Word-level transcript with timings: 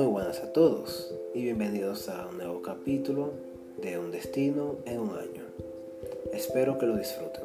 Muy 0.00 0.08
buenas 0.08 0.38
a 0.38 0.50
todos 0.50 1.12
y 1.34 1.42
bienvenidos 1.42 2.08
a 2.08 2.26
un 2.26 2.38
nuevo 2.38 2.62
capítulo 2.62 3.34
de 3.82 3.98
Un 3.98 4.10
Destino 4.10 4.76
en 4.86 4.98
un 4.98 5.10
Año. 5.10 5.42
Espero 6.32 6.78
que 6.78 6.86
lo 6.86 6.96
disfruten. 6.96 7.42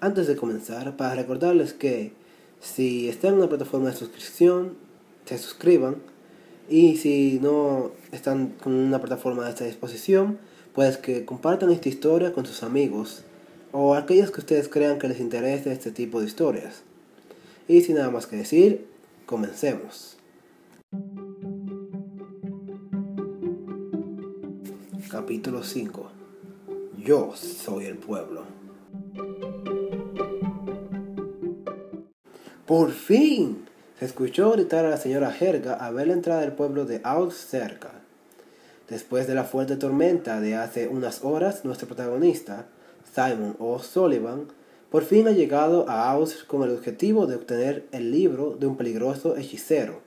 Antes 0.00 0.26
de 0.26 0.36
comenzar, 0.36 0.96
para 0.96 1.16
recordarles 1.16 1.74
que 1.74 2.12
si 2.62 3.10
están 3.10 3.34
en 3.34 3.40
una 3.40 3.50
plataforma 3.50 3.90
de 3.90 3.96
suscripción, 3.96 4.78
se 5.26 5.36
suscriban 5.36 5.96
y 6.66 6.96
si 6.96 7.40
no 7.42 7.90
están 8.10 8.54
con 8.62 8.72
una 8.72 9.02
plataforma 9.02 9.44
de 9.44 9.50
esta 9.50 9.66
disposición, 9.66 10.38
pues 10.74 10.96
que 10.96 11.26
compartan 11.26 11.68
esta 11.72 11.90
historia 11.90 12.32
con 12.32 12.46
sus 12.46 12.62
amigos 12.62 13.22
o 13.80 13.94
aquellos 13.94 14.32
que 14.32 14.40
ustedes 14.40 14.68
crean 14.68 14.98
que 14.98 15.06
les 15.06 15.20
interese 15.20 15.70
este 15.70 15.92
tipo 15.92 16.18
de 16.18 16.26
historias. 16.26 16.82
Y 17.68 17.82
sin 17.82 17.94
nada 17.94 18.10
más 18.10 18.26
que 18.26 18.34
decir, 18.34 18.88
comencemos. 19.24 20.16
Capítulo 25.08 25.62
5 25.62 26.10
Yo 27.04 27.32
soy 27.36 27.84
el 27.84 27.98
pueblo. 27.98 28.42
¡Por 32.66 32.90
fin! 32.90 33.64
Se 34.00 34.06
escuchó 34.06 34.50
gritar 34.50 34.86
a 34.86 34.90
la 34.90 34.96
señora 34.96 35.30
Jerga 35.30 35.74
a 35.74 35.92
ver 35.92 36.08
la 36.08 36.14
entrada 36.14 36.40
del 36.40 36.52
pueblo 36.52 36.84
de 36.84 37.00
Aus 37.04 37.36
cerca. 37.36 37.92
Después 38.88 39.28
de 39.28 39.36
la 39.36 39.44
fuerte 39.44 39.76
tormenta 39.76 40.40
de 40.40 40.56
hace 40.56 40.88
unas 40.88 41.22
horas, 41.22 41.64
nuestro 41.64 41.86
protagonista, 41.86 42.66
Simon 43.14 43.56
O'Sullivan, 43.58 44.48
por 44.90 45.04
fin 45.04 45.28
ha 45.28 45.32
llegado 45.32 45.88
a 45.88 46.10
Aus 46.10 46.44
con 46.44 46.62
el 46.62 46.70
objetivo 46.70 47.26
de 47.26 47.36
obtener 47.36 47.86
el 47.92 48.10
libro 48.10 48.56
de 48.58 48.66
un 48.66 48.76
peligroso 48.76 49.36
hechicero, 49.36 50.00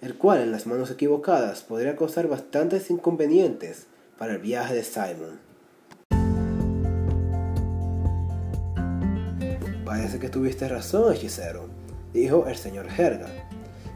el 0.00 0.16
cual 0.16 0.40
en 0.40 0.50
las 0.50 0.66
manos 0.66 0.90
equivocadas 0.90 1.62
podría 1.62 1.96
causar 1.96 2.28
bastantes 2.28 2.90
inconvenientes 2.90 3.86
para 4.18 4.32
el 4.32 4.38
viaje 4.38 4.74
de 4.74 4.84
Simon. 4.84 5.38
Parece 9.84 10.18
que 10.18 10.28
tuviste 10.28 10.68
razón, 10.68 11.14
hechicero, 11.14 11.68
dijo 12.12 12.46
el 12.48 12.56
señor 12.56 12.86
Herga. 12.96 13.28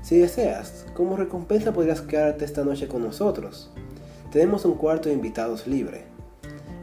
Si 0.02 0.18
deseas, 0.18 0.86
como 0.94 1.16
recompensa 1.16 1.72
podrías 1.72 2.00
quedarte 2.00 2.44
esta 2.44 2.64
noche 2.64 2.88
con 2.88 3.02
nosotros. 3.02 3.70
Tenemos 4.32 4.64
un 4.64 4.74
cuarto 4.74 5.08
de 5.08 5.14
invitados 5.14 5.66
libre. 5.66 6.04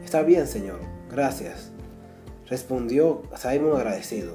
Está 0.04 0.22
bien, 0.22 0.46
señor, 0.46 0.80
gracias. 1.10 1.70
Respondió 2.46 3.22
Simon 3.36 3.76
agradecido. 3.76 4.34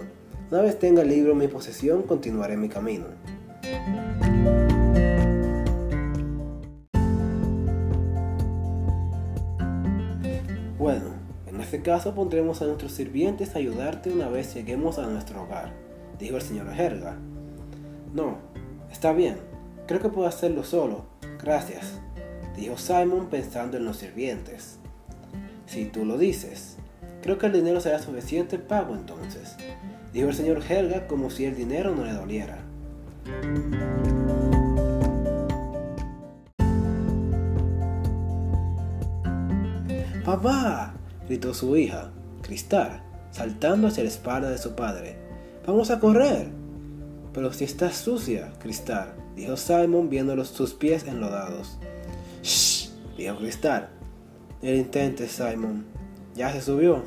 Una 0.51 0.61
vez 0.61 0.77
tenga 0.77 1.01
el 1.01 1.09
libro 1.09 1.31
en 1.31 1.39
mi 1.39 1.47
posesión, 1.47 2.03
continuaré 2.03 2.55
mi 2.55 2.69
camino. 2.69 3.05
Bueno, 10.77 11.05
en 11.47 11.59
este 11.61 11.81
caso 11.81 12.13
pondremos 12.13 12.61
a 12.61 12.65
nuestros 12.65 12.91
sirvientes 12.91 13.55
a 13.55 13.59
ayudarte 13.59 14.11
una 14.11 14.29
vez 14.29 14.53
lleguemos 14.53 14.99
a 14.99 15.07
nuestro 15.07 15.41
hogar, 15.41 15.73
dijo 16.19 16.35
el 16.35 16.43
señor 16.43 16.67
Herga. 16.79 17.17
No, 18.13 18.37
está 18.91 19.13
bien, 19.13 19.37
creo 19.87 19.99
que 19.99 20.09
puedo 20.09 20.27
hacerlo 20.27 20.63
solo, 20.63 21.05
gracias, 21.41 21.99
dijo 22.55 22.77
Simon 22.77 23.29
pensando 23.31 23.77
en 23.77 23.85
los 23.85 23.97
sirvientes. 23.97 24.79
Si 25.65 25.85
tú 25.85 26.05
lo 26.05 26.17
dices, 26.17 26.77
creo 27.21 27.37
que 27.37 27.47
el 27.47 27.53
dinero 27.53 27.81
será 27.81 27.99
suficiente 27.99 28.59
pago 28.59 28.93
entonces, 28.93 29.55
dijo 30.13 30.29
el 30.29 30.35
señor 30.35 30.61
Helga 30.67 31.07
como 31.07 31.29
si 31.29 31.45
el 31.45 31.55
dinero 31.55 31.95
no 31.95 32.05
le 32.05 32.13
doliera. 32.13 32.59
¡Papá! 40.23 40.93
gritó 41.27 41.53
su 41.53 41.75
hija, 41.77 42.11
Cristal, 42.41 43.01
saltando 43.31 43.87
hacia 43.87 44.03
la 44.03 44.09
espalda 44.09 44.49
de 44.49 44.57
su 44.57 44.75
padre. 44.75 45.17
¡Vamos 45.65 45.91
a 45.91 45.99
correr! 45.99 46.49
Pero 47.33 47.51
si 47.53 47.63
estás 47.63 47.95
sucia, 47.95 48.53
Cristal, 48.59 49.13
dijo 49.35 49.57
Simon 49.57 50.09
viendo 50.09 50.43
sus 50.45 50.73
pies 50.73 51.05
enlodados. 51.05 51.77
¡Shh! 52.43 52.89
dijo 53.17 53.37
Cristal. 53.37 53.94
El 54.65 54.77
intente, 54.77 55.27
Simon. 55.27 55.85
Ya 56.33 56.51
se 56.51 56.59
subió. 56.59 57.03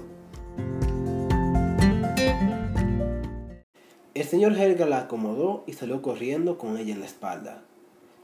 El 4.15 4.25
señor 4.25 4.57
Helga 4.57 4.87
la 4.87 4.99
acomodó 4.99 5.65
y 5.67 5.73
salió 5.73 6.01
corriendo 6.01 6.57
con 6.57 6.77
ella 6.77 6.95
en 6.95 7.01
la 7.01 7.07
espalda. 7.07 7.65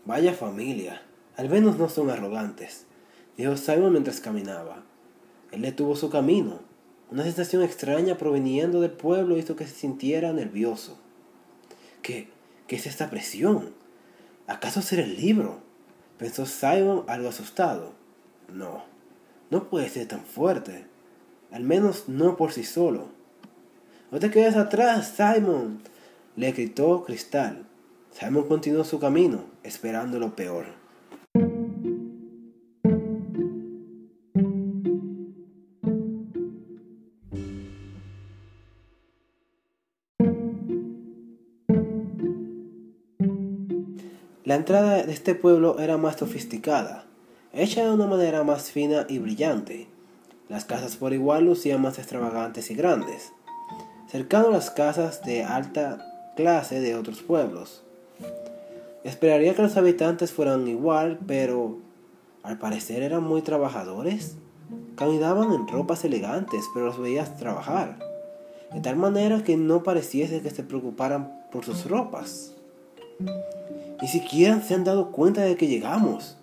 Vaya 0.04 0.34
familia, 0.34 1.02
al 1.36 1.48
menos 1.48 1.78
no 1.78 1.88
son 1.88 2.10
arrogantes, 2.10 2.86
dijo 3.36 3.56
Simon 3.56 3.90
mientras 3.90 4.20
caminaba. 4.20 4.84
Él 5.50 5.62
detuvo 5.62 5.96
su 5.96 6.10
camino. 6.10 6.60
Una 7.10 7.24
sensación 7.24 7.64
extraña 7.64 8.16
proveniendo 8.16 8.80
del 8.80 8.92
pueblo 8.92 9.36
hizo 9.36 9.56
que 9.56 9.66
se 9.66 9.74
sintiera 9.74 10.32
nervioso. 10.32 10.96
¿Qué? 12.02 12.28
¿Qué 12.68 12.76
es 12.76 12.86
esta 12.86 13.10
presión? 13.10 13.74
¿Acaso 14.46 14.80
será 14.80 15.02
el 15.02 15.16
libro? 15.16 15.58
Pensó 16.18 16.46
Simon 16.46 17.02
algo 17.08 17.30
asustado. 17.30 17.94
No, 18.48 18.93
no 19.54 19.70
puede 19.70 19.88
ser 19.88 20.08
tan 20.08 20.24
fuerte. 20.24 20.84
Al 21.52 21.62
menos 21.62 22.08
no 22.08 22.36
por 22.36 22.50
sí 22.50 22.64
solo. 22.64 23.06
No 24.10 24.18
te 24.18 24.28
quedes 24.28 24.56
atrás, 24.56 25.14
Simon, 25.16 25.80
le 26.34 26.50
gritó 26.50 27.04
Cristal. 27.04 27.64
Simon 28.10 28.48
continuó 28.48 28.82
su 28.82 28.98
camino, 28.98 29.44
esperando 29.62 30.18
lo 30.18 30.34
peor. 30.34 30.66
La 44.42 44.56
entrada 44.56 45.04
de 45.04 45.12
este 45.12 45.36
pueblo 45.36 45.78
era 45.78 45.96
más 45.96 46.16
sofisticada, 46.16 47.03
hecha 47.54 47.84
de 47.84 47.92
una 47.92 48.06
manera 48.06 48.42
más 48.44 48.70
fina 48.70 49.06
y 49.08 49.18
brillante. 49.18 49.88
Las 50.48 50.64
casas 50.64 50.96
por 50.96 51.12
igual 51.12 51.44
lucían 51.44 51.80
más 51.80 51.98
extravagantes 51.98 52.70
y 52.70 52.74
grandes, 52.74 53.32
cercano 54.08 54.48
a 54.48 54.52
las 54.52 54.70
casas 54.70 55.22
de 55.22 55.44
alta 55.44 56.32
clase 56.36 56.80
de 56.80 56.96
otros 56.96 57.22
pueblos. 57.22 57.82
Esperaría 59.04 59.54
que 59.54 59.62
los 59.62 59.76
habitantes 59.76 60.32
fueran 60.32 60.66
igual, 60.66 61.18
pero 61.26 61.78
al 62.42 62.58
parecer 62.58 63.02
eran 63.02 63.22
muy 63.22 63.42
trabajadores. 63.42 64.36
Caminaban 64.96 65.52
en 65.52 65.68
ropas 65.68 66.04
elegantes, 66.04 66.64
pero 66.72 66.86
los 66.86 66.98
veías 66.98 67.36
trabajar, 67.36 67.98
de 68.72 68.80
tal 68.80 68.96
manera 68.96 69.42
que 69.42 69.56
no 69.56 69.82
pareciese 69.82 70.40
que 70.40 70.50
se 70.50 70.62
preocuparan 70.62 71.46
por 71.52 71.64
sus 71.64 71.88
ropas. 71.88 72.54
Ni 74.00 74.08
siquiera 74.08 74.60
se 74.60 74.74
han 74.74 74.84
dado 74.84 75.12
cuenta 75.12 75.42
de 75.42 75.56
que 75.56 75.66
llegamos, 75.66 76.36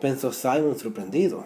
pensó 0.00 0.32
Simon 0.32 0.78
sorprendido. 0.78 1.44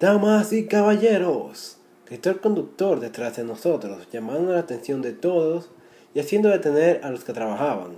Damas 0.00 0.52
y 0.52 0.66
caballeros, 0.66 1.78
gritó 2.06 2.30
el 2.30 2.40
conductor 2.40 3.00
detrás 3.00 3.36
de 3.36 3.44
nosotros, 3.44 4.06
llamando 4.12 4.52
la 4.52 4.60
atención 4.60 5.02
de 5.02 5.12
todos 5.12 5.70
y 6.14 6.20
haciendo 6.20 6.50
detener 6.50 7.00
a 7.02 7.10
los 7.10 7.24
que 7.24 7.32
trabajaban. 7.32 7.96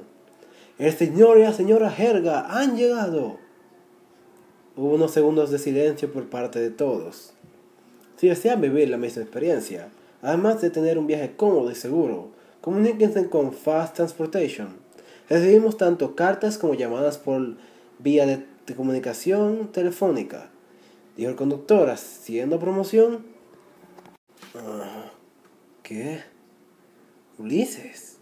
El 0.79 0.93
señor 0.95 1.39
y 1.39 1.43
la 1.43 1.53
señora 1.53 1.91
Jerga 1.91 2.47
han 2.59 2.77
llegado. 2.77 3.37
Hubo 4.77 4.95
unos 4.95 5.11
segundos 5.11 5.51
de 5.51 5.59
silencio 5.59 6.11
por 6.11 6.31
parte 6.31 6.59
de 6.59 6.71
todos. 6.71 7.35
Si 8.17 8.29
desean 8.29 8.63
vivir 8.63 8.89
la 8.89 8.97
misma 8.97 9.23
experiencia, 9.23 9.91
además 10.23 10.63
de 10.63 10.71
tener 10.71 10.97
un 10.97 11.07
viaje 11.07 11.35
cómodo 11.37 11.71
y 11.71 11.75
seguro, 11.75 12.31
comuníquense 12.63 13.29
con 13.29 13.53
Fast 13.53 13.97
Transportation. 13.97 14.90
Recibimos 15.31 15.77
tanto 15.77 16.17
cartas 16.17 16.59
como 16.59 16.75
llamadas 16.75 17.17
por 17.17 17.57
vía 18.01 18.27
de, 18.27 18.45
comunicación 18.75 19.71
telefónica. 19.73 20.51
Dijo 21.17 21.31
el 21.31 21.37
conductor, 21.37 21.89
haciendo 21.91 22.59
promoción. 22.59 23.25
Ah, 24.57 25.13
¿Qué? 25.85 26.21
Ulises. 27.39 28.19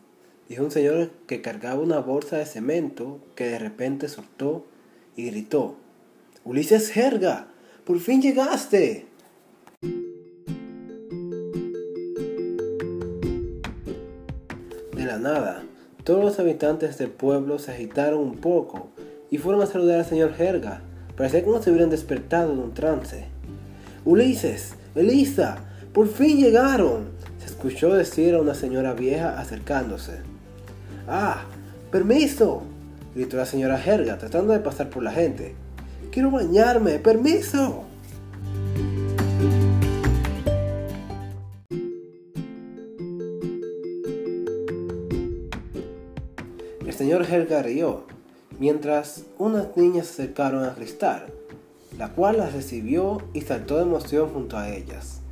Dijo 0.50 0.64
un 0.64 0.70
señor 0.70 1.10
que 1.26 1.40
cargaba 1.40 1.80
una 1.80 1.98
bolsa 2.00 2.36
de 2.36 2.46
cemento 2.46 3.20
que 3.34 3.44
de 3.44 3.58
repente 3.58 4.08
soltó 4.08 4.66
y 5.16 5.30
gritó. 5.30 5.76
Ulises 6.44 6.90
Jerga, 6.90 7.48
por 7.84 8.00
fin 8.00 8.20
llegaste. 8.20 9.06
De 14.92 15.04
la 15.04 15.18
nada, 15.18 15.62
todos 16.08 16.24
los 16.24 16.38
habitantes 16.38 16.96
del 16.96 17.10
pueblo 17.10 17.58
se 17.58 17.70
agitaron 17.70 18.20
un 18.20 18.36
poco 18.38 18.88
y 19.30 19.36
fueron 19.36 19.60
a 19.60 19.66
saludar 19.66 19.98
al 19.98 20.06
señor 20.06 20.32
Jerga. 20.32 20.80
Parecía 21.14 21.44
como 21.44 21.60
si 21.60 21.68
hubieran 21.68 21.90
despertado 21.90 22.54
de 22.54 22.62
un 22.62 22.72
trance. 22.72 23.26
Ulises, 24.06 24.72
Elisa, 24.94 25.58
por 25.92 26.08
fin 26.08 26.38
llegaron. 26.38 27.10
Se 27.40 27.44
escuchó 27.44 27.92
decir 27.92 28.34
a 28.34 28.40
una 28.40 28.54
señora 28.54 28.94
vieja 28.94 29.38
acercándose. 29.38 30.20
Ah, 31.06 31.42
permiso, 31.90 32.62
gritó 33.14 33.36
la 33.36 33.44
señora 33.44 33.78
Helga 33.78 34.16
tratando 34.16 34.54
de 34.54 34.60
pasar 34.60 34.88
por 34.88 35.02
la 35.02 35.12
gente. 35.12 35.56
Quiero 36.10 36.30
bañarme, 36.30 37.00
permiso. 37.00 37.84
Señor 47.08 47.24
Helga 47.24 47.62
rió, 47.62 48.04
mientras 48.58 49.24
unas 49.38 49.74
niñas 49.78 50.08
se 50.08 50.24
acercaron 50.24 50.64
a 50.64 50.74
Cristal, 50.74 51.32
la 51.96 52.10
cual 52.10 52.36
las 52.36 52.52
recibió 52.52 53.22
y 53.32 53.40
saltó 53.40 53.76
de 53.76 53.84
emoción 53.84 54.28
junto 54.28 54.58
a 54.58 54.68
ellas. 54.68 55.22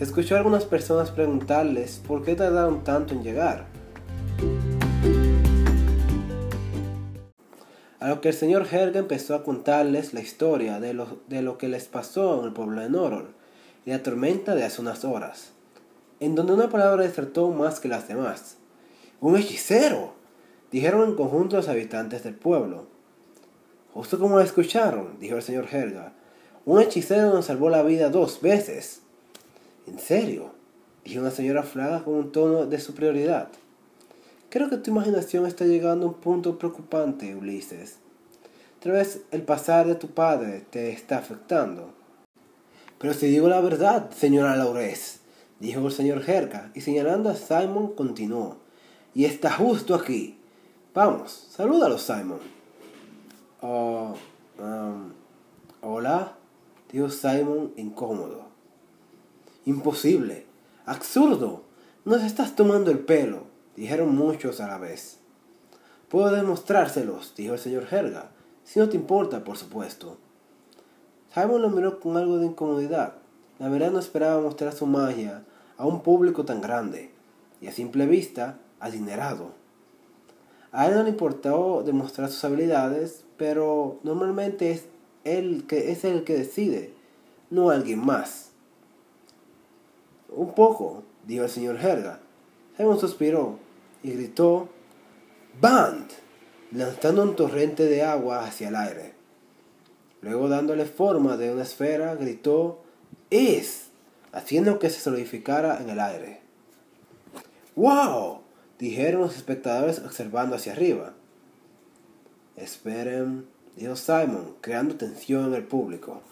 Escuchó 0.00 0.34
a 0.34 0.38
algunas 0.38 0.64
personas 0.64 1.10
preguntarles 1.10 2.00
por 2.08 2.24
qué 2.24 2.34
tardaron 2.36 2.84
tanto 2.84 3.12
en 3.12 3.22
llegar. 3.22 3.66
A 8.00 8.08
lo 8.08 8.22
que 8.22 8.28
el 8.28 8.34
señor 8.34 8.66
Helga 8.72 9.00
empezó 9.00 9.34
a 9.34 9.44
contarles 9.44 10.14
la 10.14 10.22
historia 10.22 10.80
de 10.80 10.94
lo, 10.94 11.18
de 11.28 11.42
lo 11.42 11.58
que 11.58 11.68
les 11.68 11.84
pasó 11.84 12.40
en 12.40 12.46
el 12.46 12.54
pueblo 12.54 12.80
de 12.80 12.88
Norol 12.88 13.34
y 13.84 13.90
la 13.90 14.02
tormenta 14.02 14.54
de 14.54 14.64
hace 14.64 14.80
unas 14.80 15.04
horas, 15.04 15.52
en 16.20 16.34
donde 16.34 16.54
una 16.54 16.70
palabra 16.70 17.02
desertó 17.02 17.50
más 17.50 17.78
que 17.78 17.88
las 17.88 18.08
demás. 18.08 18.56
¡Un 19.20 19.36
hechicero! 19.36 20.13
Dijeron 20.70 21.08
en 21.08 21.16
conjunto 21.16 21.56
los 21.56 21.68
habitantes 21.68 22.22
del 22.24 22.34
pueblo. 22.34 22.86
Justo 23.92 24.18
como 24.18 24.40
escucharon, 24.40 25.18
dijo 25.20 25.36
el 25.36 25.42
señor 25.42 25.66
Helga, 25.70 26.12
un 26.64 26.80
hechicero 26.80 27.32
nos 27.32 27.46
salvó 27.46 27.70
la 27.70 27.82
vida 27.82 28.08
dos 28.08 28.40
veces. 28.40 29.02
¿En 29.86 29.98
serio? 29.98 30.52
dijo 31.04 31.20
una 31.20 31.30
señora 31.30 31.62
Flaga 31.62 32.02
con 32.02 32.14
un 32.14 32.32
tono 32.32 32.66
de 32.66 32.80
superioridad. 32.80 33.48
Creo 34.48 34.70
que 34.70 34.78
tu 34.78 34.90
imaginación 34.90 35.46
está 35.46 35.64
llegando 35.64 36.06
a 36.06 36.08
un 36.10 36.14
punto 36.14 36.58
preocupante, 36.58 37.34
Ulises. 37.34 37.98
Tal 38.80 38.92
vez 38.92 39.22
el 39.30 39.42
pasar 39.42 39.86
de 39.86 39.94
tu 39.94 40.08
padre 40.08 40.64
te 40.70 40.90
está 40.90 41.18
afectando. 41.18 41.92
Pero 42.98 43.14
si 43.14 43.26
digo 43.26 43.48
la 43.48 43.60
verdad, 43.60 44.10
señora 44.10 44.56
Laurez, 44.56 45.20
dijo 45.60 45.86
el 45.86 45.92
señor 45.92 46.22
Helga, 46.28 46.70
y 46.74 46.80
señalando 46.80 47.30
a 47.30 47.34
Simon 47.34 47.94
continuó. 47.94 48.58
Y 49.14 49.24
está 49.24 49.50
justo 49.52 49.94
aquí. 49.94 50.38
Vamos, 50.94 51.48
salúdalo, 51.50 51.98
Simon. 51.98 52.38
Oh, 53.60 54.14
um, 54.60 55.12
hola, 55.82 56.34
dijo 56.92 57.10
Simon 57.10 57.72
incómodo. 57.76 58.44
Imposible, 59.64 60.46
absurdo, 60.86 61.62
nos 62.04 62.22
estás 62.22 62.54
tomando 62.54 62.92
el 62.92 63.00
pelo, 63.00 63.42
dijeron 63.74 64.14
muchos 64.14 64.60
a 64.60 64.68
la 64.68 64.78
vez. 64.78 65.18
Puedo 66.08 66.30
demostrárselos, 66.30 67.34
dijo 67.34 67.54
el 67.54 67.58
señor 67.58 67.88
Helga, 67.90 68.30
si 68.62 68.78
no 68.78 68.88
te 68.88 68.94
importa, 68.94 69.42
por 69.42 69.56
supuesto. 69.56 70.18
Simon 71.34 71.60
lo 71.62 71.70
miró 71.70 71.98
con 71.98 72.16
algo 72.16 72.38
de 72.38 72.46
incomodidad. 72.46 73.14
La 73.58 73.68
verdad 73.68 73.90
no 73.90 73.98
esperaba 73.98 74.40
mostrar 74.40 74.72
su 74.72 74.86
magia 74.86 75.42
a 75.76 75.86
un 75.86 76.04
público 76.04 76.44
tan 76.44 76.60
grande 76.60 77.10
y 77.60 77.66
a 77.66 77.72
simple 77.72 78.06
vista 78.06 78.60
adinerado. 78.78 79.63
A 80.74 80.88
él 80.88 80.96
no 80.96 81.04
le 81.04 81.10
importó 81.10 81.84
demostrar 81.86 82.28
sus 82.28 82.44
habilidades, 82.44 83.24
pero 83.36 84.00
normalmente 84.02 84.72
es 84.72 84.86
él 85.22 85.66
que 85.68 85.92
es 85.92 86.04
el 86.04 86.24
que 86.24 86.36
decide, 86.36 86.92
no 87.48 87.70
alguien 87.70 88.04
más. 88.04 88.50
Un 90.30 90.52
poco, 90.52 91.04
dijo 91.28 91.44
el 91.44 91.50
señor 91.50 91.76
Helga. 91.76 92.18
Simon 92.76 92.98
suspiró 92.98 93.60
y 94.02 94.10
gritó 94.14 94.68
¡Band! 95.60 96.10
lanzando 96.72 97.22
un 97.22 97.36
torrente 97.36 97.84
de 97.84 98.02
agua 98.02 98.44
hacia 98.44 98.66
el 98.66 98.74
aire. 98.74 99.14
Luego 100.22 100.48
dándole 100.48 100.86
forma 100.86 101.36
de 101.36 101.52
una 101.52 101.62
esfera, 101.62 102.16
gritó 102.16 102.82
¡Es! 103.30 103.90
haciendo 104.32 104.80
que 104.80 104.90
se 104.90 104.98
solidificara 104.98 105.80
en 105.80 105.88
el 105.88 106.00
aire. 106.00 106.40
¡Wow! 107.76 108.43
Dijeron 108.78 109.22
los 109.22 109.36
espectadores 109.36 110.00
observando 110.00 110.56
hacia 110.56 110.72
arriba. 110.72 111.14
Esperen, 112.56 113.46
dijo 113.76 113.96
Simon, 113.96 114.54
creando 114.60 114.96
tensión 114.96 115.46
en 115.46 115.54
el 115.54 115.64
público. 115.64 116.22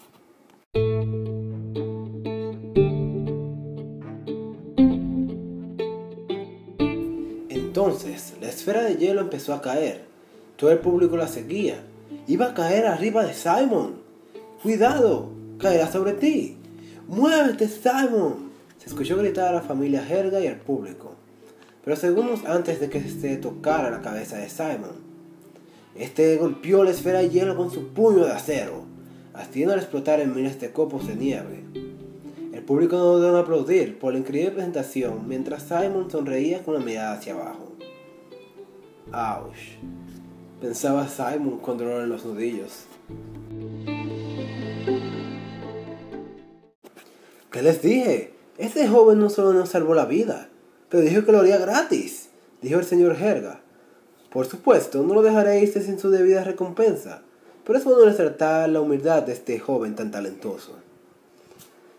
Entonces, 7.49 8.33
la 8.39 8.49
esfera 8.49 8.83
de 8.83 8.95
hielo 8.97 9.21
empezó 9.21 9.53
a 9.53 9.61
caer. 9.61 10.05
Todo 10.57 10.71
el 10.71 10.79
público 10.79 11.17
la 11.17 11.27
seguía. 11.27 11.83
Iba 12.27 12.47
a 12.47 12.53
caer 12.53 12.85
arriba 12.85 13.23
de 13.25 13.33
Simon. 13.33 13.95
¡Cuidado! 14.61 15.29
¡Caerá 15.57 15.91
sobre 15.91 16.13
ti! 16.13 16.57
¡Muévete, 17.07 17.67
Simon! 17.67 18.51
Se 18.77 18.87
escuchó 18.87 19.17
gritar 19.17 19.47
a 19.49 19.55
la 19.55 19.61
familia 19.61 20.07
Helga 20.07 20.39
y 20.39 20.47
al 20.47 20.57
público 20.57 21.15
pero 21.83 21.95
segundos 21.97 22.45
antes 22.45 22.79
de 22.79 22.89
que 22.89 23.01
se 23.01 23.37
tocara 23.37 23.89
la 23.91 24.01
cabeza 24.01 24.37
de 24.37 24.49
Simon. 24.49 25.13
Este 25.95 26.37
golpeó 26.37 26.83
la 26.83 26.91
esfera 26.91 27.19
de 27.19 27.29
hielo 27.29 27.55
con 27.55 27.69
su 27.69 27.89
puño 27.89 28.25
de 28.25 28.31
acero, 28.31 28.85
haciéndola 29.33 29.81
explotar 29.81 30.19
en 30.19 30.33
miles 30.33 30.59
de 30.59 30.71
copos 30.71 31.07
de 31.07 31.15
nieve. 31.15 31.63
El 32.53 32.63
público 32.63 32.95
no 32.95 33.03
dudó 33.03 33.29
en 33.29 33.35
aplaudir 33.35 33.99
por 33.99 34.13
la 34.13 34.19
increíble 34.19 34.51
presentación 34.51 35.27
mientras 35.27 35.63
Simon 35.63 36.09
sonreía 36.09 36.63
con 36.63 36.75
la 36.75 36.79
mirada 36.79 37.13
hacia 37.13 37.33
abajo. 37.33 37.73
¡Auch! 39.11 39.55
Pensaba 40.61 41.07
Simon 41.07 41.59
con 41.59 41.77
dolor 41.77 42.03
en 42.03 42.09
los 42.09 42.25
nudillos. 42.25 42.85
¿Qué 47.51 47.61
les 47.61 47.81
dije? 47.81 48.33
Este 48.57 48.87
joven 48.87 49.19
no 49.19 49.29
solo 49.29 49.53
nos 49.53 49.69
salvó 49.69 49.93
la 49.93 50.05
vida, 50.05 50.49
pero 50.93 51.01
dijo 51.01 51.25
que 51.25 51.31
lo 51.31 51.39
haría 51.39 51.57
gratis, 51.57 52.29
dijo 52.61 52.77
el 52.77 52.85
señor 52.85 53.15
Herga. 53.19 53.61
Por 54.29 54.45
supuesto, 54.45 55.01
no 55.01 55.15
lo 55.15 55.23
dejaré 55.23 55.59
irse 55.59 55.81
sin 55.81 55.97
su 55.97 56.11
debida 56.11 56.43
recompensa, 56.43 57.23
pero 57.65 57.79
es 57.79 57.83
bueno 57.83 58.05
resaltar 58.05 58.69
la 58.69 58.79
humildad 58.79 59.23
de 59.23 59.33
este 59.33 59.57
joven 59.57 59.95
tan 59.95 60.11
talentoso. 60.11 60.73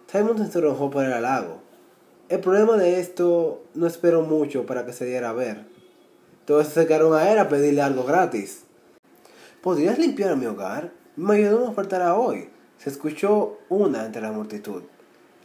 Simon 0.06 0.38
se 0.38 0.52
sonrojó 0.52 0.92
por 0.92 1.04
el 1.04 1.12
halago. 1.12 1.58
El 2.28 2.38
problema 2.38 2.76
de 2.76 3.00
esto 3.00 3.64
no 3.74 3.88
esperó 3.88 4.22
mucho 4.22 4.64
para 4.64 4.86
que 4.86 4.92
se 4.92 5.06
diera 5.06 5.30
a 5.30 5.32
ver. 5.32 5.64
Todos 6.44 6.66
se 6.66 6.70
acercaron 6.70 7.14
a 7.14 7.32
él 7.32 7.40
a 7.40 7.48
pedirle 7.48 7.82
algo 7.82 8.04
gratis. 8.04 8.62
¿Podrías 9.60 9.98
limpiar 9.98 10.36
mi 10.36 10.46
hogar? 10.46 10.92
Mi 11.16 11.34
ayuda 11.34 11.64
no 11.64 11.72
faltará 11.72 12.14
hoy. 12.14 12.48
Se 12.78 12.90
escuchó 12.90 13.58
una 13.68 14.06
entre 14.06 14.22
la 14.22 14.30
multitud. 14.30 14.84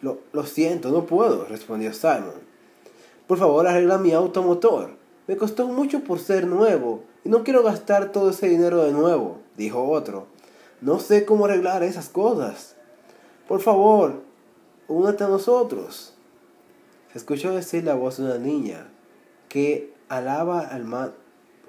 Lo, 0.03 0.20
lo 0.34 0.46
siento, 0.46 0.91
no 0.91 1.08
puedo, 1.08 1.46
respondió 1.46 1.91
Simon. 1.94 2.49
Por 3.29 3.38
favor, 3.38 3.67
arregla 3.67 4.00
mi 4.00 4.12
automotor. 4.12 4.98
Me 5.27 5.38
costó 5.38 5.67
mucho 5.67 6.03
por 6.03 6.17
ser 6.17 6.48
nuevo 6.48 7.03
y 7.24 7.29
no 7.29 7.43
quiero 7.43 7.62
gastar 7.62 8.12
todo 8.12 8.31
ese 8.31 8.48
dinero 8.48 8.83
de 8.83 8.91
nuevo, 8.91 9.39
dijo 9.55 9.88
otro. 9.88 10.25
No 10.81 11.00
sé 11.00 11.25
cómo 11.25 11.45
arreglar 11.45 11.83
esas 11.83 12.09
cosas. 12.09 12.75
Por 13.48 13.62
favor, 13.62 14.24
únete 14.88 15.25
a 15.25 15.27
nosotros. 15.27 16.15
Se 17.12 17.19
escuchó 17.19 17.53
decir 17.53 17.83
la 17.83 17.93
voz 17.93 18.17
de 18.17 18.24
una 18.24 18.39
niña 18.39 18.88
que, 19.48 19.93
alaba 20.09 20.62
al 20.62 21.13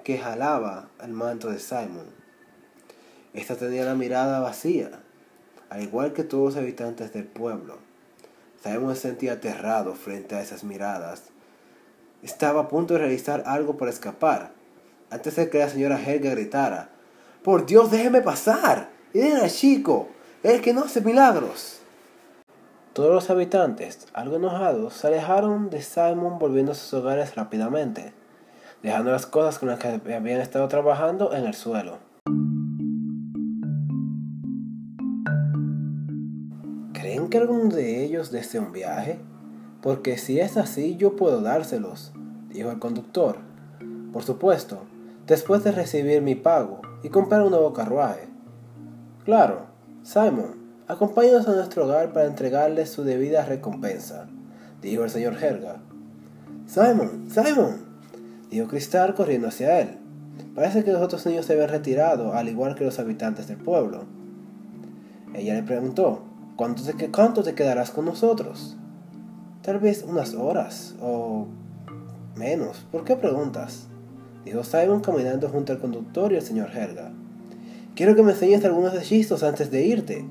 que 0.03 0.17
jalaba 0.17 0.89
al 0.97 1.11
manto 1.11 1.51
de 1.51 1.59
Simon. 1.59 2.07
Esta 3.35 3.55
tenía 3.55 3.85
la 3.85 3.93
mirada 3.93 4.39
vacía, 4.39 5.03
al 5.69 5.83
igual 5.83 6.13
que 6.13 6.23
todos 6.23 6.55
los 6.55 6.63
habitantes 6.63 7.13
del 7.13 7.25
pueblo. 7.25 7.77
Simon 8.63 8.95
se 8.95 9.01
sentía 9.03 9.33
aterrado 9.33 9.93
frente 9.93 10.33
a 10.33 10.41
esas 10.41 10.63
miradas 10.63 11.30
estaba 12.23 12.61
a 12.61 12.67
punto 12.67 12.93
de 12.93 12.99
realizar 12.99 13.43
algo 13.45 13.77
para 13.77 13.91
escapar, 13.91 14.51
antes 15.09 15.35
de 15.35 15.49
que 15.49 15.59
la 15.59 15.69
señora 15.69 16.01
Helga 16.01 16.31
gritara, 16.31 16.89
Por 17.43 17.65
Dios, 17.65 17.91
déjeme 17.91 18.21
pasar. 18.21 18.89
Y 19.13 19.21
al 19.31 19.49
chico, 19.49 20.07
el 20.43 20.61
que 20.61 20.73
no 20.73 20.83
hace 20.83 21.01
milagros. 21.01 21.79
Todos 22.93 23.13
los 23.13 23.29
habitantes, 23.29 24.07
algo 24.13 24.35
enojados, 24.35 24.93
se 24.93 25.07
alejaron 25.07 25.69
de 25.69 25.81
Simon 25.81 26.39
volviendo 26.39 26.73
a 26.73 26.75
sus 26.75 26.93
hogares 26.93 27.35
rápidamente, 27.35 28.13
dejando 28.83 29.11
las 29.11 29.25
cosas 29.25 29.59
con 29.59 29.69
las 29.69 29.79
que 29.79 29.87
habían 30.13 30.41
estado 30.41 30.67
trabajando 30.67 31.33
en 31.33 31.45
el 31.45 31.53
suelo. 31.53 31.99
¿Creen 36.93 37.29
que 37.29 37.37
alguno 37.37 37.73
de 37.73 38.03
ellos 38.03 38.31
desee 38.31 38.59
un 38.59 38.71
viaje? 38.71 39.19
Porque 39.81 40.17
si 40.17 40.39
es 40.39 40.57
así, 40.57 40.95
yo 40.95 41.15
puedo 41.15 41.41
dárselos, 41.41 42.11
dijo 42.49 42.69
el 42.69 42.79
conductor. 42.79 43.37
Por 44.13 44.23
supuesto, 44.23 44.83
después 45.25 45.63
de 45.63 45.71
recibir 45.71 46.21
mi 46.21 46.35
pago 46.35 46.81
y 47.03 47.09
comprar 47.09 47.41
un 47.41 47.51
nuevo 47.51 47.73
carruaje. 47.73 48.27
Claro, 49.25 49.65
Simon, 50.03 50.55
acompáñanos 50.87 51.47
a 51.47 51.55
nuestro 51.55 51.85
hogar 51.85 52.13
para 52.13 52.27
entregarle 52.27 52.85
su 52.85 53.03
debida 53.03 53.45
recompensa, 53.45 54.27
dijo 54.81 55.03
el 55.03 55.09
señor 55.09 55.41
Helga. 55.41 55.81
Simon, 56.67 57.27
Simon, 57.29 57.85
dijo 58.49 58.67
Cristal 58.67 59.15
corriendo 59.15 59.47
hacia 59.47 59.79
él. 59.79 59.97
Parece 60.53 60.83
que 60.83 60.91
los 60.91 61.01
otros 61.01 61.25
niños 61.25 61.45
se 61.45 61.53
habían 61.53 61.69
retirado, 61.69 62.33
al 62.33 62.49
igual 62.49 62.75
que 62.75 62.83
los 62.83 62.99
habitantes 62.99 63.47
del 63.47 63.57
pueblo. 63.57 64.03
Ella 65.33 65.55
le 65.55 65.63
preguntó, 65.63 66.23
¿cuánto 66.55 66.83
te, 66.83 67.09
cuánto 67.09 67.41
te 67.41 67.55
quedarás 67.55 67.91
con 67.91 68.05
nosotros? 68.05 68.77
Tal 69.61 69.77
vez 69.77 70.03
unas 70.07 70.33
horas, 70.33 70.95
o 71.01 71.45
menos. 72.35 72.83
¿Por 72.91 73.03
qué 73.03 73.15
preguntas? 73.15 73.87
Dijo 74.43 74.63
Simon 74.63 75.01
caminando 75.01 75.49
junto 75.49 75.71
al 75.71 75.79
conductor 75.79 76.31
y 76.31 76.35
el 76.35 76.41
señor 76.41 76.71
Helga. 76.75 77.11
Quiero 77.95 78.15
que 78.15 78.23
me 78.23 78.31
enseñes 78.31 78.65
algunos 78.65 78.95
hechizos 78.95 79.43
antes 79.43 79.69
de 79.69 79.85
irte, 79.85 80.25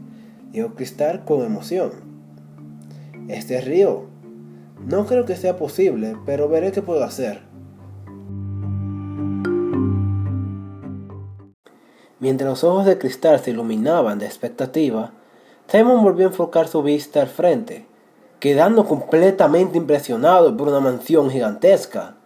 dijo 0.51 0.75
Cristal 0.75 1.25
con 1.25 1.45
emoción. 1.45 1.93
Este 3.29 3.61
río. 3.61 4.07
No 4.85 5.07
creo 5.07 5.27
que 5.27 5.37
sea 5.37 5.57
posible, 5.57 6.17
pero 6.27 6.49
veré 6.49 6.73
qué 6.73 6.83
puedo 6.83 7.05
hacer. 7.05 7.43
Mientras 12.19 12.51
los 12.51 12.65
ojos 12.65 12.85
de 12.85 12.99
Cristal 12.99 13.39
se 13.39 13.53
iluminaban 13.53 14.19
de 14.19 14.27
expectativa, 14.27 15.13
Simon 15.69 16.03
volvió 16.03 16.27
a 16.27 16.31
enfocar 16.31 16.67
su 16.67 16.83
vista 16.83 17.23
al 17.23 17.29
frente, 17.29 17.87
quedando 18.41 18.87
completamente 18.87 19.77
impresionado 19.77 20.57
por 20.57 20.69
una 20.69 20.81
mansión 20.81 21.31
gigantesca, 21.31 22.17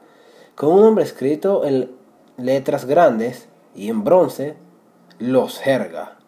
con 0.54 0.72
un 0.72 0.80
nombre 0.80 1.04
escrito 1.04 1.64
en 1.64 1.90
letras 2.36 2.84
grandes 2.84 3.48
y 3.74 3.90
en 3.90 4.04
bronce, 4.04 4.56
Los 5.18 5.58
Jerga. 5.58 6.18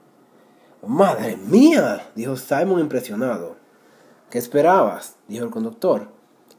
¡Madre 0.85 1.37
mía! 1.37 2.11
dijo 2.16 2.37
Simon 2.37 2.81
impresionado. 2.81 3.57
¿Qué 4.28 4.38
esperabas? 4.38 5.16
dijo 5.28 5.45
el 5.45 5.50
conductor. 5.50 6.09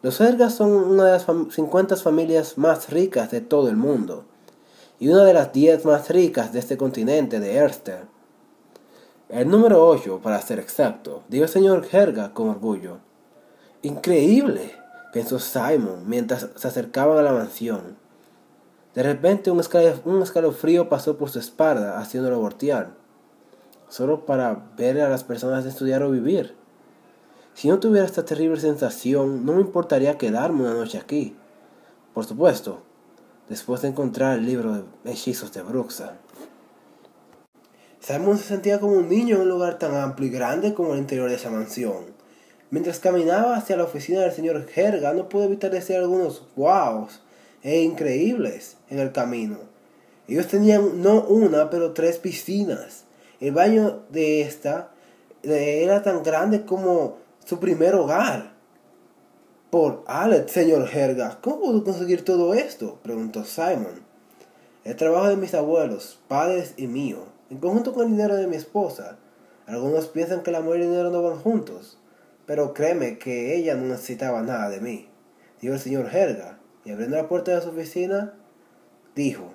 Los 0.01 0.17
Jergas 0.19 0.55
son 0.55 0.71
una 0.71 1.05
de 1.05 1.11
las 1.11 1.25
50 1.25 1.97
familias 1.97 2.57
más 2.57 2.89
ricas 2.89 3.29
de 3.29 3.41
todo 3.41 3.67
el 3.67 3.75
mundo 3.75 4.23
y 4.99 5.09
una 5.09 5.25
de 5.25 5.33
las 5.33 5.51
10 5.51 5.83
más 5.85 6.09
ricas 6.09 6.53
de 6.53 6.59
este 6.59 6.77
continente 6.77 7.39
de 7.41 7.55
Erster. 7.55 8.05
El 9.27 9.49
número 9.49 9.85
8, 9.85 10.21
para 10.23 10.41
ser 10.41 10.59
exacto, 10.59 11.23
dijo 11.27 11.43
el 11.43 11.49
señor 11.49 11.85
Herga 11.91 12.33
con 12.33 12.49
orgullo. 12.49 12.99
Increíble, 13.87 14.73
pensó 15.13 15.39
Simon 15.39 16.09
mientras 16.09 16.49
se 16.57 16.67
acercaban 16.67 17.17
a 17.19 17.21
la 17.21 17.31
mansión. 17.31 17.95
De 18.93 19.01
repente 19.01 19.49
un, 19.49 19.61
escalofrío 19.61 20.89
pasó 20.89 21.17
por 21.17 21.29
su 21.29 21.39
espalda, 21.39 21.97
haciéndolo 21.97 22.37
voltear, 22.37 22.89
solo 23.87 24.25
para 24.25 24.71
ver 24.75 24.99
a 24.99 25.07
las 25.07 25.23
personas 25.23 25.63
estudiar 25.65 26.03
o 26.03 26.11
vivir. 26.11 26.53
Si 27.53 27.69
no 27.69 27.79
tuviera 27.79 28.05
esta 28.05 28.25
terrible 28.25 28.59
sensación, 28.59 29.45
no 29.45 29.53
me 29.53 29.61
importaría 29.61 30.17
quedarme 30.17 30.63
una 30.63 30.73
noche 30.73 30.97
aquí. 30.97 31.37
Por 32.13 32.25
supuesto, 32.25 32.81
después 33.47 33.83
de 33.83 33.87
encontrar 33.87 34.37
el 34.37 34.45
libro 34.45 34.83
de 35.05 35.11
hechizos 35.13 35.53
de 35.53 35.61
Bruxa. 35.61 36.17
Simon 38.01 38.37
se 38.37 38.43
sentía 38.43 38.81
como 38.81 38.97
un 38.97 39.07
niño 39.07 39.37
en 39.37 39.43
un 39.43 39.49
lugar 39.49 39.79
tan 39.79 39.95
amplio 39.95 40.27
y 40.27 40.31
grande 40.31 40.73
como 40.73 40.91
el 40.91 40.99
interior 40.99 41.29
de 41.29 41.37
esa 41.37 41.49
mansión. 41.49 42.16
Mientras 42.69 42.99
caminaba 42.99 43.55
hacia 43.55 43.77
la 43.77 43.85
oficina 43.85 44.21
del 44.21 44.33
señor 44.33 44.65
Herga, 44.75 45.13
no 45.13 45.29
pudo 45.29 45.45
evitar 45.45 45.71
decir 45.71 45.95
algunos 45.95 46.43
wows 46.57 47.21
e 47.63 47.81
increíbles 47.81 48.75
en 48.89 48.99
el 48.99 49.13
camino. 49.13 49.57
Ellos 50.27 50.47
tenían 50.47 51.01
no 51.01 51.21
una, 51.23 51.69
pero 51.69 51.93
tres 51.93 52.17
piscinas. 52.17 53.05
El 53.39 53.53
baño 53.53 54.01
de 54.09 54.41
esta 54.41 54.91
era 55.43 56.03
tan 56.03 56.23
grande 56.23 56.65
como 56.65 57.17
su 57.45 57.59
primer 57.59 57.95
hogar. 57.95 58.51
Por 59.69 60.03
Alex, 60.07 60.51
señor 60.51 60.89
Herga, 60.93 61.39
¿cómo 61.41 61.61
pudo 61.61 61.83
conseguir 61.85 62.25
todo 62.25 62.53
esto? 62.53 62.99
preguntó 63.01 63.45
Simon. 63.45 64.05
El 64.83 64.95
trabajo 64.95 65.27
de 65.27 65.37
mis 65.37 65.53
abuelos, 65.53 66.19
padres 66.27 66.73
y 66.77 66.87
mío, 66.87 67.19
en 67.49 67.59
conjunto 67.59 67.93
con 67.93 68.05
el 68.05 68.11
dinero 68.11 68.35
de 68.35 68.47
mi 68.47 68.57
esposa. 68.57 69.17
Algunos 69.65 70.07
piensan 70.07 70.43
que 70.43 70.49
el 70.49 70.57
amor 70.57 70.77
y 70.77 70.81
el 70.81 70.89
dinero 70.89 71.11
no 71.11 71.21
van 71.21 71.39
juntos, 71.39 71.97
pero 72.47 72.73
créeme 72.73 73.19
que 73.19 73.55
ella 73.57 73.75
no 73.75 73.85
necesitaba 73.87 74.41
nada 74.41 74.69
de 74.69 74.79
mí, 74.79 75.09
dijo 75.61 75.73
el 75.73 75.79
señor 75.81 76.09
Herga, 76.11 76.59
y 76.85 76.91
abriendo 76.91 77.17
la 77.17 77.27
puerta 77.27 77.53
de 77.53 77.61
su 77.61 77.69
oficina, 77.69 78.35
dijo, 79.15 79.53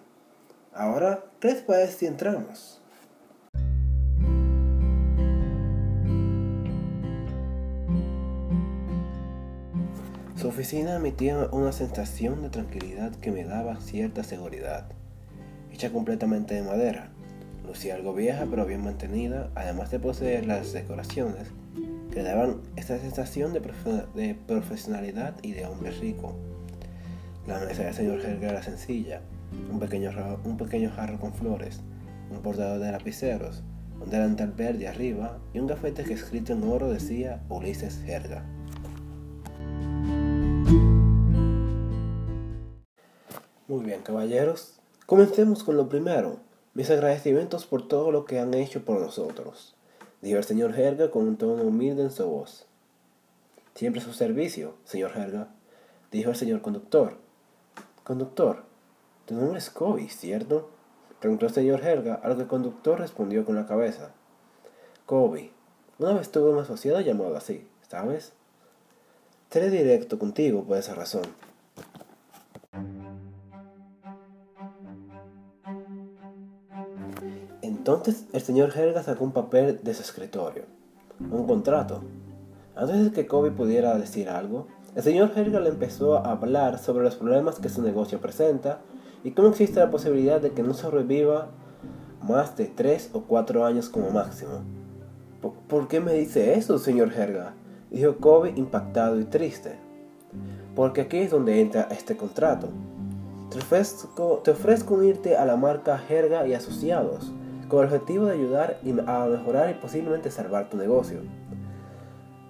ahora, 0.74 1.24
¿qué 1.40 1.48
les 1.48 1.62
parece 1.62 1.92
si 1.94 2.06
entramos? 2.06 2.82
Su 10.36 10.48
oficina 10.48 10.96
emitía 10.96 11.48
una 11.50 11.72
sensación 11.72 12.42
de 12.42 12.50
tranquilidad 12.50 13.14
que 13.14 13.30
me 13.30 13.44
daba 13.44 13.80
cierta 13.80 14.22
seguridad. 14.22 14.86
Hecha 15.72 15.90
completamente 15.90 16.54
de 16.54 16.62
madera, 16.62 17.10
lucía 17.64 17.94
algo 17.94 18.12
vieja 18.12 18.46
pero 18.50 18.66
bien 18.66 18.84
mantenida, 18.84 19.50
además 19.54 19.90
de 19.90 20.00
poseer 20.00 20.46
las 20.46 20.72
decoraciones 20.74 21.52
que 22.12 22.22
daban 22.22 22.60
esta 22.76 22.98
sensación 22.98 23.52
de, 23.54 24.34
profesionalidad 24.46 25.34
y 25.42 25.52
de 25.52 25.66
hombre 25.66 25.90
rico. 25.92 26.36
La 27.46 27.58
mesa 27.60 27.84
del 27.84 27.94
señor 27.94 28.20
Helga 28.20 28.50
era 28.50 28.62
sencilla, 28.62 29.22
un 29.70 29.78
pequeño, 29.78 30.12
jarro 30.12 31.18
con 31.18 31.32
flores, 31.32 31.80
un 32.30 32.42
portador 32.42 32.78
de 32.80 32.92
lapiceros, 32.92 33.62
un 34.00 34.10
delantal 34.10 34.52
verde 34.52 34.88
arriba 34.88 35.38
y 35.54 35.58
un 35.58 35.66
gafete 35.66 36.04
que 36.04 36.12
escrito 36.12 36.52
en 36.52 36.64
oro 36.64 36.90
decía 36.90 37.42
Ulises 37.48 38.00
Herga. 38.06 38.44
Muy 43.68 43.84
bien, 43.84 44.02
caballeros. 44.02 44.78
Comencemos 45.06 45.64
con 45.64 45.76
lo 45.76 45.88
primero. 45.88 46.40
Mis 46.74 46.90
agradecimientos 46.90 47.66
por 47.66 47.88
todo 47.88 48.10
lo 48.12 48.24
que 48.24 48.38
han 48.38 48.54
hecho 48.54 48.84
por 48.84 49.00
nosotros, 49.00 49.74
dijo 50.22 50.38
el 50.38 50.44
señor 50.44 50.78
Herga 50.78 51.10
con 51.10 51.26
un 51.26 51.36
tono 51.36 51.62
humilde 51.62 52.02
en 52.02 52.10
su 52.10 52.26
voz. 52.26 52.66
Siempre 53.74 54.00
a 54.00 54.04
su 54.04 54.12
servicio, 54.12 54.74
señor 54.84 55.12
Herga, 55.16 55.48
dijo 56.10 56.30
el 56.30 56.36
señor 56.36 56.62
conductor. 56.62 57.18
Conductor, 58.04 58.64
tu 59.26 59.34
nombre 59.34 59.58
es 59.58 59.68
Kobe, 59.68 60.08
¿cierto? 60.08 60.70
Preguntó 61.20 61.46
el 61.46 61.52
señor 61.52 61.84
Herga, 61.84 62.14
a 62.14 62.28
lo 62.28 62.36
que 62.36 62.42
el 62.42 62.48
conductor 62.48 62.98
respondió 62.98 63.44
con 63.44 63.56
la 63.56 63.66
cabeza. 63.66 64.12
Kobe, 65.06 65.52
una 65.98 66.14
vez 66.14 66.30
tuve 66.30 66.50
un 66.50 66.58
asociado 66.58 67.00
llamado 67.00 67.36
así, 67.36 67.68
¿sabes? 67.88 68.32
Seré 69.50 69.70
directo 69.70 70.18
contigo 70.18 70.64
por 70.64 70.78
esa 70.78 70.94
razón. 70.94 71.22
Entonces 77.94 78.26
el 78.32 78.40
señor 78.40 78.72
Helga 78.74 79.02
sacó 79.02 79.22
un 79.24 79.32
papel 79.32 79.80
de 79.82 79.92
su 79.92 80.00
escritorio, 80.00 80.64
un 81.30 81.46
contrato. 81.46 82.00
Antes 82.74 83.04
de 83.04 83.12
que 83.12 83.26
Kobe 83.26 83.50
pudiera 83.50 83.98
decir 83.98 84.30
algo, 84.30 84.66
el 84.94 85.02
señor 85.02 85.32
Helga 85.36 85.60
le 85.60 85.68
empezó 85.68 86.16
a 86.16 86.32
hablar 86.32 86.78
sobre 86.78 87.04
los 87.04 87.16
problemas 87.16 87.58
que 87.58 87.68
su 87.68 87.82
negocio 87.82 88.18
presenta 88.18 88.80
y 89.24 89.32
cómo 89.32 89.48
existe 89.48 89.78
la 89.78 89.90
posibilidad 89.90 90.40
de 90.40 90.52
que 90.52 90.62
no 90.62 90.72
sobreviva 90.72 91.48
más 92.22 92.56
de 92.56 92.66
3 92.66 93.10
o 93.12 93.24
4 93.24 93.66
años 93.66 93.90
como 93.90 94.10
máximo. 94.10 94.62
¿Por 95.68 95.88
qué 95.88 96.00
me 96.00 96.14
dice 96.14 96.54
eso, 96.54 96.78
señor 96.78 97.12
Helga? 97.12 97.52
Dijo 97.90 98.16
Kobe 98.16 98.54
impactado 98.56 99.20
y 99.20 99.24
triste. 99.24 99.76
Porque 100.74 101.02
aquí 101.02 101.18
es 101.18 101.30
donde 101.30 101.60
entra 101.60 101.88
este 101.90 102.16
contrato. 102.16 102.68
Te 103.50 103.58
ofrezco, 103.58 104.40
te 104.42 104.52
ofrezco 104.52 104.94
unirte 104.94 105.36
a 105.36 105.44
la 105.44 105.56
marca 105.56 106.02
Herga 106.08 106.46
y 106.46 106.54
Asociados 106.54 107.32
con 107.72 107.80
el 107.80 107.86
objetivo 107.86 108.26
de 108.26 108.34
ayudar 108.34 108.80
a 109.06 109.24
mejorar 109.24 109.70
y 109.70 109.80
posiblemente 109.80 110.30
salvar 110.30 110.68
tu 110.68 110.76
negocio. 110.76 111.20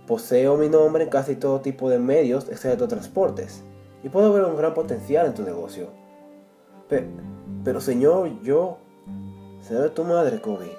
Poseo 0.05 0.57
mi 0.57 0.69
nombre 0.69 1.05
en 1.05 1.11
casi 1.11 1.37
todo 1.37 1.61
tipo 1.61 1.89
de 1.89 2.01
medios, 2.01 2.49
excepto 2.49 2.89
transportes, 2.89 3.63
y 4.03 4.09
puedo 4.09 4.33
ver 4.33 4.45
un 4.45 4.57
gran 4.57 4.75
potencial 4.75 5.27
en 5.27 5.35
tu 5.35 5.45
negocio. 5.45 5.91
pero 7.63 7.81
señor, 7.81 8.43
yo... 8.43 8.79
Se 9.61 9.75
de 9.75 9.91
tu 9.91 10.03
madre, 10.03 10.41
Kobe. 10.41 10.73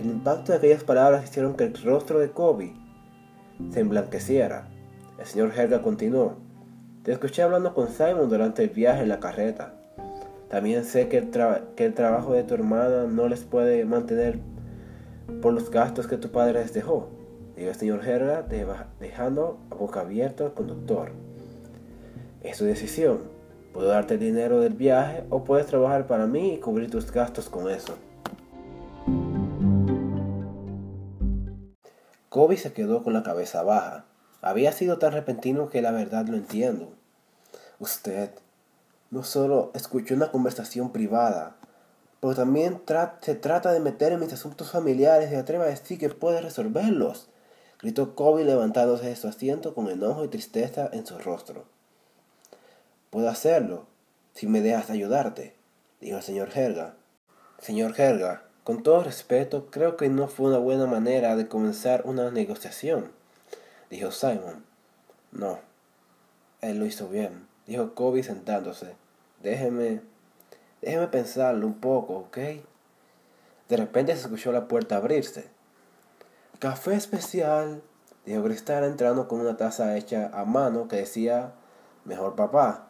El 0.00 0.06
impacto 0.06 0.50
de 0.50 0.58
aquellas 0.58 0.82
palabras 0.82 1.22
hicieron 1.22 1.54
que 1.54 1.62
el 1.62 1.80
rostro 1.80 2.18
de 2.18 2.32
Kobe 2.32 2.74
se 3.70 3.78
emblanqueciera. 3.78 4.68
El 5.16 5.26
señor 5.26 5.52
Helga 5.56 5.80
continuó. 5.80 6.38
Te 7.04 7.12
escuché 7.12 7.42
hablando 7.42 7.72
con 7.72 7.86
Simon 7.86 8.28
durante 8.28 8.64
el 8.64 8.70
viaje 8.70 9.02
en 9.02 9.08
la 9.08 9.20
carreta. 9.20 9.77
También 10.48 10.84
sé 10.84 11.08
que 11.08 11.18
el, 11.18 11.94
trabajo 11.94 12.32
de 12.32 12.42
tu 12.42 12.54
hermana 12.54 13.04
no 13.04 13.28
les 13.28 13.44
puede 13.44 13.84
mantener 13.84 14.38
por 15.42 15.52
los 15.52 15.70
gastos 15.70 16.06
que 16.06 16.16
tu 16.16 16.30
padre 16.30 16.60
les 16.60 16.72
dejó. 16.72 17.10
Dijo 17.54 17.68
el 17.68 17.74
señor 17.74 18.06
Herga, 18.06 18.46
dejando 18.98 19.58
a 19.70 19.74
boca 19.74 20.00
abierta 20.00 20.44
al 20.44 20.54
conductor. 20.54 21.10
Es 22.42 22.58
tu 22.58 22.64
decisión. 22.64 23.20
Puedo 23.74 23.88
darte 23.88 24.14
el 24.14 24.20
dinero 24.20 24.60
del 24.60 24.72
viaje 24.72 25.24
o 25.28 25.44
puedes 25.44 25.66
trabajar 25.66 26.06
para 26.06 26.26
mí 26.26 26.54
y 26.54 26.58
cubrir 26.58 26.90
tus 26.90 27.12
gastos 27.12 27.50
con 27.50 27.70
eso. 27.70 27.94
Kobe 32.30 32.56
se 32.56 32.72
quedó 32.72 33.02
con 33.02 33.12
la 33.12 33.22
cabeza 33.22 33.62
baja. 33.62 34.06
Había 34.40 34.72
sido 34.72 34.98
tan 34.98 35.12
repentino 35.12 35.68
que 35.68 35.82
la 35.82 35.90
verdad 35.90 36.26
lo 36.26 36.36
entiendo. 36.36 36.92
Usted 37.80 38.30
no 39.10 39.22
solo 39.24 39.70
escuchó 39.74 40.14
una 40.14 40.30
conversación 40.30 40.92
privada, 40.92 41.56
pero 42.20 42.34
también 42.34 42.82
se 43.20 43.34
trata 43.34 43.72
de 43.72 43.80
meter 43.80 44.12
en 44.12 44.20
mis 44.20 44.32
asuntos 44.32 44.70
familiares 44.70 45.32
y 45.32 45.36
atreva 45.36 45.64
a 45.64 45.68
decir 45.68 45.98
que 45.98 46.08
puede 46.08 46.40
resolverlos. 46.40 47.28
Gritó 47.80 48.14
Kobe 48.14 48.44
levantándose 48.44 49.06
de 49.06 49.16
su 49.16 49.28
asiento 49.28 49.74
con 49.74 49.88
enojo 49.88 50.24
y 50.24 50.28
tristeza 50.28 50.90
en 50.92 51.06
su 51.06 51.18
rostro. 51.18 51.64
Puedo 53.10 53.28
hacerlo, 53.28 53.86
si 54.34 54.46
me 54.46 54.60
dejas 54.60 54.90
ayudarte, 54.90 55.54
dijo 56.00 56.18
el 56.18 56.22
señor 56.22 56.50
Helga. 56.54 56.94
Señor 57.60 57.98
Helga, 57.98 58.42
con 58.64 58.82
todo 58.82 59.02
respeto, 59.02 59.70
creo 59.70 59.96
que 59.96 60.08
no 60.08 60.28
fue 60.28 60.48
una 60.48 60.58
buena 60.58 60.86
manera 60.86 61.34
de 61.36 61.48
comenzar 61.48 62.02
una 62.04 62.30
negociación, 62.30 63.10
dijo 63.90 64.10
Simon. 64.10 64.64
No, 65.32 65.58
él 66.60 66.78
lo 66.78 66.86
hizo 66.86 67.08
bien, 67.08 67.47
dijo 67.68 67.94
Kobe 67.94 68.22
sentándose. 68.22 68.96
Déjeme, 69.42 70.00
déjeme 70.80 71.06
pensarlo 71.06 71.66
un 71.66 71.78
poco, 71.78 72.14
¿ok? 72.14 72.38
De 73.68 73.76
repente 73.76 74.14
se 74.14 74.22
escuchó 74.22 74.50
la 74.50 74.66
puerta 74.66 74.96
abrirse. 74.96 75.48
Café 76.58 76.94
especial, 76.94 77.82
dijo 78.24 78.42
Cristal 78.42 78.84
entrando 78.84 79.28
con 79.28 79.40
una 79.40 79.58
taza 79.58 79.96
hecha 79.96 80.30
a 80.32 80.44
mano 80.46 80.88
que 80.88 80.96
decía, 80.96 81.52
mejor 82.04 82.34
papá. 82.34 82.88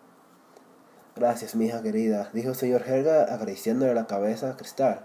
Gracias, 1.16 1.56
mi 1.56 1.66
hija 1.66 1.82
querida, 1.82 2.30
dijo 2.32 2.50
el 2.50 2.54
señor 2.54 2.88
Helga 2.88 3.34
acariciándole 3.34 3.92
la 3.92 4.06
cabeza 4.06 4.50
a 4.50 4.56
Cristal. 4.56 5.04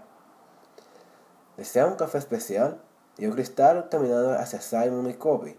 ¿Desea 1.56 1.86
un 1.86 1.96
café 1.96 2.18
especial? 2.18 2.80
Dijo 3.16 3.34
Cristal 3.34 3.88
caminando 3.90 4.32
hacia 4.38 4.60
Simon 4.60 5.10
y 5.10 5.14
Kobe. 5.14 5.58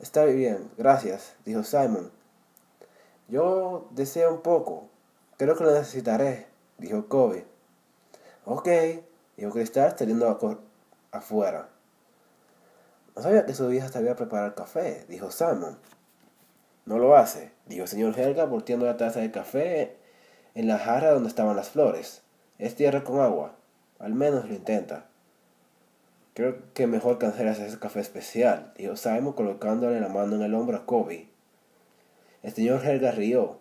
Está 0.00 0.24
bien, 0.24 0.68
gracias, 0.76 1.36
dijo 1.44 1.62
Simon. 1.62 2.17
Yo 3.28 3.88
deseo 3.90 4.32
un 4.32 4.40
poco. 4.40 4.88
Creo 5.36 5.54
que 5.56 5.64
lo 5.64 5.72
necesitaré, 5.72 6.46
dijo 6.78 7.08
Kobe. 7.08 7.46
Ok, 8.46 8.68
dijo 9.36 9.50
Cristal 9.52 9.94
saliendo 9.98 10.38
afuera. 11.12 11.68
No 13.14 13.22
sabía 13.22 13.44
que 13.44 13.52
su 13.52 13.70
hija 13.72 13.88
sabía 13.88 14.16
preparar 14.16 14.54
café, 14.54 15.04
dijo 15.08 15.30
Simon. 15.30 15.78
No 16.86 16.98
lo 16.98 17.16
hace, 17.16 17.52
dijo 17.66 17.82
el 17.82 17.88
señor 17.88 18.18
Helga 18.18 18.46
volteando 18.46 18.86
la 18.86 18.96
taza 18.96 19.20
de 19.20 19.30
café 19.30 19.98
en 20.54 20.66
la 20.66 20.78
jarra 20.78 21.10
donde 21.10 21.28
estaban 21.28 21.54
las 21.54 21.68
flores. 21.68 22.22
Es 22.56 22.76
tierra 22.76 23.04
con 23.04 23.20
agua. 23.20 23.56
Al 23.98 24.14
menos 24.14 24.48
lo 24.48 24.54
intenta. 24.54 25.06
Creo 26.32 26.72
que 26.72 26.86
mejor 26.86 27.18
cancelas 27.18 27.58
ese 27.58 27.78
café 27.78 28.00
especial, 28.00 28.72
dijo 28.78 28.96
Simon 28.96 29.34
colocándole 29.34 30.00
la 30.00 30.08
mano 30.08 30.36
en 30.36 30.42
el 30.42 30.54
hombro 30.54 30.78
a 30.78 30.86
Kobe. 30.86 31.28
El 32.42 32.52
señor 32.52 32.84
Helga 32.84 33.10
rió 33.10 33.58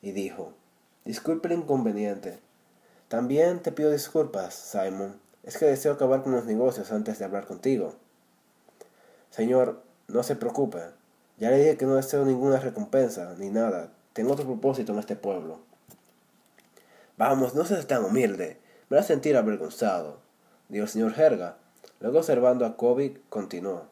y 0.00 0.12
dijo, 0.12 0.52
Disculpe 1.04 1.48
el 1.48 1.60
inconveniente. 1.60 2.40
También 3.08 3.60
te 3.60 3.70
pido 3.70 3.90
disculpas, 3.90 4.54
Simon. 4.54 5.20
Es 5.44 5.56
que 5.58 5.66
deseo 5.66 5.92
acabar 5.92 6.22
con 6.22 6.32
los 6.32 6.44
negocios 6.44 6.90
antes 6.90 7.18
de 7.18 7.24
hablar 7.24 7.46
contigo. 7.46 7.94
Señor, 9.30 9.82
no 10.08 10.22
se 10.24 10.34
preocupe. 10.34 10.80
Ya 11.38 11.50
le 11.50 11.58
dije 11.58 11.76
que 11.76 11.86
no 11.86 11.94
deseo 11.94 12.24
ninguna 12.24 12.58
recompensa 12.58 13.34
ni 13.38 13.50
nada. 13.50 13.92
Tengo 14.14 14.32
otro 14.32 14.46
propósito 14.46 14.92
en 14.92 14.98
este 14.98 15.14
pueblo. 15.14 15.60
Vamos, 17.16 17.54
no 17.54 17.64
seas 17.64 17.86
tan 17.86 18.04
humilde. 18.04 18.58
Me 18.88 18.96
vas 18.96 19.04
a 19.04 19.08
sentir 19.08 19.36
avergonzado, 19.36 20.18
dijo 20.68 20.84
el 20.84 20.90
señor 20.90 21.18
Herga. 21.18 21.58
Luego 22.00 22.18
observando 22.18 22.66
a 22.66 22.76
Kobe, 22.76 23.20
continuó. 23.28 23.84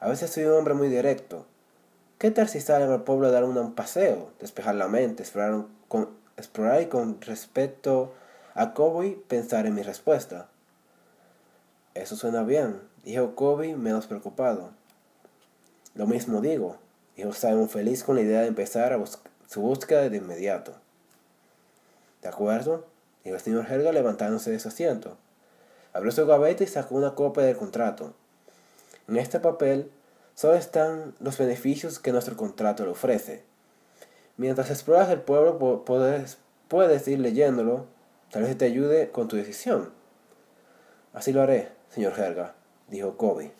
A 0.00 0.08
veces 0.08 0.30
soy 0.30 0.44
un 0.44 0.52
hombre 0.52 0.74
muy 0.74 0.88
directo. 0.88 1.46
¿Qué 2.18 2.30
tal 2.30 2.48
si 2.48 2.60
salen 2.60 2.90
al 2.90 3.02
pueblo 3.02 3.26
a 3.26 3.30
dar 3.30 3.44
un 3.44 3.74
paseo, 3.74 4.30
despejar 4.40 4.76
la 4.76 4.88
mente, 4.88 5.22
explorar, 5.22 5.64
con, 5.88 6.10
explorar 6.36 6.80
y 6.80 6.86
con 6.86 7.20
respecto 7.20 8.14
a 8.54 8.72
Kobe 8.72 9.18
pensar 9.28 9.66
en 9.66 9.74
mi 9.74 9.82
respuesta? 9.82 10.48
Eso 11.94 12.16
suena 12.16 12.44
bien, 12.44 12.80
dijo 13.04 13.34
Kobe 13.34 13.76
menos 13.76 14.06
preocupado. 14.06 14.70
Lo 15.94 16.06
mismo 16.06 16.40
digo, 16.40 16.76
dijo 17.16 17.32
Simon 17.32 17.68
feliz 17.68 18.04
con 18.04 18.16
la 18.16 18.22
idea 18.22 18.40
de 18.40 18.48
empezar 18.48 18.98
su 19.48 19.60
búsqueda 19.60 20.08
de 20.08 20.16
inmediato. 20.16 20.72
¿De 22.22 22.28
acuerdo? 22.28 22.86
Dijo 23.24 23.36
el 23.36 23.42
señor 23.42 23.70
Helga 23.70 23.92
levantándose 23.92 24.50
de 24.50 24.60
su 24.60 24.68
asiento. 24.68 25.16
Abrió 25.92 26.10
su 26.10 26.26
gaveta 26.26 26.64
y 26.64 26.68
sacó 26.68 26.94
una 26.94 27.14
copia 27.14 27.42
del 27.42 27.56
contrato. 27.56 28.14
En 29.08 29.16
este 29.16 29.40
papel 29.40 29.90
solo 30.34 30.54
están 30.54 31.14
los 31.20 31.38
beneficios 31.38 31.98
que 31.98 32.12
nuestro 32.12 32.36
contrato 32.36 32.84
le 32.84 32.90
ofrece. 32.90 33.44
Mientras 34.36 34.70
exploras 34.70 35.08
el 35.10 35.20
pueblo 35.20 35.84
puedes, 35.84 36.38
puedes 36.68 37.06
ir 37.08 37.20
leyéndolo, 37.20 37.86
tal 38.30 38.42
vez 38.42 38.58
te 38.58 38.64
ayude 38.64 39.10
con 39.10 39.28
tu 39.28 39.36
decisión. 39.36 39.92
Así 41.12 41.32
lo 41.32 41.42
haré, 41.42 41.70
señor 41.90 42.18
Helga, 42.18 42.54
dijo 42.88 43.16
Kobe. 43.16 43.52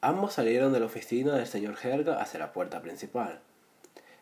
Ambos 0.00 0.32
salieron 0.32 0.72
de 0.72 0.80
la 0.80 0.86
oficina 0.86 1.36
del 1.36 1.46
señor 1.46 1.76
Helga 1.82 2.20
hacia 2.20 2.40
la 2.40 2.52
puerta 2.52 2.80
principal. 2.80 3.40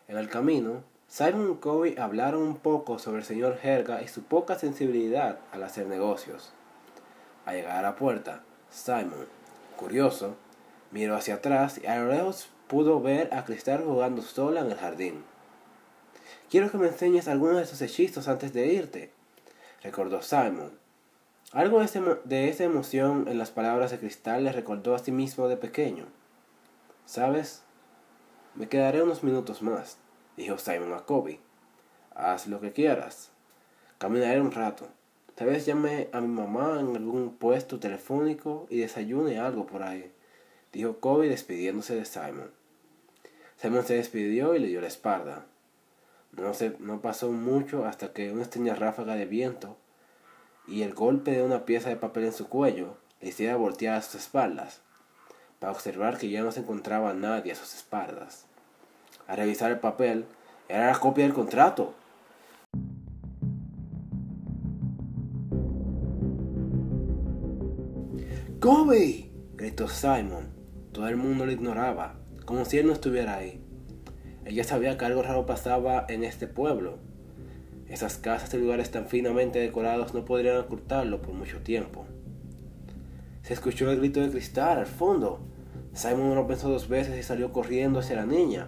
En 0.07 0.17
el 0.17 0.29
camino, 0.29 0.83
Simon 1.07 1.53
y 1.53 1.55
Kobe 1.55 1.95
hablaron 1.97 2.43
un 2.43 2.57
poco 2.57 2.99
sobre 2.99 3.19
el 3.19 3.25
señor 3.25 3.57
Helga 3.63 4.03
y 4.03 4.07
su 4.07 4.23
poca 4.23 4.59
sensibilidad 4.59 5.39
al 5.51 5.63
hacer 5.63 5.87
negocios. 5.87 6.53
Al 7.45 7.55
llegar 7.55 7.77
a 7.77 7.81
la 7.81 7.95
puerta, 7.95 8.43
Simon, 8.69 9.25
curioso, 9.79 10.35
miró 10.91 11.15
hacia 11.15 11.35
atrás 11.35 11.79
y 11.81 11.87
a 11.87 11.95
lo 11.99 12.11
lejos 12.11 12.49
pudo 12.67 13.01
ver 13.01 13.33
a 13.33 13.45
Cristal 13.45 13.83
jugando 13.85 14.21
sola 14.21 14.59
en 14.59 14.71
el 14.71 14.77
jardín. 14.77 15.23
Quiero 16.49 16.69
que 16.69 16.77
me 16.77 16.87
enseñes 16.87 17.29
algunos 17.29 17.55
de 17.55 17.63
esos 17.63 17.81
hechizos 17.81 18.27
antes 18.27 18.51
de 18.51 18.67
irte, 18.67 19.11
recordó 19.81 20.21
Simon, 20.21 20.77
algo 21.51 21.83
de, 22.25 22.49
esa 22.49 22.63
emoción 22.63 23.27
en 23.27 23.39
las 23.39 23.49
palabras 23.49 23.89
de 23.89 23.97
Cristal 23.97 24.43
le 24.43 24.51
recordó 24.51 24.93
a 24.93 24.99
sí 24.99 25.11
mismo 25.11 25.47
de 25.47 25.57
pequeño. 25.57 26.05
¿Sabes? 27.05 27.63
Me 28.53 28.69
quedaré 28.69 29.01
unos 29.01 29.23
minutos 29.23 29.63
más, 29.63 29.97
dijo 30.37 30.59
Simon 30.59 30.93
a 30.93 31.05
Kobe. 31.05 31.39
Haz 32.13 32.45
lo 32.45 32.61
que 32.61 32.71
quieras. 32.71 33.31
Caminaré 33.97 34.39
un 34.39 34.51
rato. 34.51 34.89
Tal 35.39 35.47
vez 35.47 35.65
llame 35.65 36.09
a 36.11 36.19
mi 36.19 36.27
mamá 36.27 36.81
en 36.81 36.97
algún 36.97 37.37
puesto 37.37 37.79
telefónico 37.79 38.67
y 38.69 38.79
desayune 38.79 39.39
algo 39.39 39.65
por 39.65 39.83
ahí, 39.83 40.11
dijo 40.73 40.99
Kobe 40.99 41.29
despidiéndose 41.29 41.95
de 41.95 42.03
Simon. 42.03 42.51
Simon 43.55 43.85
se 43.85 43.93
despidió 43.93 44.53
y 44.53 44.59
le 44.59 44.67
dio 44.67 44.81
la 44.81 44.87
espalda. 44.87 45.45
No, 46.33 46.53
se, 46.53 46.75
no 46.79 46.99
pasó 46.99 47.31
mucho 47.31 47.85
hasta 47.85 48.11
que 48.11 48.33
una 48.33 48.41
extraña 48.41 48.75
ráfaga 48.75 49.15
de 49.15 49.27
viento 49.27 49.77
y 50.67 50.81
el 50.81 50.93
golpe 50.93 51.31
de 51.31 51.43
una 51.43 51.63
pieza 51.63 51.87
de 51.87 51.95
papel 51.95 52.25
en 52.25 52.33
su 52.33 52.49
cuello 52.49 52.97
le 53.21 53.29
hiciera 53.29 53.55
voltear 53.55 53.95
a 53.95 54.01
sus 54.01 54.15
espaldas, 54.15 54.81
para 55.59 55.71
observar 55.71 56.17
que 56.17 56.29
ya 56.29 56.43
no 56.43 56.51
se 56.51 56.59
encontraba 56.59 57.13
nadie 57.13 57.53
a 57.53 57.55
sus 57.55 57.73
espaldas. 57.75 58.45
Al 59.25 59.37
revisar 59.37 59.71
el 59.71 59.79
papel, 59.79 60.25
era 60.67 60.91
la 60.91 60.99
copia 60.99 61.23
del 61.23 61.33
contrato. 61.33 61.95
¡Kobe! 68.69 69.31
gritó 69.55 69.87
Simon. 69.87 70.53
Todo 70.91 71.07
el 71.07 71.17
mundo 71.17 71.43
lo 71.43 71.51
ignoraba, 71.51 72.19
como 72.45 72.65
si 72.65 72.77
él 72.77 72.85
no 72.85 72.93
estuviera 72.93 73.37
ahí. 73.37 73.65
Ella 74.45 74.63
sabía 74.63 74.95
que 74.95 75.05
algo 75.05 75.23
raro 75.23 75.47
pasaba 75.47 76.05
en 76.07 76.23
este 76.23 76.45
pueblo, 76.45 76.99
esas 77.87 78.17
casas 78.17 78.53
y 78.53 78.59
lugares 78.59 78.91
tan 78.91 79.07
finamente 79.07 79.57
decorados 79.57 80.13
no 80.13 80.23
podrían 80.23 80.57
ocultarlo 80.57 81.19
por 81.19 81.33
mucho 81.33 81.61
tiempo. 81.61 82.05
Se 83.41 83.55
escuchó 83.55 83.89
el 83.89 83.97
grito 83.97 84.21
de 84.21 84.29
cristal 84.29 84.77
al 84.77 84.85
fondo. 84.85 85.39
Simon 85.93 86.35
no 86.35 86.45
pensó 86.45 86.69
dos 86.69 86.89
veces 86.89 87.17
y 87.17 87.23
salió 87.23 87.51
corriendo 87.51 88.01
hacia 88.01 88.17
la 88.17 88.27
niña. 88.27 88.67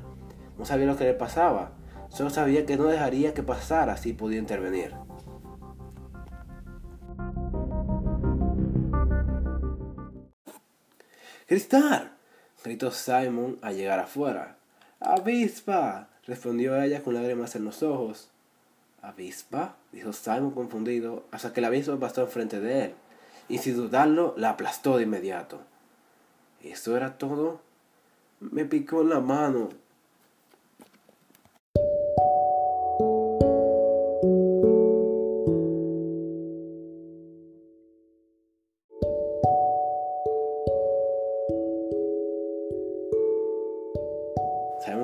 No 0.57 0.65
sabía 0.65 0.87
lo 0.87 0.97
que 0.97 1.03
le 1.03 1.13
pasaba, 1.13 1.73
solo 2.09 2.31
sabía 2.31 2.65
que 2.65 2.75
no 2.75 2.85
dejaría 2.85 3.35
que 3.35 3.43
pasara 3.43 3.97
si 3.97 4.13
podía 4.13 4.39
intervenir. 4.39 4.95
¡Cristal! 11.51 12.13
gritó 12.63 12.91
Simon 12.91 13.59
al 13.61 13.75
llegar 13.75 13.99
afuera. 13.99 14.55
¡Avispa! 15.01 16.07
respondió 16.25 16.81
ella 16.81 17.03
con 17.03 17.13
lágrimas 17.13 17.57
en 17.57 17.65
los 17.65 17.83
ojos. 17.83 18.29
¿Avispa? 19.01 19.75
dijo 19.91 20.13
Simon 20.13 20.51
confundido, 20.51 21.25
hasta 21.29 21.51
que 21.51 21.59
la 21.59 21.67
avispa 21.67 21.99
pasó 21.99 22.21
enfrente 22.21 22.61
de 22.61 22.85
él, 22.85 22.93
y 23.49 23.57
sin 23.57 23.75
dudarlo 23.75 24.33
la 24.37 24.51
aplastó 24.51 24.95
de 24.95 25.03
inmediato. 25.03 25.59
¿Eso 26.63 26.95
era 26.95 27.17
todo? 27.17 27.59
Me 28.39 28.63
picó 28.63 29.01
en 29.01 29.09
la 29.09 29.19
mano. 29.19 29.67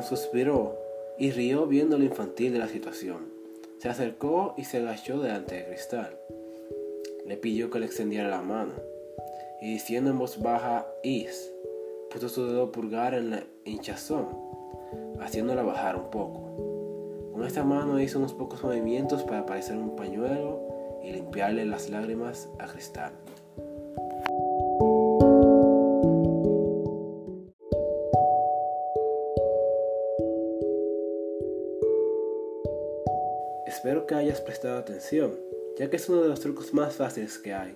Suspiró 0.07 0.77
y 1.17 1.31
rió 1.31 1.67
viendo 1.67 1.97
lo 1.97 2.05
infantil 2.05 2.53
de 2.53 2.59
la 2.59 2.67
situación. 2.67 3.27
Se 3.79 3.89
acercó 3.89 4.53
y 4.57 4.63
se 4.63 4.77
agachó 4.77 5.19
delante 5.19 5.55
de 5.55 5.65
Cristal. 5.65 6.17
Le 7.25 7.37
pidió 7.37 7.69
que 7.69 7.79
le 7.79 7.85
extendiera 7.85 8.29
la 8.29 8.41
mano 8.41 8.73
y 9.61 9.73
diciendo 9.73 10.09
en 10.09 10.17
voz 10.17 10.41
baja 10.41 10.87
Is, 11.03 11.51
puso 12.09 12.29
su 12.29 12.47
dedo 12.47 12.71
pulgar 12.71 13.13
en 13.13 13.31
la 13.31 13.43
hinchazón, 13.65 14.27
haciéndola 15.19 15.63
bajar 15.63 15.97
un 15.97 16.09
poco. 16.09 17.31
Con 17.33 17.45
esta 17.45 17.63
mano 17.63 17.99
hizo 17.99 18.19
unos 18.19 18.33
pocos 18.33 18.63
movimientos 18.63 19.23
para 19.23 19.45
parecer 19.45 19.77
un 19.77 19.95
pañuelo 19.95 20.59
y 21.03 21.11
limpiarle 21.11 21.65
las 21.65 21.89
lágrimas 21.89 22.49
a 22.59 22.67
Cristal. 22.67 23.11
Que 34.07 34.15
hayas 34.15 34.41
prestado 34.41 34.77
atención, 34.77 35.37
ya 35.77 35.89
que 35.89 35.97
es 35.97 36.09
uno 36.09 36.23
de 36.23 36.29
los 36.29 36.39
trucos 36.39 36.73
más 36.73 36.95
fáciles 36.95 37.37
que 37.37 37.53
hay, 37.53 37.75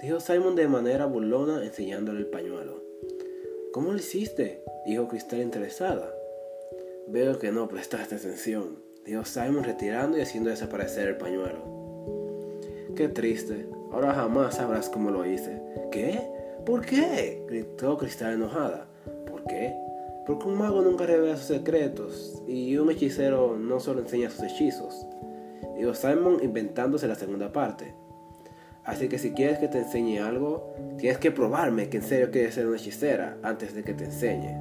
dijo 0.00 0.20
Simon 0.20 0.54
de 0.54 0.68
manera 0.68 1.06
burlona 1.06 1.64
enseñándole 1.64 2.20
el 2.20 2.26
pañuelo. 2.26 2.82
¿Cómo 3.72 3.92
lo 3.92 3.98
hiciste? 3.98 4.62
dijo 4.86 5.08
Cristal 5.08 5.40
interesada. 5.40 6.14
Veo 7.08 7.38
que 7.38 7.50
no 7.50 7.68
prestaste 7.68 8.14
atención, 8.14 8.78
dijo 9.04 9.24
Simon 9.24 9.64
retirando 9.64 10.16
y 10.16 10.22
haciendo 10.22 10.50
desaparecer 10.50 11.08
el 11.08 11.16
pañuelo. 11.16 11.58
Qué 12.94 13.08
triste, 13.08 13.66
ahora 13.90 14.14
jamás 14.14 14.56
sabrás 14.56 14.88
cómo 14.88 15.10
lo 15.10 15.26
hice. 15.26 15.60
¿Qué? 15.90 16.20
¿Por 16.64 16.86
qué? 16.86 17.44
gritó 17.48 17.98
Cristal 17.98 18.34
enojada. 18.34 18.86
¿Por 19.28 19.44
qué? 19.44 19.74
Porque 20.26 20.46
un 20.46 20.58
mago 20.58 20.80
nunca 20.82 21.06
revela 21.06 21.36
sus 21.36 21.46
secretos 21.46 22.42
y 22.46 22.76
un 22.76 22.90
hechicero 22.90 23.56
no 23.56 23.80
solo 23.80 24.00
enseña 24.00 24.30
sus 24.30 24.44
hechizos. 24.44 25.06
Dijo 25.82 25.94
Simon 25.94 26.38
inventándose 26.40 27.08
la 27.08 27.16
segunda 27.16 27.52
parte. 27.52 27.92
Así 28.84 29.08
que 29.08 29.18
si 29.18 29.32
quieres 29.32 29.58
que 29.58 29.66
te 29.66 29.78
enseñe 29.78 30.20
algo, 30.20 30.72
tienes 30.96 31.18
que 31.18 31.32
probarme 31.32 31.88
que 31.88 31.96
en 31.96 32.04
serio 32.04 32.30
quieres 32.30 32.54
ser 32.54 32.68
una 32.68 32.76
hechicera 32.76 33.36
antes 33.42 33.74
de 33.74 33.82
que 33.82 33.92
te 33.92 34.04
enseñe. 34.04 34.56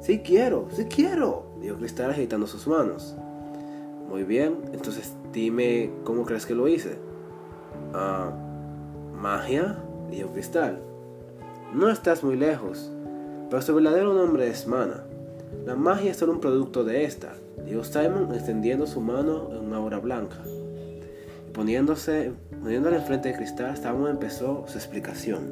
Sí 0.00 0.20
quiero, 0.20 0.68
sí 0.70 0.84
quiero, 0.84 1.46
dijo 1.60 1.78
Cristal 1.78 2.12
agitando 2.12 2.46
sus 2.46 2.68
manos. 2.68 3.16
Muy 4.08 4.22
bien, 4.22 4.58
entonces 4.72 5.14
dime 5.32 5.90
cómo 6.04 6.24
crees 6.24 6.46
que 6.46 6.54
lo 6.54 6.68
hice. 6.68 6.96
Ah, 7.92 8.30
¿magia? 9.12 9.80
dijo 10.12 10.30
Cristal. 10.30 10.78
No 11.74 11.90
estás 11.90 12.22
muy 12.22 12.36
lejos, 12.36 12.92
pero 13.50 13.60
su 13.60 13.74
verdadero 13.74 14.14
nombre 14.14 14.46
es 14.46 14.64
Mana. 14.64 15.02
La 15.66 15.76
magia 15.76 16.10
es 16.10 16.16
solo 16.16 16.32
un 16.32 16.40
producto 16.40 16.82
de 16.82 17.04
esta, 17.04 17.34
dijo 17.64 17.84
Simon 17.84 18.34
extendiendo 18.34 18.86
su 18.86 19.00
mano 19.00 19.48
en 19.52 19.66
una 19.66 19.80
obra 19.80 20.00
blanca. 20.00 20.38
Y 21.48 21.52
poniéndose, 21.52 22.32
poniéndole 22.60 22.96
enfrente 22.96 23.28
de 23.28 23.36
Cristal, 23.36 23.76
Simon 23.76 24.08
empezó 24.10 24.64
su 24.66 24.76
explicación. 24.76 25.50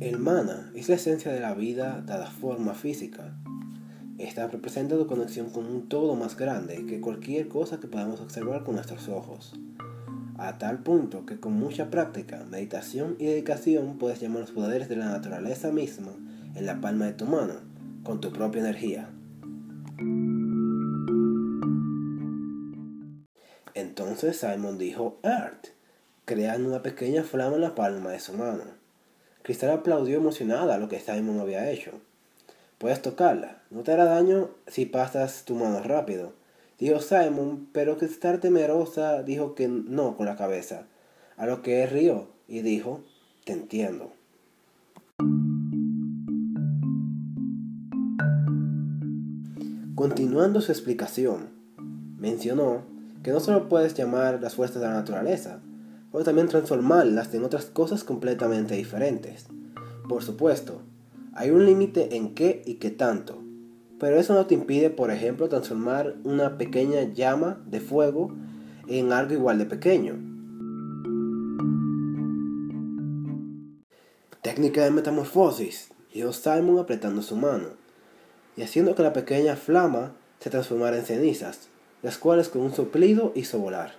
El 0.00 0.18
mana 0.18 0.72
es 0.74 0.88
la 0.88 0.96
esencia 0.96 1.32
de 1.32 1.40
la 1.40 1.54
vida 1.54 2.02
dada 2.04 2.26
forma 2.26 2.74
física. 2.74 3.38
Esta 4.18 4.48
representa 4.48 4.96
tu 4.96 5.06
conexión 5.06 5.50
con 5.50 5.66
un 5.66 5.88
todo 5.88 6.16
más 6.16 6.36
grande 6.36 6.84
que 6.86 7.00
cualquier 7.00 7.46
cosa 7.46 7.78
que 7.78 7.86
podamos 7.86 8.20
observar 8.20 8.64
con 8.64 8.74
nuestros 8.74 9.08
ojos 9.08 9.52
a 10.38 10.58
tal 10.58 10.78
punto 10.82 11.24
que 11.26 11.40
con 11.40 11.54
mucha 11.54 11.90
práctica, 11.90 12.44
meditación 12.50 13.16
y 13.18 13.26
dedicación 13.26 13.98
puedes 13.98 14.20
llamar 14.20 14.42
los 14.42 14.50
poderes 14.50 14.88
de 14.88 14.96
la 14.96 15.06
naturaleza 15.06 15.70
misma 15.70 16.12
en 16.54 16.66
la 16.66 16.80
palma 16.80 17.06
de 17.06 17.14
tu 17.14 17.26
mano, 17.26 17.54
con 18.02 18.20
tu 18.20 18.32
propia 18.32 18.60
energía. 18.60 19.08
Entonces 23.74 24.38
Simon 24.38 24.78
dijo 24.78 25.18
Earth, 25.22 25.68
creando 26.24 26.68
una 26.68 26.82
pequeña 26.82 27.22
flama 27.22 27.56
en 27.56 27.62
la 27.62 27.74
palma 27.74 28.10
de 28.10 28.20
su 28.20 28.32
mano. 28.32 28.64
Cristal 29.42 29.70
aplaudió 29.70 30.16
emocionada 30.16 30.78
lo 30.78 30.88
que 30.88 31.00
Simon 31.00 31.40
había 31.40 31.70
hecho. 31.70 31.92
Puedes 32.78 33.00
tocarla, 33.00 33.62
no 33.70 33.82
te 33.82 33.92
hará 33.92 34.04
daño 34.04 34.50
si 34.66 34.86
pasas 34.86 35.44
tu 35.44 35.54
mano 35.54 35.82
rápido 35.82 36.32
Dijo 36.78 37.00
Simon, 37.00 37.68
pero 37.72 37.96
que 37.96 38.04
estar 38.04 38.38
temerosa 38.38 39.22
dijo 39.22 39.54
que 39.54 39.66
no 39.66 40.14
con 40.16 40.26
la 40.26 40.36
cabeza. 40.36 40.86
A 41.38 41.46
lo 41.46 41.62
que 41.62 41.82
él 41.82 41.90
rió 41.90 42.28
y 42.48 42.60
dijo, 42.60 43.00
te 43.44 43.54
entiendo. 43.54 44.12
Continuando 49.94 50.60
su 50.60 50.70
explicación, 50.70 51.48
mencionó 52.18 52.82
que 53.22 53.32
no 53.32 53.40
solo 53.40 53.70
puedes 53.70 53.94
llamar 53.94 54.42
las 54.42 54.54
fuerzas 54.54 54.82
de 54.82 54.88
la 54.88 54.94
naturaleza, 54.94 55.60
pero 56.12 56.24
también 56.24 56.48
transformarlas 56.48 57.32
en 57.32 57.44
otras 57.44 57.64
cosas 57.64 58.04
completamente 58.04 58.74
diferentes. 58.74 59.46
Por 60.08 60.22
supuesto, 60.22 60.82
hay 61.32 61.50
un 61.50 61.64
límite 61.64 62.16
en 62.16 62.34
qué 62.34 62.62
y 62.66 62.74
qué 62.74 62.90
tanto, 62.90 63.45
pero 63.98 64.18
eso 64.18 64.34
no 64.34 64.46
te 64.46 64.54
impide, 64.54 64.90
por 64.90 65.10
ejemplo, 65.10 65.48
transformar 65.48 66.16
una 66.24 66.58
pequeña 66.58 67.02
llama 67.12 67.62
de 67.66 67.80
fuego 67.80 68.32
en 68.86 69.12
algo 69.12 69.32
igual 69.32 69.58
de 69.58 69.66
pequeño. 69.66 70.14
Técnica 74.42 74.84
de 74.84 74.90
metamorfosis, 74.90 75.90
dijo 76.12 76.32
Simon 76.32 76.78
apretando 76.78 77.22
su 77.22 77.36
mano, 77.36 77.68
y 78.56 78.62
haciendo 78.62 78.94
que 78.94 79.02
la 79.02 79.12
pequeña 79.12 79.56
flama 79.56 80.12
se 80.40 80.50
transformara 80.50 80.96
en 80.98 81.04
cenizas, 81.04 81.68
las 82.02 82.18
cuales 82.18 82.48
con 82.48 82.62
un 82.62 82.72
soplido 82.72 83.32
hizo 83.34 83.58
volar. 83.58 83.94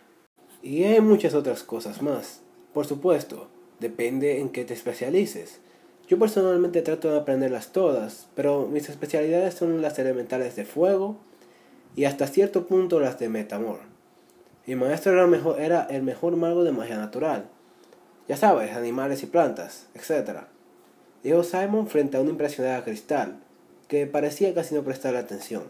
Y 0.61 0.83
hay 0.83 1.01
muchas 1.01 1.33
otras 1.33 1.63
cosas 1.63 2.01
más. 2.01 2.41
Por 2.73 2.85
supuesto, 2.85 3.49
depende 3.79 4.39
en 4.39 4.49
qué 4.49 4.65
te 4.65 4.73
especialices. 4.73 5.59
Yo 6.07 6.17
personalmente 6.17 6.81
trato 6.81 7.11
de 7.11 7.19
aprenderlas 7.19 7.73
todas, 7.73 8.27
pero 8.33 8.65
mis 8.67 8.87
especialidades 8.87 9.55
son 9.55 9.81
las 9.81 9.99
elementales 9.99 10.55
de 10.55 10.63
fuego 10.63 11.17
y 11.97 12.05
hasta 12.05 12.27
cierto 12.27 12.65
punto 12.65 13.01
las 13.01 13.19
de 13.19 13.27
metamor. 13.27 13.79
Mi 14.65 14.75
maestro 14.75 15.11
era, 15.11 15.27
mejor, 15.27 15.59
era 15.59 15.83
el 15.89 16.03
mejor 16.03 16.37
mago 16.37 16.63
de 16.63 16.71
magia 16.71 16.97
natural. 16.97 17.49
Ya 18.29 18.37
sabes, 18.37 18.73
animales 18.73 19.21
y 19.23 19.25
plantas, 19.25 19.87
etc. 19.95 20.43
Dijo 21.23 21.43
Simon 21.43 21.87
frente 21.87 22.15
a 22.15 22.21
una 22.21 22.29
impresionada 22.29 22.85
cristal, 22.85 23.39
que 23.89 24.07
parecía 24.07 24.53
casi 24.53 24.75
no 24.75 24.83
prestarle 24.83 25.19
atención. 25.19 25.63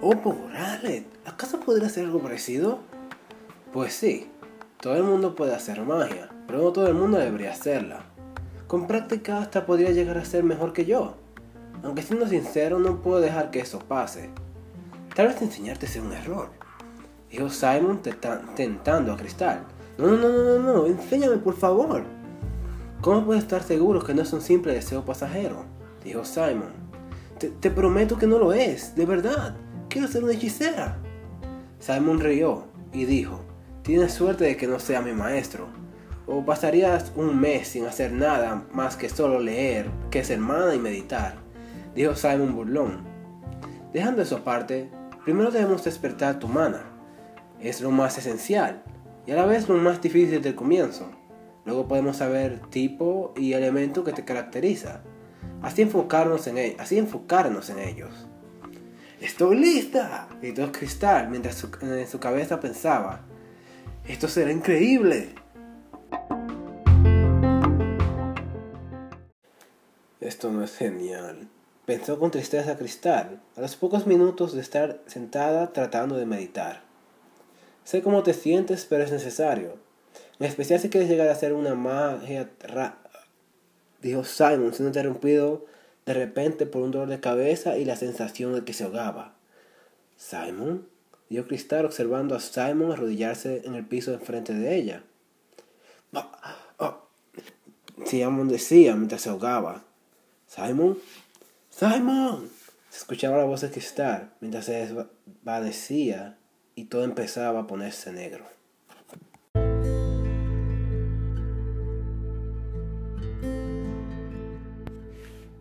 Oh, 0.00 0.14
Rallet, 0.52 1.04
¿acaso 1.24 1.60
podría 1.60 1.88
ser 1.88 2.06
algo 2.06 2.20
parecido? 2.20 2.80
Pues 3.72 3.92
sí, 3.92 4.28
todo 4.80 4.94
el 4.94 5.04
mundo 5.04 5.34
puede 5.34 5.54
hacer 5.54 5.80
magia, 5.82 6.28
pero 6.46 6.62
no 6.62 6.72
todo 6.72 6.86
el 6.86 6.94
mundo 6.94 7.18
debería 7.18 7.52
hacerla. 7.52 8.04
Con 8.66 8.86
práctica 8.86 9.38
hasta 9.38 9.64
podría 9.64 9.90
llegar 9.90 10.18
a 10.18 10.24
ser 10.24 10.44
mejor 10.44 10.72
que 10.72 10.84
yo. 10.84 11.14
Aunque 11.82 12.02
siendo 12.02 12.28
sincero, 12.28 12.78
no 12.78 13.00
puedo 13.00 13.20
dejar 13.20 13.50
que 13.50 13.60
eso 13.60 13.78
pase. 13.78 14.28
Tal 15.14 15.28
vez 15.28 15.40
enseñarte 15.40 15.86
sea 15.86 16.02
un 16.02 16.12
error. 16.12 16.50
Dijo 17.30 17.48
Simon 17.48 18.02
tentando 18.54 19.12
a 19.12 19.16
Cristal. 19.16 19.60
No, 19.96 20.08
no, 20.08 20.28
no, 20.28 20.58
no, 20.58 20.58
no, 20.58 20.86
enséñame 20.86 21.38
por 21.38 21.56
favor. 21.56 22.02
¿Cómo 23.00 23.24
puedes 23.24 23.44
estar 23.44 23.62
seguro 23.62 24.04
que 24.04 24.14
no 24.14 24.22
es 24.22 24.32
un 24.32 24.42
simple 24.42 24.74
deseo 24.74 25.04
pasajero? 25.04 25.64
Dijo 26.04 26.24
Simon. 26.24 26.72
Te, 27.38 27.48
te 27.48 27.70
prometo 27.70 28.18
que 28.18 28.26
no 28.26 28.38
lo 28.38 28.52
es, 28.52 28.94
de 28.94 29.06
verdad. 29.06 29.56
Quiero 29.88 30.06
ser 30.06 30.22
una 30.22 30.34
hechicera. 30.34 30.98
Simon 31.78 32.20
rió 32.20 32.64
y 32.92 33.04
dijo, 33.04 33.45
Tienes 33.86 34.14
suerte 34.14 34.42
de 34.42 34.56
que 34.56 34.66
no 34.66 34.80
sea 34.80 35.00
mi 35.00 35.12
maestro. 35.12 35.68
O 36.26 36.44
pasarías 36.44 37.12
un 37.14 37.40
mes 37.40 37.68
sin 37.68 37.86
hacer 37.86 38.10
nada 38.10 38.66
más 38.72 38.96
que 38.96 39.08
solo 39.08 39.38
leer, 39.38 39.88
que 40.10 40.18
es 40.18 40.30
hermana 40.30 40.74
y 40.74 40.80
meditar, 40.80 41.36
dijo 41.94 42.16
Simon 42.16 42.52
Burlón. 42.52 43.04
Dejando 43.92 44.22
eso 44.22 44.38
aparte, 44.38 44.90
primero 45.24 45.52
debemos 45.52 45.84
despertar 45.84 46.40
tu 46.40 46.48
mana. 46.48 46.82
Es 47.60 47.80
lo 47.80 47.92
más 47.92 48.18
esencial 48.18 48.82
y 49.24 49.30
a 49.30 49.36
la 49.36 49.46
vez 49.46 49.68
lo 49.68 49.76
más 49.76 50.02
difícil 50.02 50.42
del 50.42 50.56
comienzo. 50.56 51.08
Luego 51.64 51.86
podemos 51.86 52.16
saber 52.16 52.58
tipo 52.70 53.34
y 53.36 53.52
elemento 53.52 54.02
que 54.02 54.12
te 54.12 54.24
caracteriza. 54.24 55.02
Así 55.62 55.82
enfocarnos 55.82 56.48
en, 56.48 56.58
e-, 56.58 56.76
así 56.80 56.98
enfocarnos 56.98 57.70
en 57.70 57.78
ellos. 57.78 58.26
¡Estoy 59.20 59.58
lista! 59.58 60.26
gritó 60.40 60.72
Cristal 60.72 61.30
mientras 61.30 61.64
en 61.82 62.08
su 62.08 62.18
cabeza 62.18 62.58
pensaba 62.58 63.22
esto 64.08 64.28
será 64.28 64.52
increíble. 64.52 65.34
Esto 70.20 70.50
no 70.50 70.64
es 70.64 70.76
genial. 70.76 71.48
pensó 71.84 72.18
con 72.18 72.32
tristeza 72.32 72.76
Cristal, 72.76 73.40
a 73.56 73.60
los 73.60 73.76
pocos 73.76 74.08
minutos 74.08 74.52
de 74.54 74.60
estar 74.60 75.00
sentada 75.06 75.72
tratando 75.72 76.16
de 76.16 76.26
meditar. 76.26 76.82
Sé 77.84 78.02
cómo 78.02 78.24
te 78.24 78.34
sientes, 78.34 78.86
pero 78.86 79.04
es 79.04 79.12
necesario. 79.12 79.78
En 80.40 80.46
especial 80.46 80.80
si 80.80 80.90
quieres 80.90 81.08
llegar 81.08 81.28
a 81.28 81.32
hacer 81.32 81.52
una 81.52 81.74
magia 81.74 82.50
dijo 84.02 84.24
Simon, 84.24 84.74
siendo 84.74 84.88
interrumpido 84.88 85.66
de 86.04 86.14
repente 86.14 86.66
por 86.66 86.82
un 86.82 86.90
dolor 86.90 87.08
de 87.08 87.20
cabeza 87.20 87.78
y 87.78 87.84
la 87.84 87.96
sensación 87.96 88.54
de 88.54 88.64
que 88.64 88.72
se 88.72 88.84
ahogaba. 88.84 89.36
Simon, 90.16 90.88
dijo 91.28 91.46
Cristal 91.46 91.84
observando 91.84 92.34
a 92.34 92.40
Simon 92.40 92.92
arrodillarse 92.92 93.62
en 93.64 93.74
el 93.74 93.84
piso 93.84 94.12
enfrente 94.12 94.54
de 94.54 94.76
ella. 94.76 95.02
Simon 98.04 98.48
decía 98.48 98.94
mientras 98.94 99.22
se 99.22 99.30
ahogaba. 99.30 99.82
Simon, 100.46 100.98
Simon. 101.70 102.48
Se 102.90 102.98
escuchaba 102.98 103.36
la 103.36 103.44
voz 103.44 103.62
de 103.62 103.70
Cristal 103.70 104.32
mientras 104.40 104.66
se 104.66 104.86
desvanecía 104.86 106.38
y 106.74 106.84
todo 106.84 107.04
empezaba 107.04 107.60
a 107.60 107.66
ponerse 107.66 108.12
negro. 108.12 108.44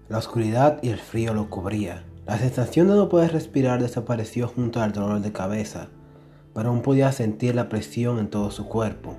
La 0.08 0.20
oscuridad 0.20 0.80
y 0.84 0.90
el 0.90 1.00
frío 1.00 1.34
lo 1.34 1.50
cubría. 1.50 2.06
La 2.26 2.40
sensación 2.40 2.88
de 2.88 2.96
no 2.96 3.08
poder 3.08 3.34
respirar 3.34 3.80
desapareció 3.80 4.48
junto 4.48 4.82
al 4.82 4.94
dolor 4.94 5.22
de 5.22 5.32
cabeza, 5.32 5.90
pero 6.56 6.70
aún 6.70 6.82
podía 6.82 7.12
sentir 7.12 7.54
la 7.54 7.70
presión 7.70 8.18
en 8.18 8.30
todo 8.30 8.50
su 8.50 8.68
cuerpo. 8.68 9.16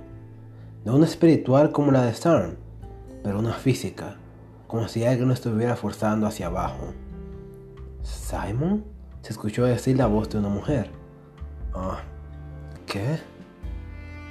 No 0.83 0.95
una 0.95 1.05
espiritual 1.05 1.71
como 1.71 1.91
la 1.91 2.01
de 2.01 2.11
Storm, 2.11 2.55
pero 3.23 3.39
una 3.39 3.53
física, 3.53 4.17
como 4.67 4.89
si 4.89 5.05
alguien 5.05 5.29
lo 5.29 5.33
estuviera 5.33 5.77
forzando 5.77 6.27
hacia 6.27 6.47
abajo. 6.47 6.93
¿Simon? 8.03 8.83
Se 9.21 9.31
escuchó 9.31 9.63
decir 9.63 9.95
la 9.95 10.07
voz 10.07 10.29
de 10.29 10.39
una 10.39 10.49
mujer. 10.49 10.91
Ah, 11.73 12.01
¿qué? 12.85 13.19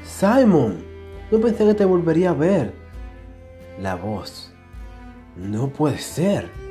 Simon, 0.03 0.85
no 1.31 1.41
pensé 1.41 1.65
que 1.65 1.75
te 1.75 1.85
volvería 1.87 2.31
a 2.31 2.35
ver. 2.35 2.75
La 3.81 3.95
voz. 3.95 4.53
No 5.35 5.69
puede 5.69 5.99
ser. 5.99 6.65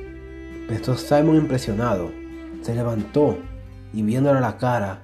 Pensó 0.67 0.95
Simon 0.95 1.36
impresionado. 1.36 2.10
Se 2.62 2.73
levantó 2.73 3.38
y 3.93 4.01
viéndole 4.01 4.39
a 4.39 4.41
la 4.41 4.58
cara, 4.58 5.01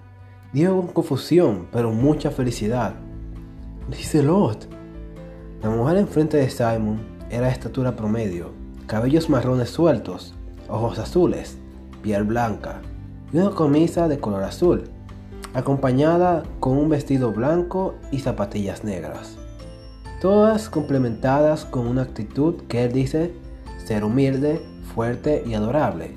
dijo 0.54 0.78
con 0.78 0.88
confusión, 0.88 1.68
pero 1.72 1.92
mucha 1.92 2.32
felicidad. 2.32 2.96
Lot. 4.14 4.68
La 5.62 5.70
mujer 5.70 5.98
enfrente 5.98 6.38
de 6.38 6.50
Simon 6.50 7.00
era 7.30 7.48
de 7.48 7.54
estatura 7.54 7.96
promedio, 7.96 8.52
cabellos 8.88 9.30
marrones 9.30 9.70
sueltos, 9.70 10.34
ojos 10.68 10.98
azules, 10.98 11.58
piel 12.02 12.24
blanca 12.24 12.82
y 13.32 13.38
una 13.38 13.56
camisa 13.56 14.08
de 14.08 14.20
color 14.20 14.44
azul, 14.44 14.86
acompañada 15.54 16.44
con 16.60 16.78
un 16.78 16.90
vestido 16.90 17.32
blanco 17.32 17.96
y 18.12 18.20
zapatillas 18.20 18.84
negras. 18.84 19.38
Todas 20.22 20.70
complementadas 20.70 21.66
con 21.66 21.88
una 21.88 22.04
actitud 22.04 22.64
que 22.68 22.86
él 22.86 22.94
dice 22.94 23.34
ser 23.86 24.04
humilde, 24.04 24.62
fuerte 24.92 25.44
y 25.46 25.54
adorable, 25.54 26.12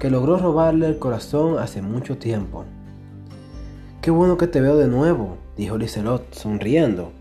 que 0.00 0.10
logró 0.10 0.38
robarle 0.38 0.86
el 0.86 0.98
corazón 0.98 1.58
hace 1.58 1.82
mucho 1.82 2.16
tiempo. 2.16 2.64
Qué 4.00 4.10
bueno 4.10 4.36
que 4.36 4.46
te 4.46 4.60
veo 4.60 4.76
de 4.76 4.88
nuevo, 4.88 5.38
dijo 5.56 5.76
Liselot, 5.76 6.32
sonriendo. 6.34 7.12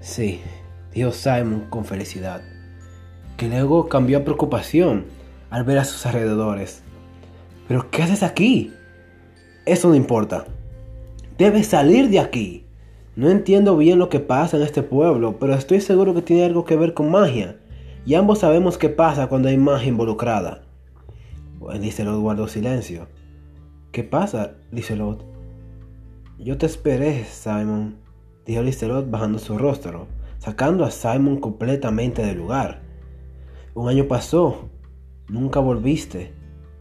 Sí, 0.00 0.40
dijo 0.94 1.12
Simon 1.12 1.66
con 1.68 1.84
felicidad, 1.84 2.42
que 3.36 3.48
luego 3.48 3.88
cambió 3.88 4.18
a 4.18 4.24
preocupación 4.24 5.06
al 5.50 5.64
ver 5.64 5.78
a 5.78 5.84
sus 5.84 6.06
alrededores. 6.06 6.82
¿Pero 7.68 7.90
qué 7.90 8.02
haces 8.02 8.22
aquí? 8.22 8.72
Eso 9.64 9.88
no 9.88 9.96
importa. 9.96 10.44
Debes 11.36 11.66
salir 11.66 12.08
de 12.08 12.20
aquí. 12.20 12.64
No 13.16 13.28
entiendo 13.30 13.76
bien 13.76 13.98
lo 13.98 14.08
que 14.08 14.20
pasa 14.20 14.56
en 14.56 14.62
este 14.62 14.82
pueblo, 14.82 15.36
pero 15.40 15.54
estoy 15.54 15.80
seguro 15.80 16.14
que 16.14 16.22
tiene 16.22 16.44
algo 16.44 16.64
que 16.64 16.76
ver 16.76 16.94
con 16.94 17.10
magia 17.10 17.56
y 18.06 18.14
ambos 18.14 18.38
sabemos 18.38 18.78
qué 18.78 18.88
pasa 18.88 19.26
cuando 19.26 19.48
hay 19.48 19.56
magia 19.56 19.88
involucrada. 19.88 20.62
Liselot 21.74 22.20
guardó 22.20 22.46
silencio. 22.46 23.08
¿Qué 23.90 24.04
pasa, 24.04 24.52
Liselot? 24.70 25.24
Yo 26.38 26.56
te 26.56 26.66
esperé, 26.66 27.24
Simon, 27.24 27.96
dijo 28.46 28.62
Liselot 28.62 29.10
bajando 29.10 29.40
su 29.40 29.58
rostro, 29.58 30.06
sacando 30.38 30.84
a 30.84 30.92
Simon 30.92 31.40
completamente 31.40 32.24
del 32.24 32.38
lugar. 32.38 32.82
Un 33.74 33.88
año 33.88 34.06
pasó, 34.06 34.70
nunca 35.28 35.58
volviste. 35.58 36.32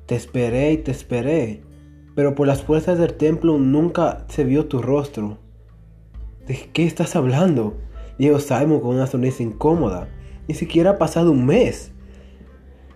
Te 0.06 0.14
esperé 0.14 0.74
y 0.74 0.78
te 0.78 0.92
esperé, 0.92 1.64
pero 2.14 2.36
por 2.36 2.46
las 2.46 2.62
puertas 2.62 3.00
del 3.00 3.16
templo 3.16 3.58
nunca 3.58 4.26
se 4.30 4.44
vio 4.44 4.68
tu 4.68 4.80
rostro. 4.80 5.40
¿De 6.46 6.70
qué 6.72 6.86
estás 6.86 7.16
hablando? 7.16 7.78
dijo 8.20 8.40
Simon 8.40 8.80
con 8.80 8.96
una 8.96 9.08
sonrisa 9.08 9.42
incómoda. 9.42 10.08
Ni 10.48 10.54
siquiera 10.54 10.92
ha 10.92 10.98
pasado 10.98 11.32
un 11.32 11.46
mes. 11.46 11.92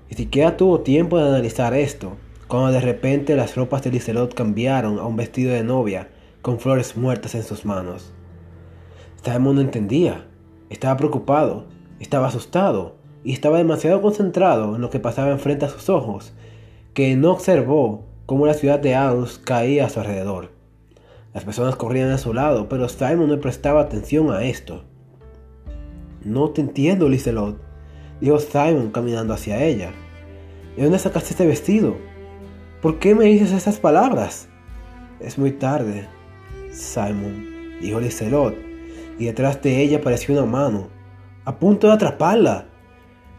Ni 0.10 0.16
siquiera 0.16 0.58
tuvo 0.58 0.82
tiempo 0.82 1.18
de 1.18 1.28
analizar 1.28 1.74
esto, 1.74 2.18
cuando 2.48 2.72
de 2.72 2.82
repente 2.82 3.36
las 3.36 3.56
ropas 3.56 3.84
de 3.84 3.92
Liselot 3.92 4.34
cambiaron 4.34 5.00
a 5.00 5.06
un 5.06 5.16
vestido 5.16 5.54
de 5.54 5.64
novia 5.64 6.10
con 6.42 6.60
flores 6.60 6.96
muertas 6.96 7.36
en 7.36 7.44
sus 7.44 7.66
manos. 7.66 8.14
Simon 9.24 9.56
no 9.56 9.62
entendía, 9.62 10.28
estaba 10.70 10.98
preocupado, 10.98 11.66
estaba 12.00 12.28
asustado 12.28 12.96
y 13.24 13.34
estaba 13.34 13.58
demasiado 13.58 14.02
concentrado 14.02 14.76
en 14.76 14.82
lo 14.82 14.90
que 14.90 15.00
pasaba 15.00 15.32
enfrente 15.32 15.66
a 15.66 15.70
sus 15.70 15.90
ojos, 15.90 16.34
que 16.94 17.16
no 17.16 17.32
observó 17.32 18.06
cómo 18.26 18.46
la 18.46 18.54
ciudad 18.54 18.80
de 18.80 18.96
Aus 18.96 19.40
caía 19.40 19.86
a 19.86 19.90
su 19.90 20.00
alrededor. 20.00 20.52
Las 21.34 21.46
personas 21.46 21.76
corrían 21.76 22.12
a 22.12 22.18
su 22.18 22.34
lado, 22.34 22.70
pero 22.70 22.88
Simon 22.90 23.30
no 23.30 23.40
prestaba 23.40 23.82
atención 23.82 24.32
a 24.32 24.44
esto. 24.44 24.84
No 26.24 26.50
te 26.50 26.62
entiendo, 26.62 27.08
Liselot, 27.08 27.58
dijo 28.20 28.40
Simon 28.40 28.92
caminando 28.92 29.34
hacia 29.34 29.64
ella. 29.64 29.92
¿De 30.76 30.84
dónde 30.84 31.00
sacaste 31.00 31.32
este 31.32 31.48
vestido? 31.48 31.96
¿Por 32.82 33.00
qué 33.00 33.16
me 33.16 33.26
dices 33.26 33.52
esas 33.52 33.80
palabras? 33.80 34.50
Es 35.20 35.38
muy 35.38 35.52
tarde, 35.52 36.08
Simon, 36.72 37.80
dijo 37.82 38.00
Liselot, 38.00 38.56
y 39.18 39.26
detrás 39.26 39.62
de 39.62 39.82
ella 39.82 39.98
apareció 39.98 40.34
una 40.34 40.46
mano, 40.46 40.88
a 41.46 41.58
punto 41.58 41.88
de 41.88 41.94
atraparla. 41.94 42.68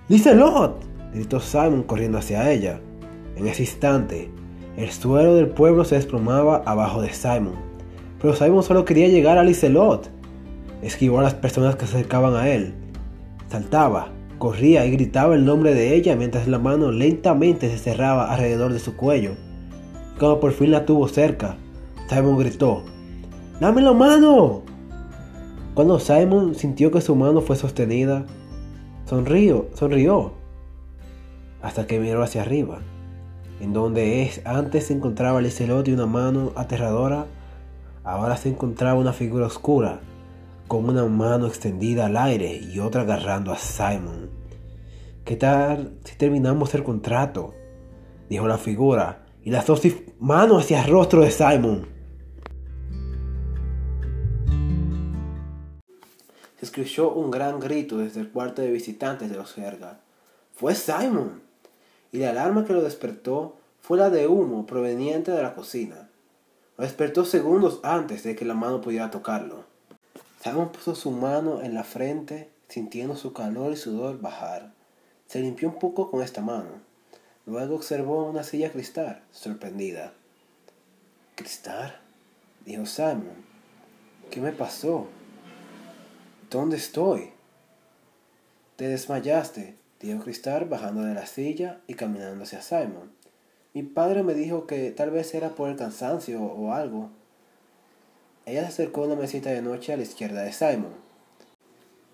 ¡Liselot! 0.08 0.82
gritó 1.14 1.40
Simon 1.40 1.82
corriendo 1.82 2.18
hacia 2.18 2.50
ella. 2.50 2.80
En 3.36 3.46
ese 3.46 3.62
instante, 3.62 4.30
el 4.76 4.90
suelo 4.90 5.34
del 5.34 5.48
pueblo 5.48 5.84
se 5.84 5.96
desplomaba 5.96 6.62
abajo 6.66 7.02
de 7.02 7.12
Simon, 7.12 7.54
pero 8.20 8.34
Simon 8.34 8.62
solo 8.62 8.84
quería 8.84 9.08
llegar 9.08 9.38
a 9.38 9.44
Liselot. 9.44 10.10
Esquivó 10.82 11.20
a 11.20 11.22
las 11.22 11.34
personas 11.34 11.76
que 11.76 11.86
se 11.86 11.96
acercaban 11.96 12.34
a 12.34 12.48
él. 12.48 12.74
Saltaba, 13.48 14.08
corría 14.38 14.86
y 14.86 14.90
gritaba 14.90 15.34
el 15.34 15.44
nombre 15.44 15.74
de 15.74 15.94
ella 15.94 16.16
mientras 16.16 16.48
la 16.48 16.58
mano 16.58 16.90
lentamente 16.90 17.68
se 17.68 17.78
cerraba 17.78 18.32
alrededor 18.32 18.72
de 18.72 18.78
su 18.78 18.96
cuello. 18.96 19.32
cuando 20.18 20.40
por 20.40 20.52
fin 20.52 20.70
la 20.70 20.86
tuvo 20.86 21.08
cerca, 21.08 21.56
Simon 22.08 22.38
gritó, 22.38 22.82
¡Dame 23.60 23.82
la 23.82 23.92
mano! 23.92 24.62
Cuando 25.74 26.00
Simon 26.00 26.54
sintió 26.54 26.90
que 26.90 27.00
su 27.00 27.14
mano 27.14 27.40
fue 27.40 27.56
sostenida, 27.56 28.24
sonrió, 29.04 29.68
sonrió, 29.74 30.32
hasta 31.62 31.86
que 31.86 32.00
miró 32.00 32.22
hacia 32.22 32.42
arriba, 32.42 32.78
en 33.60 33.72
donde 33.72 34.30
antes 34.44 34.86
se 34.86 34.94
encontraba 34.94 35.38
el 35.38 35.50
celote 35.50 35.90
y 35.90 35.94
una 35.94 36.06
mano 36.06 36.52
aterradora, 36.56 37.26
ahora 38.04 38.36
se 38.36 38.48
encontraba 38.48 38.98
una 38.98 39.12
figura 39.12 39.46
oscura, 39.46 40.00
con 40.70 40.88
una 40.88 41.04
mano 41.06 41.48
extendida 41.48 42.06
al 42.06 42.16
aire 42.16 42.54
y 42.54 42.78
otra 42.78 43.00
agarrando 43.00 43.50
a 43.50 43.58
Simon. 43.58 44.30
¿Qué 45.24 45.34
tal 45.34 45.98
si 46.04 46.14
terminamos 46.14 46.72
el 46.76 46.84
contrato? 46.84 47.56
dijo 48.28 48.46
la 48.46 48.56
figura, 48.56 49.26
y 49.42 49.50
las 49.50 49.66
dos 49.66 49.82
manos 50.20 50.62
hacia 50.62 50.84
el 50.84 50.88
rostro 50.92 51.22
de 51.22 51.32
Simon. 51.32 51.88
Se 56.60 56.66
escuchó 56.66 57.14
un 57.14 57.32
gran 57.32 57.58
grito 57.58 57.98
desde 57.98 58.20
el 58.20 58.30
cuarto 58.30 58.62
de 58.62 58.70
visitantes 58.70 59.28
de 59.28 59.38
los 59.38 59.52
Jerga. 59.52 59.98
Fue 60.54 60.76
Simon. 60.76 61.42
Y 62.12 62.18
la 62.18 62.30
alarma 62.30 62.64
que 62.64 62.74
lo 62.74 62.82
despertó 62.82 63.56
fue 63.80 63.98
la 63.98 64.08
de 64.08 64.28
humo 64.28 64.66
proveniente 64.66 65.32
de 65.32 65.42
la 65.42 65.52
cocina. 65.56 66.10
Lo 66.78 66.84
despertó 66.84 67.24
segundos 67.24 67.80
antes 67.82 68.22
de 68.22 68.36
que 68.36 68.44
la 68.44 68.54
mano 68.54 68.80
pudiera 68.80 69.10
tocarlo. 69.10 69.69
Simon 70.42 70.72
puso 70.72 70.94
su 70.94 71.10
mano 71.10 71.62
en 71.62 71.74
la 71.74 71.84
frente, 71.84 72.50
sintiendo 72.68 73.14
su 73.14 73.32
calor 73.32 73.72
y 73.72 73.76
sudor 73.76 74.20
bajar. 74.20 74.72
Se 75.26 75.40
limpió 75.40 75.68
un 75.68 75.78
poco 75.78 76.10
con 76.10 76.22
esta 76.22 76.40
mano. 76.40 76.80
Luego 77.44 77.74
observó 77.76 78.24
una 78.24 78.42
silla 78.42 78.72
cristal, 78.72 79.22
sorprendida. 79.32 80.14
¿Cristal? 81.34 82.00
dijo 82.64 82.86
Simon. 82.86 83.44
¿Qué 84.30 84.40
me 84.40 84.52
pasó? 84.52 85.08
¿Dónde 86.50 86.76
estoy? 86.76 87.30
Te 88.76 88.88
desmayaste, 88.88 89.76
dijo 90.00 90.22
Cristal 90.22 90.64
bajando 90.64 91.02
de 91.02 91.14
la 91.14 91.26
silla 91.26 91.80
y 91.86 91.94
caminando 91.94 92.44
hacia 92.44 92.62
Simon. 92.62 93.12
Mi 93.74 93.82
padre 93.82 94.22
me 94.22 94.34
dijo 94.34 94.66
que 94.66 94.90
tal 94.90 95.10
vez 95.10 95.34
era 95.34 95.50
por 95.50 95.68
el 95.68 95.76
cansancio 95.76 96.42
o 96.42 96.72
algo. 96.72 97.10
Ella 98.50 98.62
se 98.62 98.82
acercó 98.82 99.04
a 99.04 99.06
una 99.06 99.14
mesita 99.14 99.50
de 99.50 99.62
noche 99.62 99.92
a 99.92 99.96
la 99.96 100.02
izquierda 100.02 100.42
de 100.42 100.52
Simon. 100.52 100.90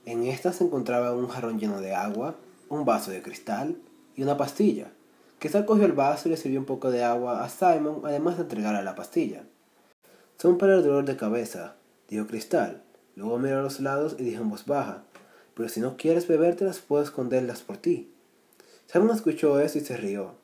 En 0.05 0.27
esta 0.27 0.53
se 0.53 0.65
encontraba 0.65 1.15
un 1.15 1.29
jarrón 1.29 1.59
lleno 1.59 1.81
de 1.81 1.95
agua, 1.95 2.37
un 2.69 2.85
vaso 2.85 3.11
de 3.11 3.23
cristal 3.23 3.79
y 4.15 4.23
una 4.23 4.37
pastilla. 4.37 4.93
Cristal 5.39 5.65
cogió 5.65 5.87
el 5.87 5.95
vaso 5.95 6.29
y 6.29 6.33
le 6.33 6.37
sirvió 6.37 6.61
un 6.61 6.67
poco 6.67 6.91
de 6.91 7.03
agua 7.03 7.43
a 7.43 7.49
Simon, 7.49 8.03
además 8.05 8.37
de 8.37 8.43
entregarle 8.43 8.83
la 8.83 8.95
pastilla. 8.95 9.45
Son 10.37 10.59
para 10.59 10.75
el 10.77 10.83
dolor 10.83 11.07
de 11.07 11.17
cabeza, 11.17 11.77
dijo 12.11 12.27
Cristal. 12.27 12.83
Luego 13.15 13.39
miró 13.39 13.61
a 13.61 13.63
los 13.63 13.81
lados 13.81 14.17
y 14.19 14.25
dijo 14.25 14.43
en 14.43 14.51
voz 14.51 14.67
baja, 14.67 15.05
pero 15.55 15.71
si 15.71 15.81
no 15.81 15.97
quieres 15.97 16.29
bebértelas, 16.29 16.81
puedo 16.81 17.03
esconderlas 17.03 17.63
por 17.63 17.79
ti. 17.79 18.13
Simon 18.89 19.17
escuchó 19.17 19.59
eso 19.59 19.79
y 19.79 19.81
se 19.81 19.97
rió. 19.97 20.35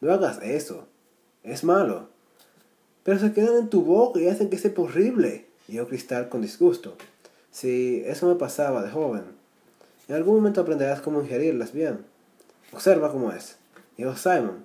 No 0.00 0.10
hagas 0.10 0.38
eso. 0.42 0.88
Es 1.42 1.64
malo. 1.64 2.13
Pero 3.04 3.18
se 3.18 3.32
quedan 3.32 3.56
en 3.56 3.68
tu 3.68 3.82
boca 3.82 4.18
y 4.18 4.28
hacen 4.28 4.50
que 4.50 4.58
sepa 4.58 4.82
horrible, 4.82 5.46
dijo 5.68 5.86
Cristal 5.86 6.28
con 6.28 6.40
disgusto. 6.40 6.96
Sí, 7.50 8.02
eso 8.06 8.26
me 8.26 8.34
pasaba 8.34 8.82
de 8.82 8.90
joven. 8.90 9.22
En 10.08 10.16
algún 10.16 10.36
momento 10.36 10.62
aprenderás 10.62 11.00
cómo 11.00 11.20
ingerirlas 11.20 11.72
bien. 11.72 12.04
Observa 12.72 13.12
cómo 13.12 13.30
es, 13.30 13.56
dijo 13.96 14.16
Simon. 14.16 14.64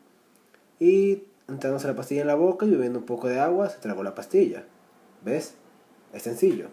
Y 0.79 1.23
entrándose 1.49 1.87
la 1.87 1.95
pastilla 1.95 2.21
en 2.21 2.27
la 2.27 2.35
boca 2.35 2.65
y 2.65 2.71
bebiendo 2.71 2.99
un 2.99 3.05
poco 3.05 3.27
de 3.27 3.39
agua, 3.39 3.69
se 3.69 3.79
tragó 3.79 4.03
la 4.03 4.15
pastilla. 4.15 4.63
¿Ves? 5.23 5.53
Es 6.13 6.23
sencillo. 6.23 6.67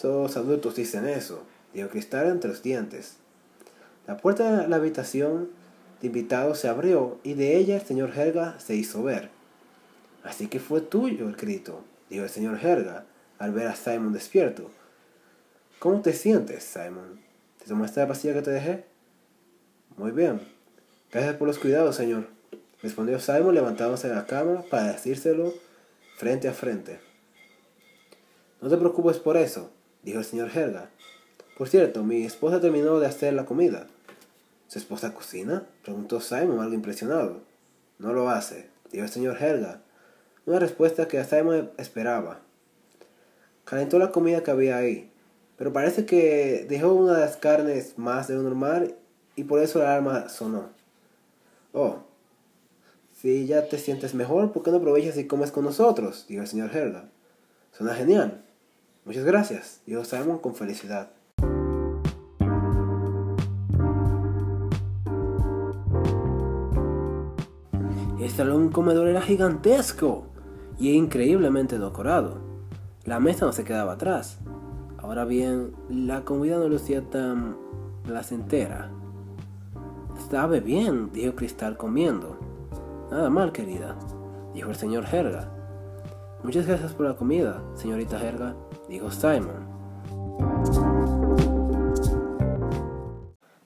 Todos 0.00 0.36
adultos 0.36 0.74
dicen 0.74 1.06
eso, 1.06 1.44
dijo 1.72 1.88
Cristal 1.88 2.26
entre 2.26 2.50
los 2.50 2.62
dientes. 2.62 3.16
La 4.06 4.16
puerta 4.16 4.62
de 4.62 4.68
la 4.68 4.76
habitación 4.76 5.50
de 6.00 6.08
invitados 6.08 6.58
se 6.58 6.68
abrió 6.68 7.18
y 7.22 7.34
de 7.34 7.56
ella 7.56 7.76
el 7.76 7.86
señor 7.86 8.10
Helga 8.18 8.58
se 8.58 8.74
hizo 8.74 9.02
ver. 9.04 9.30
Así 10.24 10.48
que 10.48 10.60
fue 10.60 10.80
tuyo 10.80 11.28
el 11.28 11.36
grito, 11.36 11.84
dijo 12.08 12.24
el 12.24 12.30
señor 12.30 12.58
Helga 12.64 13.06
al 13.38 13.52
ver 13.52 13.66
a 13.66 13.74
Simon 13.74 14.12
despierto. 14.12 14.70
¿Cómo 15.78 16.00
te 16.00 16.12
sientes, 16.12 16.62
Simon? 16.62 17.20
¿Te 17.58 17.66
tomaste 17.66 18.00
la 18.00 18.08
pastilla 18.08 18.34
que 18.34 18.42
te 18.42 18.50
dejé? 18.52 18.84
Muy 19.96 20.12
bien. 20.12 20.40
Gracias 21.10 21.36
por 21.36 21.48
los 21.48 21.58
cuidados, 21.58 21.96
señor, 21.96 22.28
respondió 22.82 23.18
Simon 23.18 23.54
levantándose 23.54 24.08
de 24.08 24.14
la 24.14 24.26
cama 24.26 24.62
para 24.70 24.92
decírselo 24.92 25.52
frente 26.16 26.48
a 26.48 26.52
frente. 26.52 27.00
No 28.60 28.68
te 28.68 28.76
preocupes 28.76 29.18
por 29.18 29.36
eso, 29.36 29.70
dijo 30.02 30.20
el 30.20 30.24
señor 30.24 30.56
Helga. 30.56 30.88
Por 31.58 31.68
cierto, 31.68 32.04
mi 32.04 32.24
esposa 32.24 32.60
terminó 32.60 33.00
de 33.00 33.06
hacer 33.06 33.34
la 33.34 33.44
comida. 33.44 33.88
¿Su 34.68 34.78
esposa 34.78 35.12
cocina? 35.12 35.66
preguntó 35.82 36.20
Simon 36.20 36.60
algo 36.60 36.74
impresionado. 36.74 37.40
No 37.98 38.12
lo 38.12 38.30
hace, 38.30 38.68
dijo 38.90 39.04
el 39.04 39.10
señor 39.10 39.42
Helga. 39.42 39.82
Una 40.44 40.58
respuesta 40.58 41.06
que 41.06 41.22
Simon 41.22 41.70
esperaba. 41.78 42.40
Calentó 43.64 44.00
la 44.00 44.10
comida 44.10 44.42
que 44.42 44.50
había 44.50 44.76
ahí, 44.76 45.08
pero 45.56 45.72
parece 45.72 46.04
que 46.04 46.66
dejó 46.68 46.92
una 46.94 47.14
de 47.14 47.20
las 47.20 47.36
carnes 47.36 47.96
más 47.96 48.26
de 48.26 48.34
lo 48.34 48.42
normal 48.42 48.96
y 49.36 49.44
por 49.44 49.62
eso 49.62 49.78
la 49.78 49.92
alarma 49.92 50.28
sonó. 50.28 50.70
Oh, 51.72 51.98
si 53.14 53.46
ya 53.46 53.68
te 53.68 53.78
sientes 53.78 54.14
mejor, 54.14 54.50
¿por 54.50 54.64
qué 54.64 54.72
no 54.72 54.78
aprovechas 54.78 55.16
y 55.16 55.28
comes 55.28 55.52
con 55.52 55.64
nosotros? 55.64 56.26
dijo 56.28 56.42
el 56.42 56.48
señor 56.48 56.76
Helga. 56.76 57.04
Suena 57.70 57.94
genial. 57.94 58.44
Muchas 59.04 59.24
gracias, 59.24 59.80
dijo 59.86 60.04
Simon 60.04 60.38
con 60.38 60.56
felicidad. 60.56 61.10
El 68.20 68.30
salón 68.30 68.70
comedor 68.70 69.06
era 69.06 69.22
gigantesco 69.22 70.31
y 70.82 70.96
increíblemente 70.96 71.78
decorado. 71.78 72.38
La 73.04 73.20
mesa 73.20 73.46
no 73.46 73.52
se 73.52 73.62
quedaba 73.62 73.92
atrás. 73.92 74.40
Ahora 74.98 75.24
bien, 75.24 75.76
la 75.88 76.24
comida 76.24 76.58
no 76.58 76.68
lucía 76.68 77.08
tan 77.08 77.56
placentera. 78.02 78.90
Sabe 80.28 80.58
bien, 80.58 81.12
dijo 81.12 81.36
Cristal 81.36 81.76
comiendo. 81.76 82.36
Nada 83.12 83.30
mal, 83.30 83.52
querida, 83.52 83.96
dijo 84.54 84.70
el 84.70 84.76
señor 84.76 85.04
Herga. 85.12 85.52
Muchas 86.42 86.66
gracias 86.66 86.92
por 86.94 87.06
la 87.06 87.14
comida, 87.14 87.62
señorita 87.76 88.20
Herga, 88.20 88.56
dijo 88.88 89.08
Simon. 89.12 89.70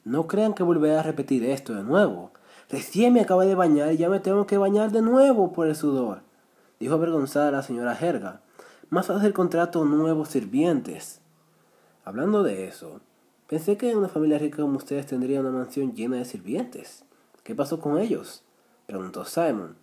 No 0.04 0.26
crean 0.26 0.52
que 0.52 0.62
volveré 0.62 0.98
a 0.98 1.02
repetir 1.02 1.44
esto 1.44 1.74
de 1.74 1.82
nuevo. 1.82 2.32
Recién 2.68 3.14
me 3.14 3.22
acabé 3.22 3.46
de 3.46 3.54
bañar 3.54 3.94
y 3.94 3.96
ya 3.96 4.10
me 4.10 4.20
tengo 4.20 4.46
que 4.46 4.58
bañar 4.58 4.92
de 4.92 5.00
nuevo 5.00 5.52
por 5.52 5.66
el 5.66 5.76
sudor, 5.76 6.25
dijo 6.80 6.94
avergonzada 6.94 7.50
la 7.50 7.62
señora 7.62 7.98
Herga. 7.98 8.40
Más 8.90 9.06
fácil 9.06 9.32
contrato 9.32 9.84
nuevos 9.84 10.28
sirvientes. 10.28 11.20
Hablando 12.04 12.42
de 12.42 12.68
eso, 12.68 13.00
pensé 13.48 13.76
que 13.76 13.96
una 13.96 14.08
familia 14.08 14.38
rica 14.38 14.62
como 14.62 14.76
ustedes 14.76 15.06
tendría 15.06 15.40
una 15.40 15.50
mansión 15.50 15.94
llena 15.94 16.16
de 16.16 16.24
sirvientes. 16.24 17.04
¿Qué 17.42 17.54
pasó 17.54 17.80
con 17.80 17.98
ellos? 17.98 18.42
preguntó 18.86 19.24
Simon. 19.24 19.76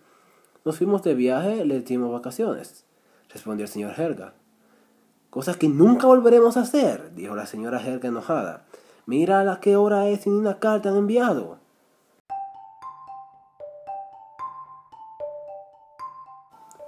Nos 0.64 0.78
fuimos 0.78 1.02
de 1.02 1.14
viaje, 1.14 1.64
le 1.64 1.80
dimos 1.82 2.10
vacaciones, 2.10 2.84
respondió 3.30 3.64
el 3.64 3.70
señor 3.70 3.92
Herga. 3.98 4.32
Cosas 5.28 5.56
que 5.56 5.68
nunca 5.68 6.06
volveremos 6.06 6.56
a 6.56 6.62
hacer, 6.62 7.14
dijo 7.14 7.34
la 7.34 7.46
señora 7.46 7.82
Herga 7.82 8.08
enojada. 8.08 8.64
Mira 9.04 9.40
a 9.40 9.44
la 9.44 9.60
qué 9.60 9.76
hora 9.76 10.08
es 10.08 10.26
y 10.26 10.30
ni 10.30 10.36
una 10.36 10.58
carta 10.58 10.88
han 10.88 10.96
enviado. 10.96 11.58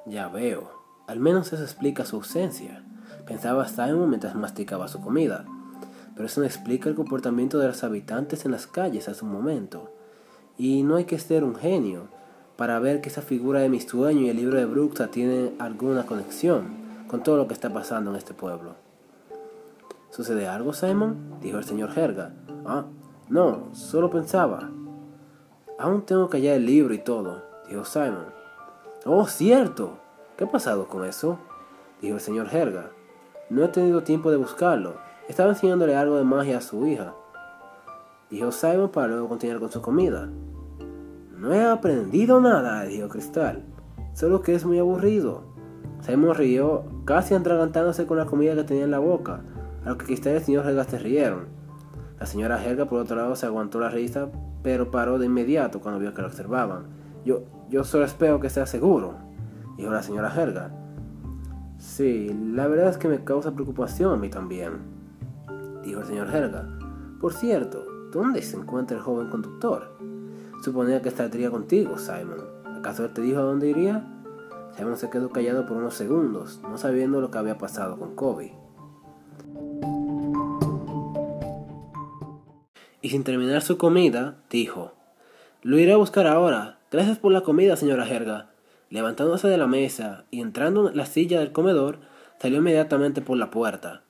Ya 0.07 0.29
veo. 0.29 0.71
Al 1.09 1.19
menos 1.19 1.53
eso 1.53 1.63
explica 1.63 2.05
su 2.05 2.17
ausencia, 2.17 2.85
pensaba 3.27 3.67
Simon 3.67 4.09
mientras 4.09 4.35
masticaba 4.35 4.89
su 4.89 5.01
comida. 5.01 5.45
Pero 6.15 6.27
eso 6.27 6.41
no 6.41 6.47
explica 6.47 6.89
el 6.89 6.95
comportamiento 6.95 7.59
de 7.59 7.67
los 7.67 7.85
habitantes 7.85 8.45
en 8.45 8.53
las 8.53 8.67
calles 8.67 9.09
a 9.09 9.15
su 9.15 9.27
momento. 9.27 9.91
Y 10.57 10.83
no 10.83 10.97
hay 10.97 11.05
que 11.05 11.19
ser 11.19 11.45
un 11.45 11.57
genio 11.57 12.09
para 12.57 12.79
ver 12.79 13.01
que 13.01 13.09
esa 13.09 13.21
figura 13.21 13.61
de 13.61 13.69
mi 13.69 13.81
sueño 13.81 14.23
y 14.23 14.31
el 14.31 14.37
libro 14.37 14.59
de 14.59 14.65
Bruxa 14.65 15.09
tienen 15.09 15.55
alguna 15.59 16.07
conexión 16.07 16.69
con 17.09 17.23
todo 17.23 17.37
lo 17.37 17.47
que 17.47 17.55
está 17.55 17.73
pasando 17.73 18.11
en 18.11 18.17
este 18.17 18.33
pueblo. 18.33 18.75
¿Sucede 20.11 20.49
algo, 20.49 20.73
Simon? 20.73 21.35
dijo 21.43 21.59
el 21.59 21.65
señor 21.65 21.91
Herga. 21.97 22.33
Ah, 22.65 22.87
no, 23.29 23.75
solo 23.75 24.09
pensaba. 24.09 24.71
Aún 25.79 26.03
tengo 26.07 26.31
que 26.31 26.39
hallar 26.39 26.55
el 26.55 26.67
libro 26.67 26.95
y 26.95 26.99
todo, 26.99 27.43
dijo 27.69 27.85
Simon. 27.85 28.36
Oh, 29.09 29.25
cierto. 29.29 29.99
¿Qué 30.37 30.43
ha 30.43 30.51
pasado 30.51 30.89
con 30.89 31.05
eso? 31.05 31.39
dijo 32.03 32.17
el 32.17 32.21
señor 32.21 32.49
Herga. 32.53 32.91
No 33.51 33.63
he 33.63 33.69
tenido 33.69 34.03
tiempo 34.03 34.33
de 34.33 34.37
buscarlo. 34.37 34.97
Estaba 35.29 35.51
enseñándole 35.51 35.95
algo 35.95 36.17
de 36.17 36.25
magia 36.25 36.59
a 36.59 36.61
su 36.61 36.85
hija. 36.89 37.15
Dijo 38.31 38.51
Simon 38.51 38.89
para 38.89 39.07
luego 39.07 39.29
continuar 39.29 39.61
con 39.61 39.71
su 39.71 39.81
comida. 39.81 40.29
No 41.37 41.55
he 41.55 41.65
aprendido 41.65 42.41
nada, 42.41 42.83
dijo 42.83 43.09
Cristal. 43.09 43.63
Solo 44.13 44.43
que 44.43 44.57
es 44.57 44.65
muy 44.65 44.81
aburrido. 44.81 45.45
Simon 46.01 46.35
rió, 46.35 46.83
casi 47.05 47.35
atragantándose 47.35 48.07
con 48.07 48.19
la 48.19 48.27
comida 48.27 48.57
que 48.57 48.65
tenía 48.65 48.85
en 48.85 48.91
la 48.91 48.99
boca, 48.99 49.43
a 49.85 49.91
lo 49.91 49.99
que 49.99 50.07
Cristal 50.07 50.33
y 50.33 50.37
el 50.39 50.43
señor 50.43 50.67
Helga 50.67 50.83
se 50.83 50.99
rieron. 50.99 51.47
La 52.19 52.27
señora 52.27 52.61
Helga, 52.65 52.87
por 52.87 53.03
otro 53.03 53.15
lado, 53.15 53.37
se 53.37 53.47
aguantó 53.47 53.79
la 53.79 53.89
risa, 53.89 54.31
pero 54.65 54.91
paró 54.91 55.21
de 55.21 55.27
inmediato 55.27 55.81
cuando 55.81 56.01
vio 56.01 56.13
que 56.13 56.23
lo 56.23 56.27
observaban. 56.27 56.87
Yo, 57.25 57.45
yo 57.69 57.85
solo 57.85 58.05
espero 58.05 58.41
que 58.41 58.51
sea 58.51 58.67
seguro, 58.67 59.15
dijo 59.77 59.91
la 59.91 60.03
señora 60.03 60.33
Helga. 60.35 60.71
Sí, 61.79 62.35
la 62.53 62.67
verdad 62.69 62.89
es 62.89 62.99
que 62.99 63.09
me 63.09 63.25
causa 63.25 63.53
preocupación 63.53 64.13
a 64.13 64.17
mí 64.17 64.29
también, 64.29 64.79
dijo 65.83 66.01
el 66.01 66.07
señor 66.07 66.35
Helga. 66.35 66.69
Por 67.21 67.33
cierto, 67.33 67.85
¿dónde 68.13 68.43
se 68.43 68.57
encuentra 68.57 68.97
el 68.97 69.03
joven 69.03 69.29
conductor? 69.29 69.97
Suponía 70.63 71.03
que 71.03 71.09
estaría 71.09 71.51
contigo, 71.51 71.99
Simon. 71.99 72.45
¿Acaso 72.79 73.05
él 73.05 73.13
te 73.13 73.23
dijo 73.23 73.41
a 73.41 73.43
dónde 73.43 73.69
iría? 73.69 74.05
Simon 74.77 74.97
se 74.97 75.11
quedó 75.11 75.31
callado 75.31 75.67
por 75.67 75.77
unos 75.77 75.95
segundos, 75.95 76.61
no 76.63 76.77
sabiendo 76.79 77.21
lo 77.21 77.31
que 77.31 77.39
había 77.39 77.59
pasado 77.59 77.99
con 77.99 78.15
Kobe. 78.15 78.55
Y 83.01 83.11
sin 83.11 83.25
terminar 83.25 83.63
su 83.63 83.79
comida, 83.79 84.37
dijo, 84.51 84.93
Lo 85.63 85.79
iré 85.79 85.93
a 85.93 85.97
buscar 85.97 86.27
ahora. 86.27 86.76
Gracias 86.91 87.19
por 87.19 87.33
la 87.33 87.41
comida, 87.41 87.77
señora 87.77 88.07
Jerga. 88.07 88.51
Levantándose 88.91 89.49
de 89.49 89.59
la 89.59 89.67
mesa 89.67 90.25
y 90.31 90.41
entrando 90.41 90.89
en 90.89 90.97
la 90.97 91.07
silla 91.07 91.41
del 91.41 91.51
comedor, 91.51 91.99
salió 92.41 92.59
inmediatamente 92.59 93.21
por 93.21 93.37
la 93.37 93.51
puerta. 93.51 94.03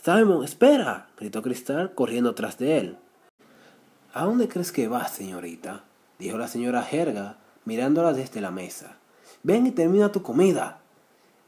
Simon, 0.00 0.44
espera, 0.44 1.08
gritó 1.18 1.42
Cristal, 1.42 1.94
corriendo 1.94 2.32
tras 2.36 2.58
de 2.58 2.78
él. 2.78 2.96
¿A 4.14 4.24
dónde 4.24 4.46
crees 4.46 4.70
que 4.70 4.86
vas, 4.86 5.10
señorita? 5.10 5.82
dijo 6.20 6.38
la 6.38 6.46
señora 6.46 6.82
Jerga, 6.82 7.38
mirándola 7.64 8.12
desde 8.12 8.40
la 8.40 8.52
mesa. 8.52 8.98
Ven 9.42 9.66
y 9.66 9.72
termina 9.72 10.12
tu 10.12 10.22
comida. 10.22 10.78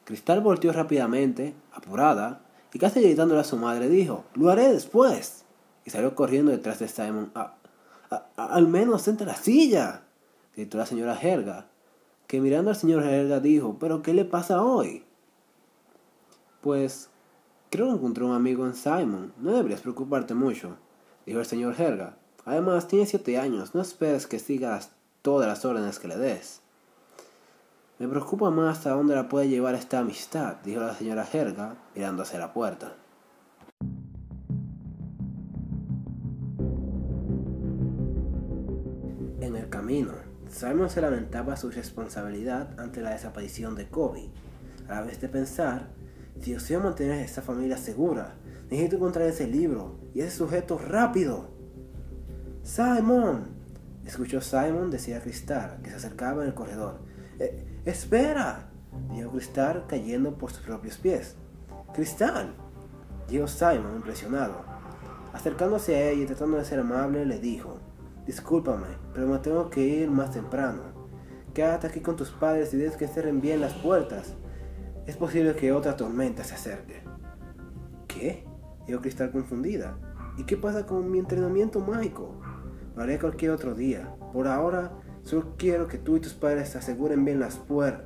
Cristal 0.05 0.41
volteó 0.41 0.73
rápidamente, 0.73 1.55
apurada, 1.73 2.41
y 2.73 2.81
casi 2.81 3.01
gritándole 3.01 3.43
a 3.43 3.45
su 3.45 3.57
madre 3.57 3.89
dijo, 3.89 4.25
Lo 4.35 4.51
haré 4.51 4.73
después. 4.73 5.45
Y 5.85 5.91
salió 5.91 6.17
corriendo 6.17 6.51
detrás 6.51 6.81
de 6.81 6.89
Simon. 6.89 7.31
¿A, 7.37 7.55
al 8.37 8.67
menos 8.67 9.03
senta 9.03 9.25
la 9.25 9.37
silla, 9.37 10.03
gritó 10.59 10.77
la 10.77 10.87
señora 10.87 11.17
Helga, 11.17 11.69
que 12.27 12.41
mirando 12.41 12.71
al 12.71 12.77
señor 12.77 13.05
Helga 13.05 13.39
dijo, 13.39 13.77
¿pero 13.79 14.03
qué 14.03 14.13
le 14.13 14.25
pasa 14.25 14.61
hoy? 14.61 15.05
Pues 16.63 17.11
creo 17.71 17.87
que 17.87 17.93
encontré 17.93 18.25
un 18.25 18.35
amigo 18.35 18.67
en 18.67 18.75
Simon, 18.75 19.33
no 19.39 19.53
deberías 19.53 19.83
preocuparte 19.83 20.35
mucho, 20.35 20.75
dijo 21.27 21.39
el 21.39 21.47
señor 21.47 21.81
Helga. 21.81 22.17
Además, 22.45 22.89
tiene 22.89 23.07
siete 23.07 23.39
años, 23.39 23.73
no 23.77 23.81
esperes 23.81 24.27
que 24.27 24.41
sigas 24.41 24.91
todas 25.23 25.47
las 25.47 25.65
órdenes 25.65 26.01
que 26.01 26.09
le 26.09 26.17
des. 26.17 26.61
Me 28.01 28.09
preocupa 28.09 28.51
más 28.51 28.85
a 28.89 28.91
dónde 28.91 29.15
la 29.15 29.29
puede 29.29 29.49
llevar 29.49 29.77
esta 29.77 30.01
amistad, 30.01 30.57
dijo 30.65 30.81
la 30.81 30.95
señora 30.97 31.29
Helga, 31.33 31.77
mirando 31.95 32.25
hacia 32.25 32.41
la 32.41 32.53
puerta. 32.53 32.97
En 39.41 39.55
el 39.55 39.69
camino, 39.69 40.28
Simon 40.51 40.91
se 40.91 41.01
lamentaba 41.01 41.57
su 41.57 41.71
responsabilidad 41.71 42.79
ante 42.79 43.01
la 43.01 43.11
desaparición 43.11 43.75
de 43.75 43.89
Kobe, 43.89 44.31
a 44.89 44.95
la 44.95 45.03
vez 45.03 45.21
de 45.21 45.29
pensar, 45.29 45.89
si 46.41 46.53
deseo 46.53 46.81
mantener 46.81 47.13
a 47.13 47.23
esta 47.23 47.43
familia 47.43 47.77
segura, 47.77 48.35
necesito 48.71 48.97
encontrar 48.97 49.27
ese 49.27 49.47
libro 49.47 49.99
y 50.15 50.21
ese 50.21 50.37
sujeto 50.37 50.79
rápido. 50.79 51.51
Simon, 52.63 53.49
escuchó 54.07 54.41
Simon 54.41 54.91
decir 54.91 55.17
a 55.17 55.21
Cristal, 55.21 55.79
que 55.83 55.91
se 55.91 55.97
acercaba 55.97 56.43
en 56.43 56.49
el 56.49 56.55
corredor. 56.55 57.01
Eh, 57.39 57.81
¡Espera! 57.85 58.71
dijo 59.15 59.31
Cristal 59.31 59.85
cayendo 59.89 60.39
por 60.39 60.51
sus 60.51 60.63
propios 60.63 60.97
pies. 60.99 61.35
¡Cristal! 61.95 62.55
dijo 63.29 63.47
Simon 63.49 63.97
impresionado. 63.97 64.65
Acercándose 65.33 65.95
a 65.97 66.11
ella 66.11 66.23
y 66.23 66.27
tratando 66.27 66.57
de 66.57 66.65
ser 66.65 66.81
amable, 66.81 67.27
le 67.27 67.39
dijo, 67.39 67.78
Discúlpame, 68.29 68.89
pero 69.15 69.27
me 69.27 69.39
tengo 69.39 69.71
que 69.71 69.81
ir 69.81 70.11
más 70.11 70.33
temprano. 70.33 70.83
Quédate 71.55 71.87
aquí 71.87 72.01
con 72.01 72.15
tus 72.15 72.29
padres 72.29 72.75
y 72.75 72.77
dejes 72.77 72.99
que 72.99 73.09
cierren 73.09 73.41
bien 73.41 73.63
las 73.63 73.73
puertas. 73.73 74.35
Es 75.07 75.17
posible 75.17 75.57
que 75.57 75.73
otra 75.73 75.97
tormenta 75.97 76.45
se 76.45 76.55
acerque. 76.55 77.03
¿Qué? 78.07 78.45
Dijo 78.87 79.01
Cristal 79.01 79.31
confundida. 79.31 79.97
¿Y 80.37 80.45
qué 80.45 80.59
pasa 80.59 80.85
con 80.85 81.11
mi 81.11 81.19
entrenamiento 81.19 81.81
mágico? 81.81 82.39
Lo 82.95 83.03
haré 83.03 83.19
cualquier 83.19 83.53
otro 83.53 83.75
día. 83.75 84.15
Por 84.35 84.47
ahora, 84.47 84.93
solo 85.23 85.55
quiero 85.57 85.89
que 85.89 85.97
tú 85.97 86.17
y 86.17 86.21
tus 86.21 86.35
padres 86.35 86.69
se 86.69 86.77
aseguren 86.77 87.25
bien 87.25 87.41
las 87.41 87.57
puertas. 87.57 88.05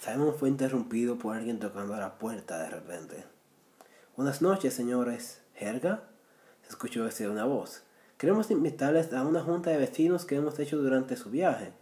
Simon 0.00 0.34
fue 0.38 0.50
interrumpido 0.50 1.16
por 1.16 1.34
alguien 1.34 1.58
tocando 1.58 1.96
la 1.96 2.18
puerta 2.18 2.58
de 2.58 2.68
repente. 2.68 3.32
Buenas 4.14 4.42
noches, 4.42 4.74
señores. 4.74 5.40
¿Helga? 5.54 6.02
Se 6.60 6.68
escuchó 6.68 7.02
decir 7.02 7.30
una 7.30 7.46
voz. 7.46 7.82
Queremos 8.18 8.50
invitarles 8.50 9.10
a 9.14 9.22
una 9.26 9.40
junta 9.40 9.70
de 9.70 9.78
vecinos 9.78 10.26
que 10.26 10.36
hemos 10.36 10.58
hecho 10.58 10.76
durante 10.76 11.16
su 11.16 11.30
viaje. 11.30 11.72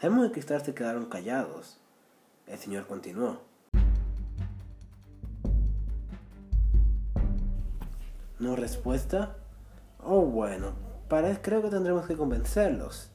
Simon 0.00 0.26
y 0.26 0.30
Cristal 0.30 0.64
se 0.64 0.72
quedaron 0.72 1.06
callados. 1.06 1.80
El 2.46 2.58
señor 2.58 2.86
continuó. 2.86 3.40
¿No 8.38 8.54
respuesta? 8.54 9.34
Oh, 10.04 10.20
bueno, 10.20 10.74
parece, 11.08 11.40
creo 11.42 11.60
que 11.60 11.70
tendremos 11.70 12.06
que 12.06 12.16
convencerlos. 12.16 13.10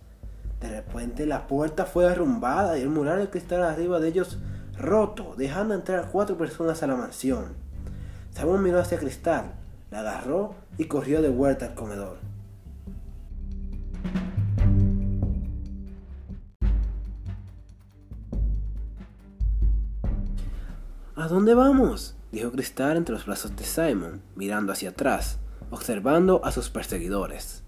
De 0.60 0.68
repente 0.68 1.26
la 1.26 1.48
puerta 1.48 1.86
fue 1.86 2.04
derrumbada 2.04 2.78
y 2.78 2.82
el 2.82 2.90
mural 2.90 3.20
de 3.20 3.30
cristal 3.30 3.64
arriba 3.64 4.02
de 4.02 4.10
ellos 4.10 4.38
roto, 4.78 5.34
dejando 5.38 5.76
entrar 5.76 6.10
cuatro 6.12 6.38
personas 6.38 6.84
a 6.84 6.88
la 6.88 6.98
mansión. 6.98 7.61
Simon 8.42 8.64
miró 8.64 8.80
hacia 8.80 8.98
Cristal, 8.98 9.54
la 9.92 10.00
agarró 10.00 10.56
y 10.80 10.86
corrió 10.86 11.22
de 11.22 11.30
vuelta 11.30 11.68
al 11.68 11.76
comedor. 11.76 12.18
¿A 21.16 21.28
dónde 21.28 21.54
vamos? 21.54 22.16
dijo 22.32 22.52
Cristal 22.52 22.98
entre 22.98 23.14
los 23.14 23.28
brazos 23.28 23.56
de 23.56 23.64
Simon, 23.64 24.24
mirando 24.36 24.74
hacia 24.74 24.90
atrás, 24.90 25.38
observando 25.70 26.44
a 26.44 26.52
sus 26.52 26.72
perseguidores. 26.72 27.62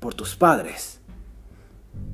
Por 0.00 0.14
tus 0.14 0.34
padres. 0.34 0.98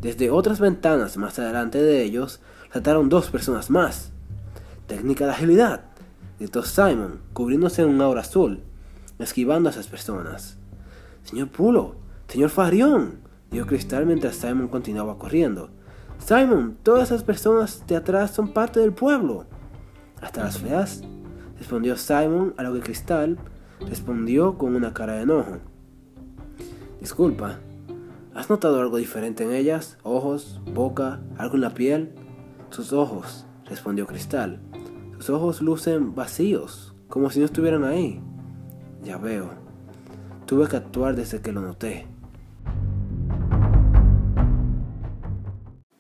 Desde 0.03 0.31
otras 0.31 0.61
ventanas 0.61 1.17
más 1.17 1.39
adelante 1.39 1.83
de 1.83 2.03
ellos 2.03 2.41
saltaron 2.71 3.09
dos 3.09 3.31
personas 3.31 3.71
más. 3.71 4.13
Técnica 4.87 5.25
de 5.25 5.31
agilidad, 5.31 5.88
gritó 6.39 6.63
Simon, 6.63 7.21
cubriéndose 7.33 7.83
en 7.83 7.89
un 7.89 8.01
aura 8.01 8.21
azul, 8.21 8.63
esquivando 9.19 9.69
a 9.69 9.73
esas 9.73 9.89
personas. 9.89 10.57
Señor 11.25 11.49
Pulo, 11.49 11.97
señor 12.29 12.51
Farión, 12.51 13.21
dijo 13.51 13.67
Cristal 13.67 14.07
mientras 14.07 14.37
Simon 14.37 14.69
continuaba 14.69 15.19
corriendo. 15.19 15.71
Simon, 16.19 16.77
todas 16.83 17.11
esas 17.11 17.25
personas 17.25 17.85
de 17.87 17.97
atrás 17.97 18.31
son 18.33 18.53
parte 18.53 18.81
del 18.81 18.93
pueblo. 18.93 19.47
¿Hasta 20.21 20.45
las 20.45 20.59
feas? 20.59 21.03
respondió 21.59 21.97
Simon, 21.97 22.55
a 22.57 22.63
lo 22.63 22.73
que 22.75 22.81
Cristal 22.81 23.39
respondió 23.81 24.59
con 24.59 24.75
una 24.75 24.93
cara 24.93 25.15
de 25.15 25.23
enojo. 25.23 25.59
Disculpa, 27.01 27.59
¿has 28.35 28.51
notado 28.51 28.81
algo 28.81 28.97
diferente 28.97 29.45
en 29.45 29.53
ellas? 29.53 29.99
¿Ojos? 30.03 30.61
¿Boca? 30.73 31.21
¿Algo 31.37 31.55
en 31.57 31.61
la 31.61 31.75
piel? 31.75 32.15
Sus 32.71 32.93
ojos, 32.93 33.47
respondió 33.67 34.07
Cristal. 34.07 34.61
Sus 35.19 35.31
ojos 35.31 35.61
lucen 35.61 36.15
vacíos, 36.15 36.95
como 37.09 37.31
si 37.31 37.41
no 37.41 37.47
estuvieran 37.47 37.85
ahí. 37.85 38.23
Ya 39.03 39.19
veo. 39.19 39.51
Tuve 40.47 40.69
que 40.69 40.77
actuar 40.77 41.17
desde 41.17 41.41
que 41.41 41.53
lo 41.53 41.61
noté. 41.61 42.07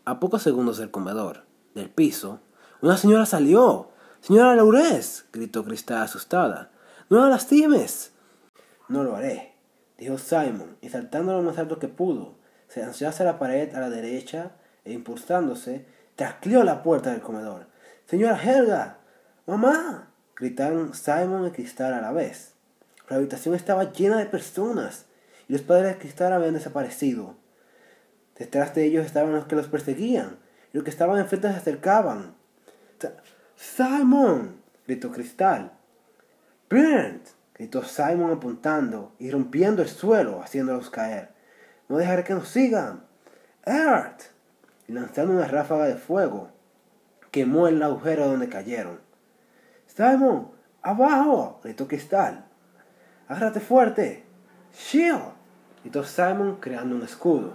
A 0.04 0.20
pocos 0.20 0.42
segundos 0.42 0.78
del 0.78 0.90
comedor, 0.90 1.44
del 1.74 1.90
piso, 1.90 2.40
una 2.80 2.96
señora 2.96 3.26
salió. 3.26 3.90
Señora 4.20 4.54
Laurez, 4.54 5.26
gritó 5.32 5.64
Cristal 5.64 6.02
asustada. 6.02 6.70
No 7.10 7.18
la 7.18 7.28
lastimes. 7.28 8.12
No 8.88 9.02
lo 9.02 9.16
haré, 9.16 9.54
dijo 9.98 10.16
Simon, 10.16 10.76
y 10.80 10.88
saltando 10.90 11.34
lo 11.34 11.42
más 11.42 11.58
alto 11.58 11.78
que 11.78 11.88
pudo, 11.88 12.36
se 12.68 12.80
lanzó 12.80 13.08
hacia 13.08 13.24
la 13.24 13.38
pared 13.38 13.74
a 13.74 13.80
la 13.80 13.90
derecha 13.90 14.52
e 14.84 14.92
impulsándose, 14.92 15.86
trascleó 16.16 16.62
la 16.64 16.82
puerta 16.82 17.10
del 17.10 17.20
comedor. 17.20 17.66
Señora 18.06 18.40
Helga, 18.42 18.98
¡Mamá! 19.48 20.10
gritaron 20.36 20.92
Simon 20.92 21.46
y 21.46 21.50
Cristal 21.52 21.94
a 21.94 22.02
la 22.02 22.12
vez. 22.12 22.52
La 23.08 23.16
habitación 23.16 23.54
estaba 23.54 23.92
llena 23.92 24.18
de 24.18 24.26
personas 24.26 25.06
y 25.48 25.54
los 25.54 25.62
padres 25.62 25.94
de 25.94 25.98
Cristal 25.98 26.34
habían 26.34 26.52
desaparecido. 26.52 27.34
Detrás 28.38 28.74
de 28.74 28.84
ellos 28.84 29.06
estaban 29.06 29.32
los 29.32 29.46
que 29.46 29.56
los 29.56 29.66
perseguían 29.68 30.36
y 30.70 30.76
los 30.76 30.84
que 30.84 30.90
estaban 30.90 31.18
enfrente 31.18 31.48
se 31.48 31.56
acercaban. 31.56 32.34
¡Simon! 33.56 34.60
gritó 34.86 35.10
Cristal. 35.10 35.72
¡Brent! 36.68 37.28
gritó 37.54 37.82
Simon 37.84 38.32
apuntando 38.32 39.12
y 39.18 39.30
rompiendo 39.30 39.80
el 39.80 39.88
suelo, 39.88 40.42
haciéndolos 40.42 40.90
caer. 40.90 41.30
No 41.88 41.96
dejaré 41.96 42.22
que 42.22 42.34
nos 42.34 42.48
sigan. 42.48 43.06
¡Earth! 43.64 44.24
Y 44.88 44.92
lanzando 44.92 45.32
una 45.32 45.48
ráfaga 45.48 45.86
de 45.86 45.96
fuego, 45.96 46.50
quemó 47.30 47.66
el 47.66 47.82
agujero 47.82 48.28
donde 48.28 48.50
cayeron. 48.50 49.07
Simon, 49.98 50.48
abajo, 50.80 51.58
gritó 51.64 51.88
Cristal. 51.88 52.44
Agárrate 53.26 53.58
fuerte. 53.58 54.24
Shield, 54.72 55.32
gritó 55.82 56.04
Simon 56.04 56.58
creando 56.60 56.94
un 56.94 57.02
escudo. 57.02 57.54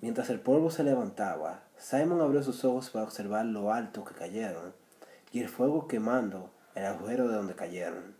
Mientras 0.00 0.30
el 0.30 0.40
polvo 0.40 0.70
se 0.70 0.84
levantaba, 0.84 1.64
Simon 1.76 2.22
abrió 2.22 2.42
sus 2.42 2.64
ojos 2.64 2.88
para 2.88 3.04
observar 3.04 3.44
lo 3.44 3.70
alto 3.70 4.06
que 4.06 4.14
cayeron 4.14 4.72
y 5.30 5.40
el 5.40 5.50
fuego 5.50 5.86
quemando 5.86 6.48
el 6.74 6.86
agujero 6.86 7.28
de 7.28 7.36
donde 7.36 7.56
cayeron. 7.56 8.14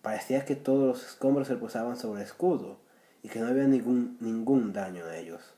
Parecía 0.00 0.44
que 0.44 0.54
todos 0.54 0.86
los 0.86 1.04
escombros 1.04 1.48
se 1.48 1.56
posaban 1.56 1.96
sobre 1.96 2.20
el 2.20 2.26
escudo 2.28 2.76
y 3.24 3.30
que 3.30 3.40
no 3.40 3.48
había 3.48 3.64
ningún, 3.64 4.16
ningún 4.20 4.72
daño 4.72 5.08
en 5.08 5.14
ellos. 5.16 5.54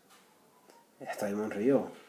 Simon 1.18 1.50
rió. 1.50 2.07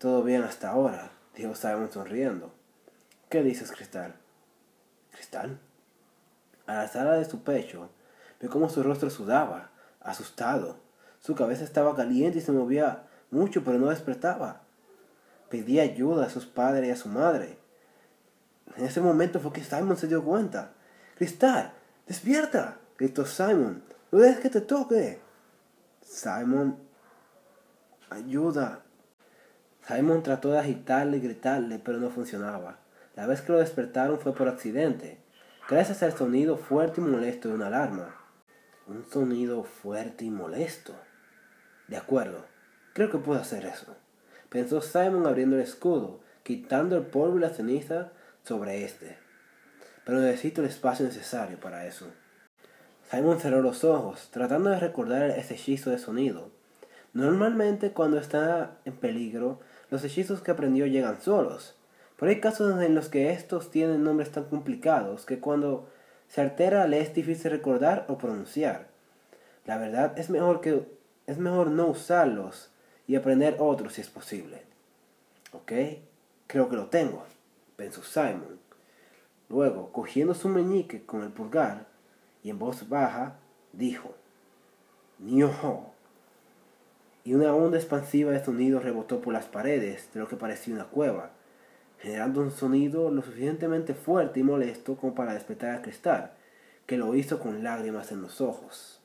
Todo 0.00 0.22
bien 0.22 0.42
hasta 0.44 0.70
ahora, 0.70 1.10
dijo 1.36 1.54
Simon 1.54 1.92
sonriendo. 1.92 2.50
¿Qué 3.28 3.42
dices, 3.42 3.70
Cristal? 3.70 4.14
¿Cristal? 5.10 5.60
A 6.66 6.72
la 6.72 6.80
alzada 6.80 7.18
de 7.18 7.26
su 7.26 7.42
pecho, 7.42 7.90
vio 8.40 8.48
cómo 8.48 8.70
su 8.70 8.82
rostro 8.82 9.10
sudaba, 9.10 9.72
asustado. 10.00 10.78
Su 11.18 11.34
cabeza 11.34 11.64
estaba 11.64 11.94
caliente 11.94 12.38
y 12.38 12.40
se 12.40 12.50
movía 12.50 13.08
mucho, 13.30 13.62
pero 13.62 13.78
no 13.78 13.90
despertaba. 13.90 14.62
Pedía 15.50 15.82
ayuda 15.82 16.24
a 16.24 16.30
sus 16.30 16.46
padres 16.46 16.88
y 16.88 16.92
a 16.92 16.96
su 16.96 17.10
madre. 17.10 17.58
En 18.76 18.86
ese 18.86 19.02
momento 19.02 19.38
fue 19.38 19.52
que 19.52 19.62
Simon 19.62 19.98
se 19.98 20.08
dio 20.08 20.24
cuenta. 20.24 20.72
Cristal, 21.16 21.74
despierta, 22.06 22.78
gritó 22.96 23.26
Simon. 23.26 23.84
No 24.10 24.20
dejes 24.20 24.40
que 24.40 24.48
te 24.48 24.62
toque. 24.62 25.20
Simon, 26.00 26.78
ayuda, 28.08 28.82
Simon 29.86 30.22
trató 30.22 30.52
de 30.52 30.58
agitarle 30.58 31.16
y 31.16 31.20
gritarle, 31.20 31.78
pero 31.78 31.98
no 31.98 32.10
funcionaba. 32.10 32.78
La 33.16 33.26
vez 33.26 33.42
que 33.42 33.52
lo 33.52 33.58
despertaron 33.58 34.20
fue 34.20 34.34
por 34.34 34.48
accidente, 34.48 35.18
gracias 35.68 36.02
al 36.02 36.16
sonido 36.16 36.56
fuerte 36.56 37.00
y 37.00 37.04
molesto 37.04 37.48
de 37.48 37.54
una 37.54 37.66
alarma. 37.66 38.16
Un 38.86 39.04
sonido 39.10 39.64
fuerte 39.64 40.24
y 40.24 40.30
molesto. 40.30 40.94
De 41.88 41.96
acuerdo, 41.96 42.46
creo 42.92 43.10
que 43.10 43.18
puedo 43.18 43.40
hacer 43.40 43.64
eso. 43.64 43.96
Pensó 44.48 44.80
Simon 44.80 45.26
abriendo 45.26 45.56
el 45.56 45.62
escudo, 45.62 46.20
quitando 46.42 46.96
el 46.96 47.04
polvo 47.04 47.36
y 47.36 47.40
la 47.40 47.50
ceniza 47.50 48.12
sobre 48.42 48.84
este. 48.84 49.18
Pero 50.04 50.18
necesito 50.18 50.60
el 50.60 50.68
espacio 50.68 51.06
necesario 51.06 51.58
para 51.60 51.86
eso. 51.86 52.06
Simon 53.10 53.40
cerró 53.40 53.60
los 53.60 53.84
ojos, 53.84 54.28
tratando 54.30 54.70
de 54.70 54.78
recordar 54.78 55.30
ese 55.30 55.54
hechizo 55.54 55.90
de 55.90 55.98
sonido. 55.98 56.50
Normalmente 57.12 57.90
cuando 57.90 58.18
está 58.18 58.78
en 58.84 58.96
peligro, 58.96 59.60
los 59.90 60.04
hechizos 60.04 60.40
que 60.40 60.50
aprendió 60.50 60.86
llegan 60.86 61.20
solos. 61.20 61.76
Pero 62.16 62.30
hay 62.30 62.40
casos 62.40 62.80
en 62.82 62.94
los 62.94 63.08
que 63.08 63.32
estos 63.32 63.70
tienen 63.70 64.04
nombres 64.04 64.30
tan 64.30 64.44
complicados 64.44 65.24
que 65.24 65.40
cuando 65.40 65.88
se 66.28 66.40
altera 66.40 66.86
le 66.86 67.00
es 67.00 67.14
difícil 67.14 67.50
recordar 67.50 68.04
o 68.08 68.18
pronunciar. 68.18 68.88
La 69.66 69.78
verdad 69.78 70.18
es 70.18 70.30
mejor 70.30 70.60
que 70.60 70.86
es 71.26 71.38
mejor 71.38 71.68
no 71.70 71.86
usarlos 71.86 72.70
y 73.06 73.16
aprender 73.16 73.56
otros 73.58 73.94
si 73.94 74.00
es 74.00 74.08
posible. 74.08 74.62
¿Ok? 75.52 75.72
Creo 76.46 76.68
que 76.68 76.76
lo 76.76 76.86
tengo, 76.86 77.24
pensó 77.76 78.02
Simon. 78.02 78.58
Luego, 79.48 79.92
cogiendo 79.92 80.34
su 80.34 80.48
meñique 80.48 81.04
con 81.04 81.22
el 81.22 81.30
pulgar 81.30 81.86
y 82.42 82.50
en 82.50 82.58
voz 82.58 82.88
baja, 82.88 83.36
dijo, 83.72 84.14
Nioho. 85.18 85.89
Y 87.30 87.34
una 87.34 87.54
onda 87.54 87.78
expansiva 87.78 88.32
de 88.32 88.44
sonido 88.44 88.80
rebotó 88.80 89.20
por 89.20 89.32
las 89.32 89.44
paredes 89.44 90.08
de 90.12 90.18
lo 90.18 90.26
que 90.26 90.34
parecía 90.34 90.74
una 90.74 90.86
cueva, 90.86 91.30
generando 92.00 92.40
un 92.40 92.50
sonido 92.50 93.08
lo 93.12 93.22
suficientemente 93.22 93.94
fuerte 93.94 94.40
y 94.40 94.42
molesto 94.42 94.96
como 94.96 95.14
para 95.14 95.32
despertar 95.32 95.76
a 95.76 95.80
Cristal, 95.80 96.32
que 96.86 96.96
lo 96.96 97.14
hizo 97.14 97.38
con 97.38 97.62
lágrimas 97.62 98.10
en 98.10 98.22
los 98.22 98.40
ojos. 98.40 99.00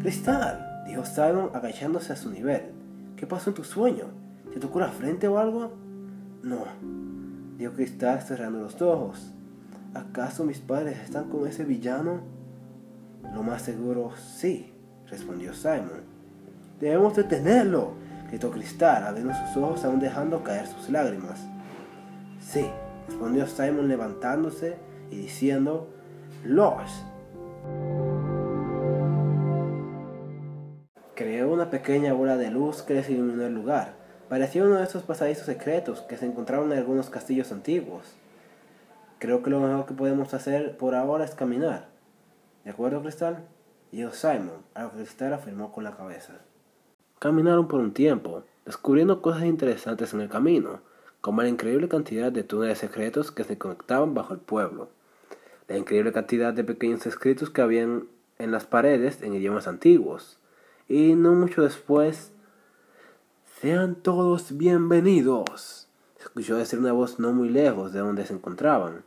Cristal, 0.00 0.84
dijo 0.86 1.04
Simon 1.04 1.50
agachándose 1.52 2.14
a 2.14 2.16
su 2.16 2.30
nivel. 2.30 2.62
¿Qué 3.16 3.26
pasó 3.26 3.50
en 3.50 3.56
tu 3.56 3.64
sueño? 3.64 4.06
¿Te 4.54 4.58
tocó 4.58 4.80
la 4.80 4.88
frente 4.88 5.28
o 5.28 5.38
algo? 5.38 5.74
No, 6.42 6.64
dijo 7.58 7.74
Cristal 7.74 8.22
cerrando 8.22 8.60
los 8.60 8.80
ojos. 8.80 9.34
¿Acaso 9.94 10.44
mis 10.44 10.58
padres 10.58 10.98
están 10.98 11.28
con 11.28 11.46
ese 11.46 11.64
villano? 11.64 12.20
Lo 13.34 13.42
más 13.42 13.62
seguro 13.62 14.12
sí, 14.16 14.72
respondió 15.06 15.54
Simon. 15.54 16.02
Debemos 16.80 17.14
detenerlo, 17.14 17.94
gritó 18.28 18.50
Cristal, 18.50 19.06
abriendo 19.06 19.34
sus 19.34 19.56
ojos 19.62 19.84
aún 19.84 20.00
dejando 20.00 20.42
caer 20.42 20.66
sus 20.66 20.90
lágrimas. 20.90 21.40
Sí, 22.40 22.66
respondió 23.06 23.46
Simon 23.46 23.88
levantándose 23.88 24.76
y 25.10 25.16
diciendo, 25.16 25.88
Los, 26.44 27.04
Creó 31.14 31.52
una 31.52 31.68
pequeña 31.68 32.14
bola 32.14 32.38
de 32.38 32.50
luz 32.50 32.82
que 32.82 32.94
les 32.94 33.10
iluminó 33.10 33.44
el 33.44 33.54
lugar. 33.54 33.94
Parecía 34.30 34.64
uno 34.64 34.76
de 34.76 34.84
esos 34.84 35.02
pasadizos 35.02 35.44
secretos 35.44 36.00
que 36.00 36.16
se 36.16 36.24
encontraban 36.24 36.72
en 36.72 36.78
algunos 36.78 37.10
castillos 37.10 37.52
antiguos. 37.52 38.14
Creo 39.22 39.40
que 39.40 39.50
lo 39.50 39.60
mejor 39.60 39.86
que 39.86 39.94
podemos 39.94 40.34
hacer 40.34 40.76
por 40.76 40.96
ahora 40.96 41.24
es 41.24 41.36
caminar. 41.36 41.90
¿De 42.64 42.72
acuerdo, 42.72 43.02
Cristal? 43.02 43.46
Dijo 43.92 44.10
Simon, 44.10 44.64
a 44.74 44.82
lo 44.82 44.90
que 44.90 44.96
Cristal 44.96 45.32
afirmó 45.32 45.70
con 45.70 45.84
la 45.84 45.96
cabeza. 45.96 46.40
Caminaron 47.20 47.68
por 47.68 47.78
un 47.78 47.92
tiempo, 47.94 48.42
descubriendo 48.66 49.22
cosas 49.22 49.44
interesantes 49.44 50.12
en 50.12 50.22
el 50.22 50.28
camino, 50.28 50.80
como 51.20 51.40
la 51.40 51.48
increíble 51.48 51.88
cantidad 51.88 52.32
de 52.32 52.42
túneles 52.42 52.78
secretos 52.78 53.30
que 53.30 53.44
se 53.44 53.56
conectaban 53.56 54.12
bajo 54.12 54.34
el 54.34 54.40
pueblo, 54.40 54.88
la 55.68 55.76
increíble 55.78 56.10
cantidad 56.10 56.52
de 56.52 56.64
pequeños 56.64 57.06
escritos 57.06 57.48
que 57.48 57.62
habían 57.62 58.08
en 58.38 58.50
las 58.50 58.66
paredes 58.66 59.22
en 59.22 59.34
idiomas 59.34 59.68
antiguos, 59.68 60.40
y 60.88 61.14
no 61.14 61.34
mucho 61.34 61.62
después, 61.62 62.32
sean 63.60 63.94
todos 63.94 64.56
bienvenidos. 64.56 65.88
Escuchó 66.18 66.56
decir 66.56 66.80
una 66.80 66.90
voz 66.90 67.20
no 67.20 67.32
muy 67.32 67.50
lejos 67.50 67.92
de 67.92 68.00
donde 68.00 68.26
se 68.26 68.34
encontraban. 68.34 69.04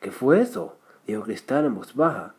¿Qué 0.00 0.12
fue 0.12 0.40
eso? 0.40 0.76
dijo 1.06 1.22
Cristal 1.22 1.64
en 1.64 1.74
voz 1.74 1.94
baja. 1.94 2.34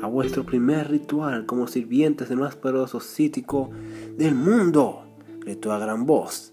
A 0.00 0.06
vuestro 0.06 0.44
primer 0.44 0.88
ritual 0.88 1.46
como 1.46 1.66
sirvientes 1.66 2.28
del 2.28 2.38
más 2.38 2.54
poderoso 2.54 3.00
cítico 3.00 3.70
del 4.16 4.36
mundo, 4.36 5.04
gritó 5.40 5.72
a 5.72 5.78
gran 5.78 6.06
voz. 6.06 6.52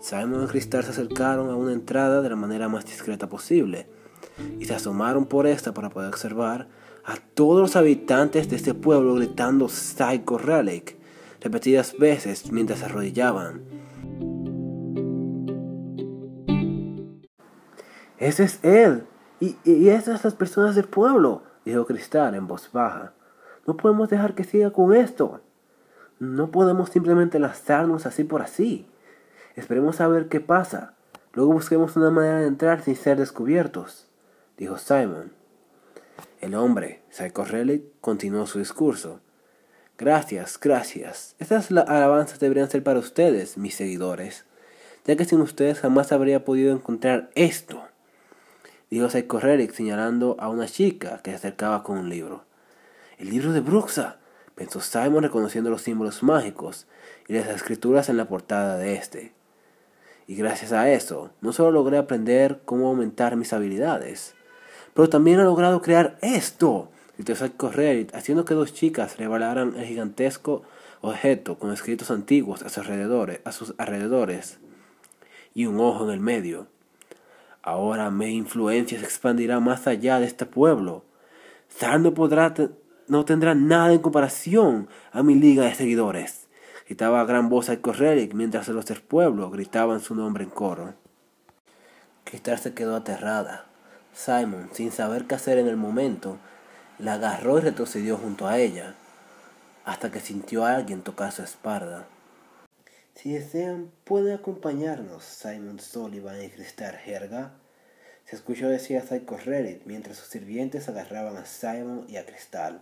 Simon 0.00 0.44
y 0.44 0.46
Cristal 0.46 0.84
se 0.84 0.90
acercaron 0.90 1.50
a 1.50 1.56
una 1.56 1.72
entrada 1.72 2.20
de 2.22 2.30
la 2.30 2.36
manera 2.36 2.68
más 2.68 2.84
discreta 2.84 3.28
posible 3.28 3.88
y 4.60 4.66
se 4.66 4.74
asomaron 4.74 5.26
por 5.26 5.48
esta 5.48 5.74
para 5.74 5.90
poder 5.90 6.10
observar 6.10 6.68
a 7.04 7.16
todos 7.34 7.60
los 7.60 7.74
habitantes 7.74 8.48
de 8.48 8.56
este 8.56 8.74
pueblo 8.74 9.14
gritando 9.14 9.68
Psycho 9.68 10.38
Relic 10.38 11.01
repetidas 11.42 11.96
veces 11.98 12.50
mientras 12.52 12.80
se 12.80 12.84
arrodillaban. 12.86 13.62
Ese 18.18 18.44
es 18.44 18.64
él. 18.64 19.04
Y, 19.40 19.56
y 19.64 19.88
esas 19.88 20.24
las 20.24 20.34
personas 20.34 20.76
del 20.76 20.84
pueblo, 20.84 21.42
dijo 21.64 21.86
Cristal 21.86 22.34
en 22.34 22.46
voz 22.46 22.70
baja. 22.72 23.12
No 23.66 23.76
podemos 23.76 24.08
dejar 24.08 24.34
que 24.34 24.44
siga 24.44 24.70
con 24.70 24.94
esto. 24.94 25.40
No 26.18 26.50
podemos 26.50 26.90
simplemente 26.90 27.38
lanzarnos 27.38 28.06
así 28.06 28.22
por 28.22 28.42
así. 28.42 28.88
Esperemos 29.56 30.00
a 30.00 30.08
ver 30.08 30.28
qué 30.28 30.40
pasa. 30.40 30.94
Luego 31.32 31.52
busquemos 31.52 31.96
una 31.96 32.10
manera 32.10 32.40
de 32.40 32.46
entrar 32.46 32.82
sin 32.82 32.94
ser 32.94 33.18
descubiertos 33.18 34.08
dijo 34.62 34.78
Simon. 34.78 35.32
El 36.40 36.54
hombre, 36.54 37.02
Psycho 37.10 37.44
Relic, 37.44 37.82
continuó 38.00 38.46
su 38.46 38.60
discurso. 38.60 39.20
Gracias, 39.98 40.58
gracias. 40.58 41.36
Estas 41.38 41.70
alabanzas 41.70 42.40
deberían 42.40 42.70
ser 42.70 42.82
para 42.82 42.98
ustedes, 42.98 43.58
mis 43.58 43.74
seguidores, 43.74 44.46
ya 45.04 45.16
que 45.16 45.24
sin 45.24 45.40
ustedes 45.40 45.80
jamás 45.80 46.12
habría 46.12 46.44
podido 46.44 46.72
encontrar 46.72 47.30
esto. 47.34 47.82
Dijo 48.90 49.08
Psycho 49.08 49.40
señalando 49.72 50.36
a 50.38 50.48
una 50.48 50.66
chica 50.66 51.20
que 51.22 51.30
se 51.30 51.36
acercaba 51.36 51.82
con 51.82 51.98
un 51.98 52.08
libro. 52.08 52.44
El 53.18 53.30
libro 53.30 53.52
de 53.52 53.60
Bruxa, 53.60 54.18
pensó 54.54 54.80
Simon 54.80 55.22
reconociendo 55.22 55.70
los 55.70 55.82
símbolos 55.82 56.22
mágicos 56.22 56.86
y 57.28 57.34
las 57.34 57.48
escrituras 57.48 58.08
en 58.08 58.16
la 58.16 58.26
portada 58.26 58.76
de 58.76 58.94
este. 58.94 59.32
Y 60.26 60.36
gracias 60.36 60.72
a 60.72 60.90
eso, 60.90 61.30
no 61.40 61.52
solo 61.52 61.72
logré 61.72 61.98
aprender 61.98 62.60
cómo 62.64 62.88
aumentar 62.88 63.36
mis 63.36 63.52
habilidades, 63.52 64.34
pero 64.94 65.08
también 65.08 65.40
ha 65.40 65.44
logrado 65.44 65.82
crear 65.82 66.18
esto. 66.22 66.90
Y 67.18 67.24
correr, 67.56 68.06
haciendo 68.14 68.44
que 68.44 68.54
dos 68.54 68.72
chicas 68.72 69.18
revelaran 69.18 69.74
el 69.76 69.84
gigantesco 69.84 70.62
objeto 71.02 71.58
con 71.58 71.72
escritos 71.72 72.10
antiguos 72.10 72.62
a 72.62 72.68
sus 72.70 73.74
alrededores, 73.78 74.58
y 75.54 75.66
un 75.66 75.80
ojo 75.80 76.04
en 76.04 76.10
el 76.10 76.20
medio. 76.20 76.68
Ahora 77.62 78.10
mi 78.10 78.34
influencia 78.34 78.98
se 78.98 79.04
expandirá 79.04 79.60
más 79.60 79.86
allá 79.86 80.18
de 80.18 80.26
este 80.26 80.46
pueblo. 80.46 81.04
Zar 81.70 82.00
no 82.00 82.14
podrá, 82.14 82.54
no 83.08 83.24
tendrá 83.24 83.54
nada 83.54 83.92
en 83.92 84.00
comparación 84.00 84.88
a 85.12 85.22
mi 85.22 85.34
liga 85.34 85.64
de 85.64 85.74
seguidores. 85.74 86.48
Gritaba 86.86 87.20
a 87.20 87.24
gran 87.24 87.48
voz 87.48 87.68
al 87.68 87.80
correr 87.80 88.34
mientras 88.34 88.68
los 88.68 88.86
del 88.86 89.00
pueblo 89.00 89.50
gritaban 89.50 90.00
su 90.00 90.14
nombre 90.14 90.44
en 90.44 90.50
coro. 90.50 90.94
Cristal 92.24 92.58
se 92.58 92.74
quedó 92.74 92.96
aterrada. 92.96 93.66
Simon, 94.12 94.68
sin 94.72 94.90
saber 94.90 95.26
qué 95.26 95.34
hacer 95.34 95.58
en 95.58 95.68
el 95.68 95.76
momento, 95.76 96.38
la 97.02 97.14
agarró 97.14 97.58
y 97.58 97.62
retrocedió 97.62 98.16
junto 98.16 98.46
a 98.46 98.58
ella, 98.58 98.94
hasta 99.84 100.12
que 100.12 100.20
sintió 100.20 100.64
a 100.64 100.76
alguien 100.76 101.02
tocar 101.02 101.32
su 101.32 101.42
espalda. 101.42 102.06
Si 103.16 103.32
desean, 103.32 103.90
pueden 104.04 104.36
acompañarnos, 104.36 105.24
Simon 105.24 105.80
Sullivan 105.80 106.40
y 106.40 106.48
Cristal 106.48 106.96
Herga. 107.04 107.54
Se 108.24 108.36
escuchó 108.36 108.68
decir 108.68 108.98
a 108.98 109.02
Psycho 109.02 109.36
Reddit 109.36 109.82
mientras 109.84 110.16
sus 110.16 110.28
sirvientes 110.28 110.88
agarraban 110.88 111.36
a 111.36 111.44
Simon 111.44 112.06
y 112.08 112.18
a 112.18 112.24
Cristal. 112.24 112.80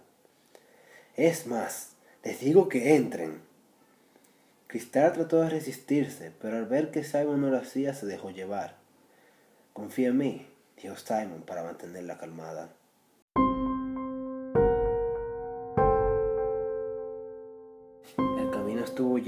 Es 1.17 1.47
más, 1.47 1.93
les 2.23 2.41
digo 2.41 2.69
que 2.69 2.97
entren. 2.97 3.41
Cristal 4.67 5.15
trató 5.15 5.41
de 5.41 5.49
resistirse, 5.49 6.31
pero 6.43 6.59
al 6.59 6.67
ver 6.67 6.91
que 6.91 7.05
Simon 7.05 7.41
no 7.41 7.49
lo 7.49 7.57
hacía, 7.57 7.95
se 7.95 8.05
dejó 8.05 8.31
llevar. 8.31 8.77
Confía 9.73 10.09
en 10.09 10.19
mí, 10.19 10.47
dijo 10.81 10.97
Simon 10.97 11.43
para 11.43 11.63
mantenerla 11.63 12.19
calmada. 12.19 12.71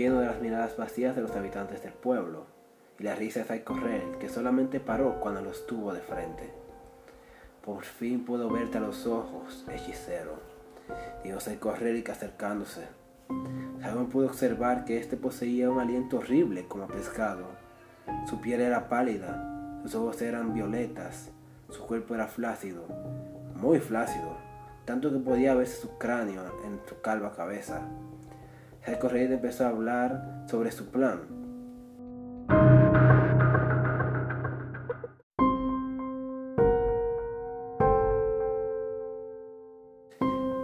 Lleno 0.02 0.20
de 0.20 0.26
las 0.26 0.40
miradas 0.40 0.76
vacías 0.76 1.14
de 1.14 1.22
los 1.22 1.30
habitantes 1.36 1.82
del 1.82 1.92
pueblo. 1.92 2.46
y 2.98 3.04
la 3.04 3.14
risa 3.14 3.42
de 3.44 3.64
correr 3.64 4.02
que 4.20 4.28
solamente 4.28 4.78
paró 4.78 5.18
cuando 5.20 5.40
los 5.40 5.66
tuvo 5.66 5.92
de 5.92 6.00
frente. 6.00 6.52
Por 7.64 7.84
fin 7.84 8.24
puedo 8.24 8.50
verte 8.50 8.78
a 8.78 8.80
los 8.80 9.06
ojos, 9.06 9.64
hechicero, 9.68 10.40
dijo 11.24 11.38
correr 11.58 12.04
acercándose. 12.10 12.86
Simon 13.80 14.08
pudo 14.08 14.26
observar 14.26 14.84
que 14.84 14.98
éste 14.98 15.16
poseía 15.16 15.70
un 15.70 15.80
aliento 15.80 16.18
horrible 16.18 16.66
como 16.68 16.86
pescado. 16.86 17.46
Su 18.28 18.40
piel 18.40 18.60
era 18.60 18.88
pálida, 18.88 19.80
sus 19.82 19.94
ojos 19.94 20.20
eran 20.20 20.52
violetas, 20.52 21.30
su 21.70 21.86
cuerpo 21.86 22.14
era 22.14 22.28
flácido, 22.28 22.86
muy 23.54 23.80
flácido, 23.80 24.36
tanto 24.84 25.10
que 25.10 25.18
podía 25.18 25.54
verse 25.54 25.80
su 25.80 25.96
cráneo 25.98 26.44
en 26.64 26.80
su 26.86 27.00
calva 27.00 27.32
cabeza. 27.34 27.88
El 28.84 28.98
corredor 28.98 29.32
empezó 29.32 29.64
a 29.64 29.68
hablar 29.68 30.44
sobre 30.48 30.72
su 30.72 30.90
plan. 30.90 31.20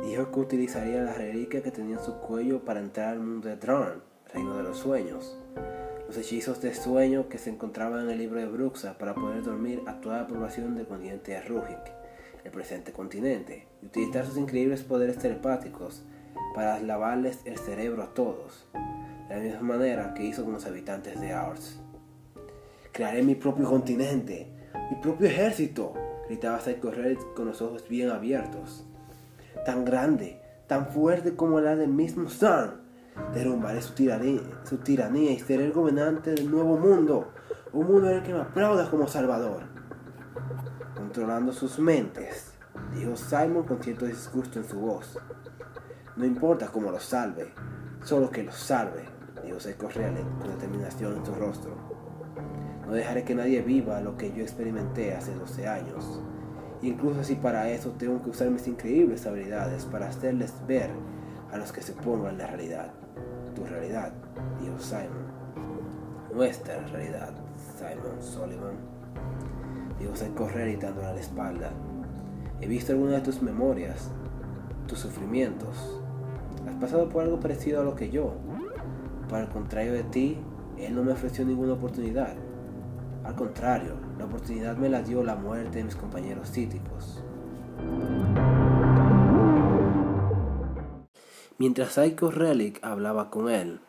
Dijo 0.02 0.32
que 0.32 0.40
utilizaría 0.40 1.02
la 1.02 1.14
reliquia 1.14 1.62
que 1.62 1.70
tenía 1.70 1.96
en 1.96 2.02
su 2.02 2.18
cuello 2.18 2.64
para 2.64 2.80
entrar 2.80 3.10
al 3.10 3.20
mundo 3.20 3.48
de 3.48 3.56
Dran, 3.56 4.02
reino 4.34 4.56
de 4.56 4.64
los 4.64 4.78
sueños. 4.78 5.38
Los 6.08 6.16
hechizos 6.16 6.60
de 6.60 6.74
sueño 6.74 7.28
que 7.28 7.38
se 7.38 7.50
encontraban 7.50 8.04
en 8.04 8.10
el 8.10 8.18
libro 8.18 8.40
de 8.40 8.46
Bruxa 8.46 8.98
para 8.98 9.14
poder 9.14 9.44
dormir 9.44 9.82
a 9.86 10.00
toda 10.00 10.22
la 10.22 10.26
población 10.26 10.74
del 10.74 10.88
continente 10.88 11.32
de 11.32 11.42
Rujik 11.42 11.98
el 12.44 12.50
presente 12.50 12.92
continente, 12.92 13.66
y 13.82 13.86
utilizar 13.86 14.26
sus 14.26 14.36
increíbles 14.36 14.82
poderes 14.82 15.18
telepáticos 15.18 16.02
para 16.58 16.80
lavarles 16.80 17.38
el 17.44 17.56
cerebro 17.56 18.02
a 18.02 18.14
todos, 18.14 18.66
de 19.28 19.36
la 19.36 19.40
misma 19.40 19.76
manera 19.76 20.12
que 20.12 20.24
hizo 20.24 20.42
con 20.42 20.54
los 20.54 20.66
habitantes 20.66 21.20
de 21.20 21.32
Ars. 21.32 21.78
Crearé 22.90 23.22
mi 23.22 23.36
propio 23.36 23.64
continente, 23.70 24.52
mi 24.90 25.00
propio 25.00 25.28
ejército, 25.28 25.94
gritaba 26.26 26.58
Psycho 26.58 26.90
con 27.36 27.46
los 27.46 27.62
ojos 27.62 27.88
bien 27.88 28.10
abiertos. 28.10 28.84
Tan 29.64 29.84
grande, 29.84 30.42
tan 30.66 30.88
fuerte 30.88 31.36
como 31.36 31.60
la 31.60 31.76
del 31.76 31.90
mismo 31.90 32.28
Sun. 32.28 32.72
Derrumbaré 33.32 33.80
su 33.80 33.94
tiranía, 33.94 34.42
su 34.64 34.78
tiranía 34.78 35.30
y 35.30 35.38
seré 35.38 35.64
el 35.64 35.72
gobernante 35.72 36.32
del 36.32 36.50
nuevo 36.50 36.76
mundo, 36.76 37.30
un 37.72 37.86
mundo 37.86 38.10
en 38.10 38.16
el 38.16 38.22
que 38.24 38.34
me 38.34 38.40
aplauda 38.40 38.90
como 38.90 39.06
salvador 39.06 39.62
controlando 40.96 41.52
sus 41.52 41.78
mentes, 41.78 42.52
dijo 42.96 43.14
Simon 43.14 43.62
con 43.62 43.80
cierto 43.80 44.06
disgusto 44.06 44.58
en 44.58 44.68
su 44.68 44.80
voz. 44.80 45.16
No 46.18 46.24
importa 46.24 46.66
cómo 46.66 46.90
los 46.90 47.04
salve, 47.04 47.52
solo 48.02 48.28
que 48.28 48.42
los 48.42 48.56
salve, 48.56 49.04
dijo 49.44 49.60
Seco 49.60 49.88
Reale 49.88 50.20
con 50.40 50.50
determinación 50.50 51.16
en 51.16 51.24
su 51.24 51.32
rostro. 51.32 51.70
No 52.84 52.92
dejaré 52.92 53.22
que 53.22 53.36
nadie 53.36 53.62
viva 53.62 54.00
lo 54.00 54.16
que 54.16 54.32
yo 54.32 54.42
experimenté 54.42 55.14
hace 55.14 55.32
12 55.32 55.68
años, 55.68 56.20
incluso 56.82 57.22
si 57.22 57.36
para 57.36 57.70
eso 57.70 57.92
tengo 57.92 58.20
que 58.20 58.30
usar 58.30 58.50
mis 58.50 58.66
increíbles 58.66 59.28
habilidades 59.28 59.84
para 59.84 60.08
hacerles 60.08 60.52
ver 60.66 60.90
a 61.52 61.56
los 61.56 61.70
que 61.70 61.82
se 61.82 61.92
pongan 61.92 62.36
la 62.36 62.48
realidad. 62.48 62.90
Tu 63.54 63.64
realidad, 63.64 64.12
dijo 64.60 64.76
Simon. 64.80 65.28
Nuestra 66.34 66.84
realidad, 66.88 67.30
Simon 67.78 68.20
Sullivan 68.20 68.76
dijo 70.00 70.16
sin 70.16 70.34
correr 70.34 70.66
y 70.66 70.74
dándole 70.74 71.14
la 71.14 71.20
espalda. 71.20 71.70
He 72.60 72.66
visto 72.66 72.90
algunas 72.90 73.18
de 73.18 73.22
tus 73.22 73.40
memorias, 73.40 74.10
tus 74.88 74.98
sufrimientos. 74.98 76.00
Pasado 76.80 77.08
por 77.08 77.22
algo 77.22 77.40
parecido 77.40 77.80
a 77.80 77.84
lo 77.84 77.94
que 77.94 78.10
yo. 78.10 78.34
Para 79.28 79.44
el 79.44 79.48
contrario 79.50 79.92
de 79.92 80.04
ti, 80.04 80.38
él 80.78 80.94
no 80.94 81.02
me 81.02 81.12
ofreció 81.12 81.44
ninguna 81.44 81.74
oportunidad. 81.74 82.34
Al 83.24 83.34
contrario, 83.34 83.94
la 84.18 84.24
oportunidad 84.24 84.76
me 84.76 84.88
la 84.88 85.02
dio 85.02 85.22
la 85.22 85.34
muerte 85.34 85.78
de 85.78 85.84
mis 85.84 85.96
compañeros 85.96 86.50
cíticos. 86.50 87.22
Mientras 91.58 91.92
Psycho 91.92 92.30
Relic 92.30 92.78
hablaba 92.84 93.30
con 93.30 93.50
él, 93.50 93.80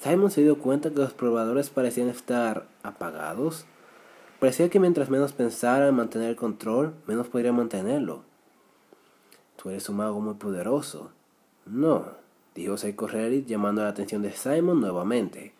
Simon 0.00 0.30
se 0.30 0.42
dio 0.42 0.58
cuenta 0.58 0.90
que 0.90 0.96
los 0.96 1.12
probadores 1.12 1.70
parecían 1.70 2.08
estar 2.08 2.66
apagados 2.82 3.66
Parecía 4.42 4.68
que 4.68 4.80
mientras 4.80 5.08
menos 5.08 5.32
pensara 5.32 5.86
en 5.86 5.94
mantener 5.94 6.30
el 6.30 6.34
control, 6.34 6.94
menos 7.06 7.28
podría 7.28 7.52
mantenerlo. 7.52 8.24
Tú 9.54 9.70
eres 9.70 9.88
un 9.88 9.98
mago 9.98 10.20
muy 10.20 10.34
poderoso. 10.34 11.12
No, 11.64 12.06
dijo 12.54 12.76
Seiko 12.76 13.06
Reddit 13.06 13.46
llamando 13.46 13.82
la 13.82 13.88
atención 13.88 14.22
de 14.22 14.32
Simon 14.32 14.80
nuevamente. 14.80 15.52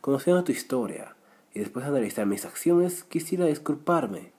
Conociendo 0.00 0.44
tu 0.44 0.52
historia 0.52 1.14
y 1.52 1.60
después 1.60 1.84
de 1.84 1.90
analizar 1.90 2.26
mis 2.26 2.44
acciones, 2.44 3.04
quisiera 3.04 3.46
disculparme. 3.46 4.32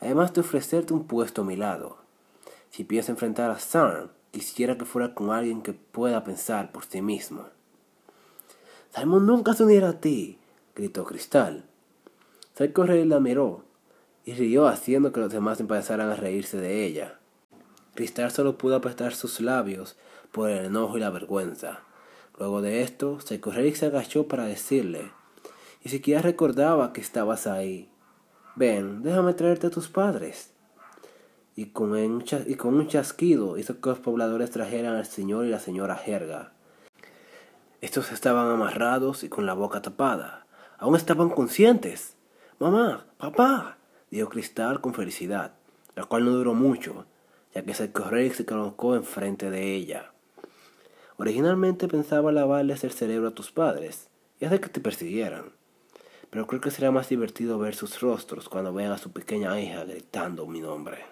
Además 0.00 0.32
de 0.32 0.40
ofrecerte 0.40 0.94
un 0.94 1.06
puesto 1.06 1.42
a 1.42 1.44
mi 1.44 1.56
lado. 1.56 1.98
Si 2.70 2.84
piensas 2.84 3.10
enfrentar 3.10 3.50
a 3.50 3.58
Sam, 3.58 4.08
quisiera 4.30 4.78
que 4.78 4.84
fuera 4.84 5.14
con 5.14 5.30
alguien 5.30 5.62
que 5.62 5.72
pueda 5.72 6.24
pensar 6.24 6.72
por 6.72 6.84
sí 6.84 7.02
mismo. 7.02 7.46
Simon 8.94 9.26
nunca 9.26 9.54
se 9.54 9.64
unirá 9.64 9.90
a 9.90 10.00
ti, 10.00 10.38
gritó 10.74 11.04
Cristal. 11.04 11.64
Psycho 12.54 12.84
Rey 12.84 13.04
la 13.04 13.20
miró 13.20 13.64
y 14.24 14.34
rió 14.34 14.66
haciendo 14.66 15.12
que 15.12 15.20
los 15.20 15.32
demás 15.32 15.60
empezaran 15.60 16.10
a 16.10 16.14
reírse 16.14 16.58
de 16.58 16.84
ella. 16.84 17.18
Cristal 17.94 18.30
solo 18.30 18.56
pudo 18.56 18.76
apretar 18.76 19.14
sus 19.14 19.40
labios 19.40 19.96
por 20.32 20.50
el 20.50 20.66
enojo 20.66 20.96
y 20.96 21.00
la 21.00 21.10
vergüenza. 21.10 21.80
Luego 22.38 22.62
de 22.62 22.82
esto, 22.82 23.20
Psycho 23.20 23.50
Rey 23.50 23.74
se 23.74 23.86
agachó 23.86 24.26
para 24.26 24.44
decirle, 24.44 25.12
y 25.82 25.88
siquiera 25.88 26.22
recordaba 26.22 26.92
que 26.92 27.00
estabas 27.00 27.46
ahí. 27.46 27.90
Ven, 28.56 29.02
déjame 29.02 29.34
traerte 29.34 29.68
a 29.68 29.70
tus 29.70 29.88
padres. 29.88 30.52
Y 31.56 31.66
con, 31.66 31.92
un 31.92 32.24
y 32.46 32.54
con 32.54 32.74
un 32.74 32.88
chasquido 32.88 33.58
hizo 33.58 33.80
que 33.80 33.90
los 33.90 33.98
pobladores 33.98 34.50
trajeran 34.50 34.96
al 34.96 35.06
señor 35.06 35.46
y 35.46 35.50
la 35.50 35.58
señora 35.58 35.96
Jerga. 35.96 36.52
Estos 37.80 38.12
estaban 38.12 38.50
amarrados 38.50 39.24
y 39.24 39.28
con 39.28 39.46
la 39.46 39.54
boca 39.54 39.82
tapada. 39.82 40.46
Aún 40.78 40.96
estaban 40.96 41.30
conscientes. 41.30 42.16
Mamá, 42.58 43.06
papá, 43.16 43.78
dijo 44.10 44.28
Cristal 44.28 44.80
con 44.80 44.92
felicidad, 44.92 45.54
la 45.96 46.04
cual 46.04 46.26
no 46.26 46.32
duró 46.32 46.54
mucho, 46.54 47.06
ya 47.54 47.62
que 47.62 47.74
se 47.74 47.90
corrió 47.90 48.32
se 48.34 48.44
colocó 48.44 48.94
enfrente 48.96 49.50
de 49.50 49.74
ella. 49.74 50.12
Originalmente 51.20 51.86
pensaba 51.86 52.32
lavarles 52.32 52.82
el 52.82 52.92
cerebro 52.92 53.28
a 53.28 53.34
tus 53.34 53.52
padres 53.52 54.08
y 54.40 54.46
hacer 54.46 54.62
que 54.62 54.70
te 54.70 54.80
persiguieran, 54.80 55.52
pero 56.30 56.46
creo 56.46 56.62
que 56.62 56.70
será 56.70 56.90
más 56.90 57.10
divertido 57.10 57.58
ver 57.58 57.74
sus 57.74 58.00
rostros 58.00 58.48
cuando 58.48 58.72
vean 58.72 58.92
a 58.92 58.96
su 58.96 59.12
pequeña 59.12 59.60
hija 59.60 59.84
gritando 59.84 60.46
mi 60.46 60.62
nombre. 60.62 61.04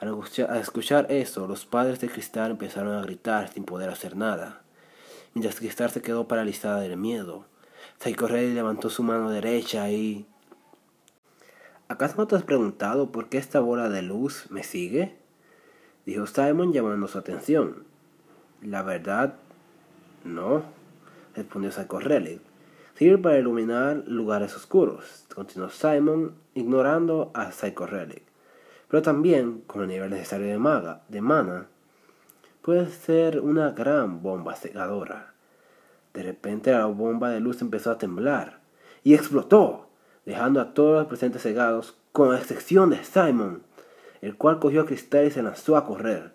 Al 0.00 0.18
escuchar 0.58 1.12
eso, 1.12 1.46
los 1.46 1.66
padres 1.66 2.00
de 2.00 2.08
Cristal 2.08 2.52
empezaron 2.52 2.96
a 2.96 3.02
gritar 3.02 3.52
sin 3.52 3.64
poder 3.64 3.90
hacer 3.90 4.16
nada, 4.16 4.62
mientras 5.34 5.56
Cristal 5.56 5.90
se 5.90 6.00
quedó 6.00 6.26
paralizada 6.26 6.80
del 6.80 6.96
miedo 6.96 7.44
Psycho 7.98 8.26
levantó 8.26 8.88
su 8.88 9.02
mano 9.02 9.28
derecha 9.28 9.90
y... 9.90 10.26
¿Acaso 11.88 12.14
no 12.16 12.26
te 12.26 12.36
has 12.36 12.42
preguntado 12.42 13.12
por 13.12 13.28
qué 13.28 13.36
esta 13.36 13.60
bola 13.60 13.90
de 13.90 14.00
luz 14.00 14.46
me 14.48 14.62
sigue? 14.62 15.18
Dijo 16.06 16.26
Simon 16.26 16.72
llamando 16.72 17.06
su 17.06 17.18
atención. 17.18 17.87
La 18.62 18.82
verdad, 18.82 19.34
no, 20.24 20.62
respondió 21.34 21.70
Psycho 21.70 22.00
Relic. 22.00 22.40
Sirve 22.96 23.18
para 23.18 23.38
iluminar 23.38 24.02
lugares 24.06 24.56
oscuros, 24.56 25.24
continuó 25.32 25.70
Simon, 25.70 26.34
ignorando 26.54 27.30
a 27.34 27.52
Psycho 27.52 27.86
Relic. 27.86 28.24
Pero 28.88 29.02
también, 29.02 29.62
con 29.68 29.82
el 29.82 29.88
nivel 29.88 30.10
necesario 30.10 30.48
de, 30.48 30.58
maga, 30.58 31.02
de 31.08 31.20
mana, 31.20 31.68
puede 32.62 32.88
ser 32.90 33.40
una 33.40 33.70
gran 33.70 34.22
bomba 34.22 34.56
cegadora. 34.56 35.34
De 36.12 36.24
repente 36.24 36.72
la 36.72 36.86
bomba 36.86 37.30
de 37.30 37.38
luz 37.38 37.62
empezó 37.62 37.92
a 37.92 37.98
temblar 37.98 38.58
y 39.04 39.14
explotó, 39.14 39.88
dejando 40.26 40.60
a 40.60 40.74
todos 40.74 40.98
los 40.98 41.06
presentes 41.06 41.42
cegados, 41.42 41.96
con 42.10 42.34
excepción 42.34 42.90
de 42.90 43.04
Simon, 43.04 43.62
el 44.20 44.36
cual 44.36 44.58
cogió 44.58 44.80
a 44.80 44.86
Cristal 44.86 45.26
y 45.26 45.30
se 45.30 45.44
lanzó 45.44 45.76
a 45.76 45.86
correr. 45.86 46.32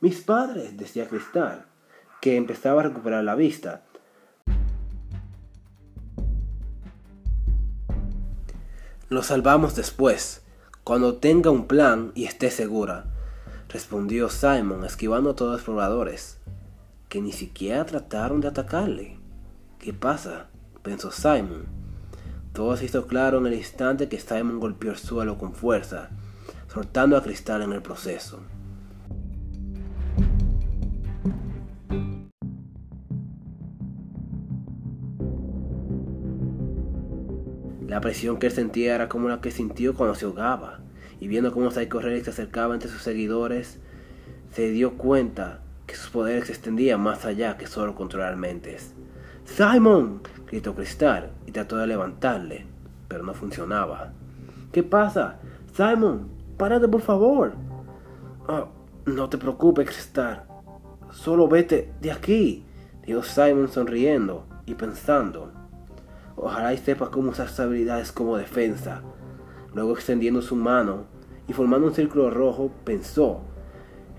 Mis 0.00 0.20
padres, 0.20 0.76
decía 0.76 1.08
Cristal, 1.08 1.66
que 2.20 2.36
empezaba 2.36 2.80
a 2.80 2.84
recuperar 2.84 3.24
la 3.24 3.34
vista. 3.34 3.82
Lo 9.08 9.22
salvamos 9.22 9.74
después, 9.74 10.42
cuando 10.84 11.16
tenga 11.16 11.50
un 11.50 11.66
plan 11.66 12.12
y 12.14 12.24
esté 12.24 12.50
segura, 12.50 13.06
respondió 13.68 14.28
Simon, 14.28 14.84
esquivando 14.84 15.30
a 15.30 15.36
todos 15.36 15.52
los 15.52 15.62
probadores 15.62 16.38
que 17.10 17.20
ni 17.20 17.32
siquiera 17.32 17.84
trataron 17.84 18.40
de 18.40 18.48
atacarle. 18.48 19.18
¿Qué 19.78 19.92
pasa? 19.92 20.46
pensó 20.82 21.10
Simon. 21.10 21.66
Todo 22.52 22.76
se 22.76 22.84
hizo 22.86 23.06
claro 23.06 23.38
en 23.38 23.48
el 23.48 23.54
instante 23.54 24.08
que 24.08 24.20
Simon 24.20 24.60
golpeó 24.60 24.92
el 24.92 24.96
suelo 24.96 25.36
con 25.36 25.52
fuerza, 25.52 26.10
soltando 26.72 27.16
a 27.16 27.22
Cristal 27.22 27.62
en 27.62 27.72
el 27.72 27.82
proceso. 27.82 28.40
La 37.90 38.00
presión 38.00 38.38
que 38.38 38.46
él 38.46 38.52
sentía 38.52 38.94
era 38.94 39.08
como 39.08 39.28
la 39.28 39.40
que 39.40 39.50
sintió 39.50 39.96
cuando 39.96 40.14
se 40.14 40.24
ahogaba. 40.24 40.78
Y 41.18 41.26
viendo 41.26 41.52
cómo 41.52 41.72
Psycho 41.72 41.98
Relic 41.98 42.22
se 42.22 42.30
acercaba 42.30 42.72
entre 42.72 42.88
sus 42.88 43.02
seguidores, 43.02 43.80
se 44.52 44.70
dio 44.70 44.96
cuenta 44.96 45.58
que 45.88 45.96
sus 45.96 46.08
poderes 46.10 46.46
se 46.46 46.52
extendían 46.52 47.00
más 47.00 47.24
allá 47.24 47.56
que 47.56 47.66
solo 47.66 47.96
controlar 47.96 48.36
mentes. 48.36 48.94
¡Simon! 49.44 50.22
gritó 50.46 50.76
Cristal 50.76 51.32
y 51.48 51.50
trató 51.50 51.78
de 51.78 51.88
levantarle, 51.88 52.64
pero 53.08 53.24
no 53.24 53.34
funcionaba. 53.34 54.12
¿Qué 54.70 54.84
pasa? 54.84 55.40
Simon, 55.74 56.28
párate 56.56 56.86
por 56.86 57.00
favor. 57.00 57.54
Oh, 58.46 58.68
no 59.04 59.28
te 59.28 59.36
preocupes, 59.36 59.88
Cristal. 59.88 60.44
Solo 61.10 61.48
vete 61.48 61.92
de 62.00 62.12
aquí, 62.12 62.64
dijo 63.04 63.24
Simon 63.24 63.66
sonriendo 63.66 64.46
y 64.64 64.74
pensando. 64.74 65.59
Ojalá 66.42 66.72
y 66.72 66.78
sepas 66.78 67.10
cómo 67.10 67.30
usar 67.30 67.48
sus 67.48 67.60
habilidades 67.60 68.12
como 68.12 68.38
defensa. 68.38 69.02
Luego 69.74 69.92
extendiendo 69.92 70.40
su 70.40 70.56
mano 70.56 71.04
y 71.46 71.52
formando 71.52 71.88
un 71.88 71.94
círculo 71.94 72.30
rojo, 72.30 72.70
pensó, 72.84 73.42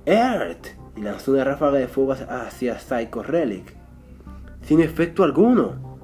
Earth, 0.06 0.68
y 0.96 1.02
lanzó 1.02 1.32
una 1.32 1.44
ráfaga 1.44 1.80
de 1.80 1.88
fuego 1.88 2.14
hacia 2.14 2.78
Psycho 2.78 3.24
Relic, 3.24 3.76
sin 4.62 4.82
efecto 4.82 5.24
alguno. 5.24 5.98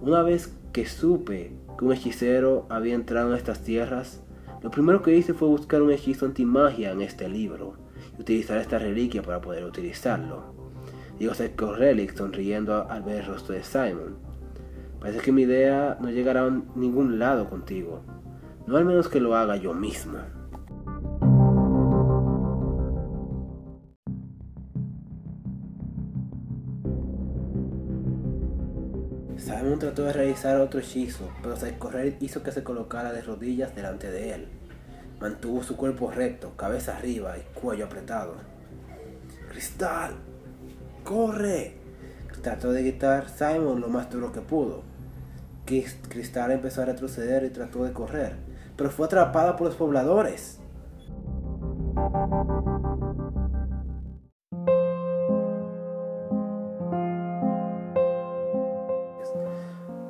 Una 0.00 0.22
vez 0.22 0.56
que 0.72 0.86
supe 0.86 1.52
que 1.78 1.84
un 1.84 1.92
hechicero 1.92 2.66
había 2.70 2.94
entrado 2.94 3.30
en 3.30 3.36
estas 3.36 3.60
tierras, 3.60 4.22
lo 4.62 4.70
primero 4.70 5.02
que 5.02 5.14
hice 5.14 5.34
fue 5.34 5.48
buscar 5.48 5.82
un 5.82 5.92
hechizo 5.92 6.24
antimagia 6.24 6.92
en 6.92 7.02
este 7.02 7.28
libro 7.28 7.74
y 8.16 8.22
utilizar 8.22 8.56
esta 8.58 8.78
reliquia 8.78 9.20
para 9.20 9.42
poder 9.42 9.64
utilizarlo. 9.64 10.54
Digo 11.18 11.34
Psycho 11.34 11.74
Relic 11.74 12.16
sonriendo 12.16 12.88
al 12.88 13.02
ver 13.02 13.20
el 13.20 13.26
rostro 13.26 13.54
de 13.54 13.62
Simon. 13.62 14.23
Parece 15.04 15.20
que 15.20 15.32
mi 15.32 15.42
idea 15.42 15.98
no 16.00 16.08
llegará 16.08 16.46
a 16.46 16.62
ningún 16.76 17.18
lado 17.18 17.50
contigo, 17.50 18.00
no 18.66 18.78
al 18.78 18.86
menos 18.86 19.06
que 19.06 19.20
lo 19.20 19.36
haga 19.36 19.54
yo 19.56 19.74
mismo. 19.74 20.16
Simon 29.36 29.78
trató 29.78 30.04
de 30.04 30.14
realizar 30.14 30.58
otro 30.58 30.80
hechizo, 30.80 31.28
pero 31.42 31.54
Psycho-Relic 31.54 32.22
hizo 32.22 32.42
que 32.42 32.52
se 32.52 32.64
colocara 32.64 33.12
de 33.12 33.20
rodillas 33.20 33.76
delante 33.76 34.10
de 34.10 34.32
él. 34.32 34.48
Mantuvo 35.20 35.62
su 35.62 35.76
cuerpo 35.76 36.10
recto, 36.10 36.56
cabeza 36.56 36.96
arriba 36.96 37.36
y 37.36 37.42
cuello 37.60 37.84
apretado. 37.84 38.36
¡Cristal! 39.50 40.14
¡Corre! 41.04 41.74
Trató 42.40 42.72
de 42.72 42.80
gritar 42.80 43.28
Simon 43.28 43.82
lo 43.82 43.88
más 43.88 44.10
duro 44.10 44.32
que 44.32 44.40
pudo. 44.40 44.93
Cristal 45.64 46.52
empezó 46.52 46.82
a 46.82 46.86
retroceder 46.86 47.44
y 47.44 47.50
trató 47.50 47.84
de 47.84 47.92
correr, 47.92 48.36
pero 48.76 48.90
fue 48.90 49.06
atrapada 49.06 49.56
por 49.56 49.68
los 49.68 49.76
pobladores. 49.76 50.60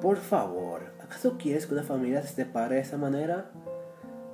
Por 0.01 0.17
favor, 0.19 0.83
¿acaso 1.01 1.39
quieres 1.39 1.67
que 1.67 1.75
una 1.75 1.83
familia 1.83 2.21
se 2.23 2.29
separe 2.29 2.77
de 2.77 2.83
esa 2.83 2.99
manera? 2.99 3.51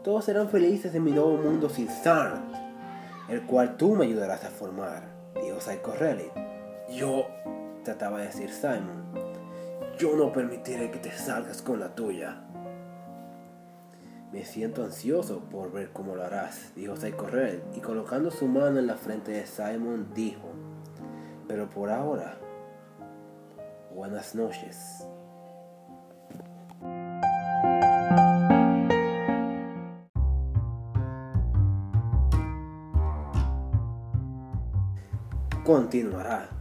Todos 0.03 0.25
serán 0.25 0.49
felices 0.49 0.95
en 0.95 1.05
mi 1.05 1.12
nuevo 1.12 1.37
mundo 1.37 1.68
sin 1.68 1.89
Sand, 1.89 2.55
el 3.29 3.43
cual 3.43 3.77
tú 3.77 3.95
me 3.95 4.07
ayudarás 4.07 4.45
a 4.45 4.51
formar, 4.51 5.03
dijo 5.35 5.61
Psycho 5.61 5.95
Relic. 5.95 6.33
Yo, 6.89 7.27
trataba 7.85 8.18
de 8.18 8.27
decir 8.27 8.51
Simon, 8.51 9.14
yo 10.01 10.16
no 10.16 10.32
permitiré 10.32 10.90
que 10.90 10.98
te 10.98 11.12
salgas 11.12 11.61
con 11.61 11.78
la 11.78 11.94
tuya. 11.94 12.42
Me 14.32 14.46
siento 14.46 14.82
ansioso 14.82 15.40
por 15.51 15.72
ver 15.72 15.90
cómo 15.92 16.14
lo 16.14 16.24
harás, 16.24 16.72
dijo 16.74 16.96
Psycho 16.96 17.26
Relic, 17.26 17.62
y 17.76 17.80
colocando 17.80 18.30
su 18.30 18.48
mano 18.48 18.78
en 18.78 18.86
la 18.86 18.96
frente 18.96 19.32
de 19.32 19.46
Simon 19.46 20.14
dijo, 20.14 20.48
pero 21.46 21.68
por 21.68 21.90
ahora, 21.90 22.38
buenas 23.94 24.34
noches. 24.34 25.07
continuará. 35.62 36.59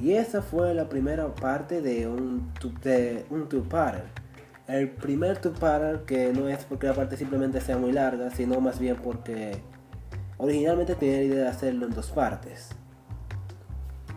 Y 0.00 0.12
esa 0.12 0.42
fue 0.42 0.74
la 0.74 0.88
primera 0.88 1.34
parte 1.34 1.82
de 1.82 2.06
un, 2.06 2.52
de 2.82 3.26
un. 3.30 3.48
El 4.68 4.90
primer 4.90 5.38
two-parter 5.38 6.04
que 6.04 6.32
no 6.32 6.48
es 6.48 6.64
porque 6.64 6.86
la 6.86 6.94
parte 6.94 7.16
simplemente 7.16 7.60
sea 7.60 7.78
muy 7.78 7.90
larga, 7.90 8.30
sino 8.30 8.60
más 8.60 8.78
bien 8.78 8.96
porque 8.96 9.60
originalmente 10.36 10.94
tenía 10.94 11.16
la 11.16 11.24
idea 11.24 11.42
de 11.44 11.48
hacerlo 11.48 11.86
en 11.86 11.94
dos 11.94 12.10
partes. 12.10 12.70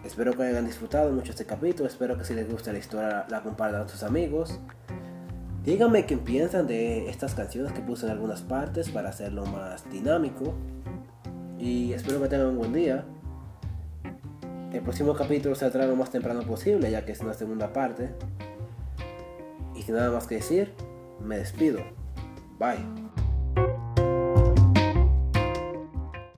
Espero 0.04 0.34
que 0.34 0.44
hayan 0.44 0.66
disfrutado 0.66 1.12
mucho 1.12 1.32
este 1.32 1.46
capítulo, 1.46 1.88
espero 1.88 2.18
que 2.18 2.26
si 2.26 2.34
les 2.34 2.50
gusta 2.52 2.74
la 2.74 2.80
historia 2.80 3.26
la 3.30 3.42
compartan 3.42 3.82
con 3.82 3.90
sus 3.90 4.04
amigos. 4.04 4.60
Díganme 5.64 6.06
qué 6.06 6.18
piensan 6.18 6.68
de 6.68 7.08
estas 7.10 7.36
canciones 7.36 7.72
que 7.72 7.82
puse 7.82 8.08
en 8.08 8.12
algunas 8.12 8.42
partes 8.42 8.90
para 8.90 9.10
hacerlo 9.10 9.46
más 9.46 9.90
dinámico. 9.90 10.54
Y 11.60 11.94
espero 11.94 12.20
que 12.20 12.28
tengan 12.28 12.48
un 12.48 12.58
buen 12.58 12.74
día. 12.74 13.06
El 14.72 14.82
próximo 14.82 15.14
capítulo 15.14 15.54
saldrá 15.54 15.86
lo 15.86 15.98
más 15.98 16.12
temprano 16.12 16.44
posible, 16.44 16.90
ya 16.90 17.04
que 17.04 17.12
es 17.12 17.20
una 17.20 17.34
segunda 17.34 17.74
parte. 17.74 18.10
Y 19.76 19.82
sin 19.82 19.96
nada 19.96 20.12
más 20.12 20.28
que 20.28 20.36
decir, 20.36 20.74
me 21.20 21.38
despido. 21.38 21.82
Bye. 22.58 23.11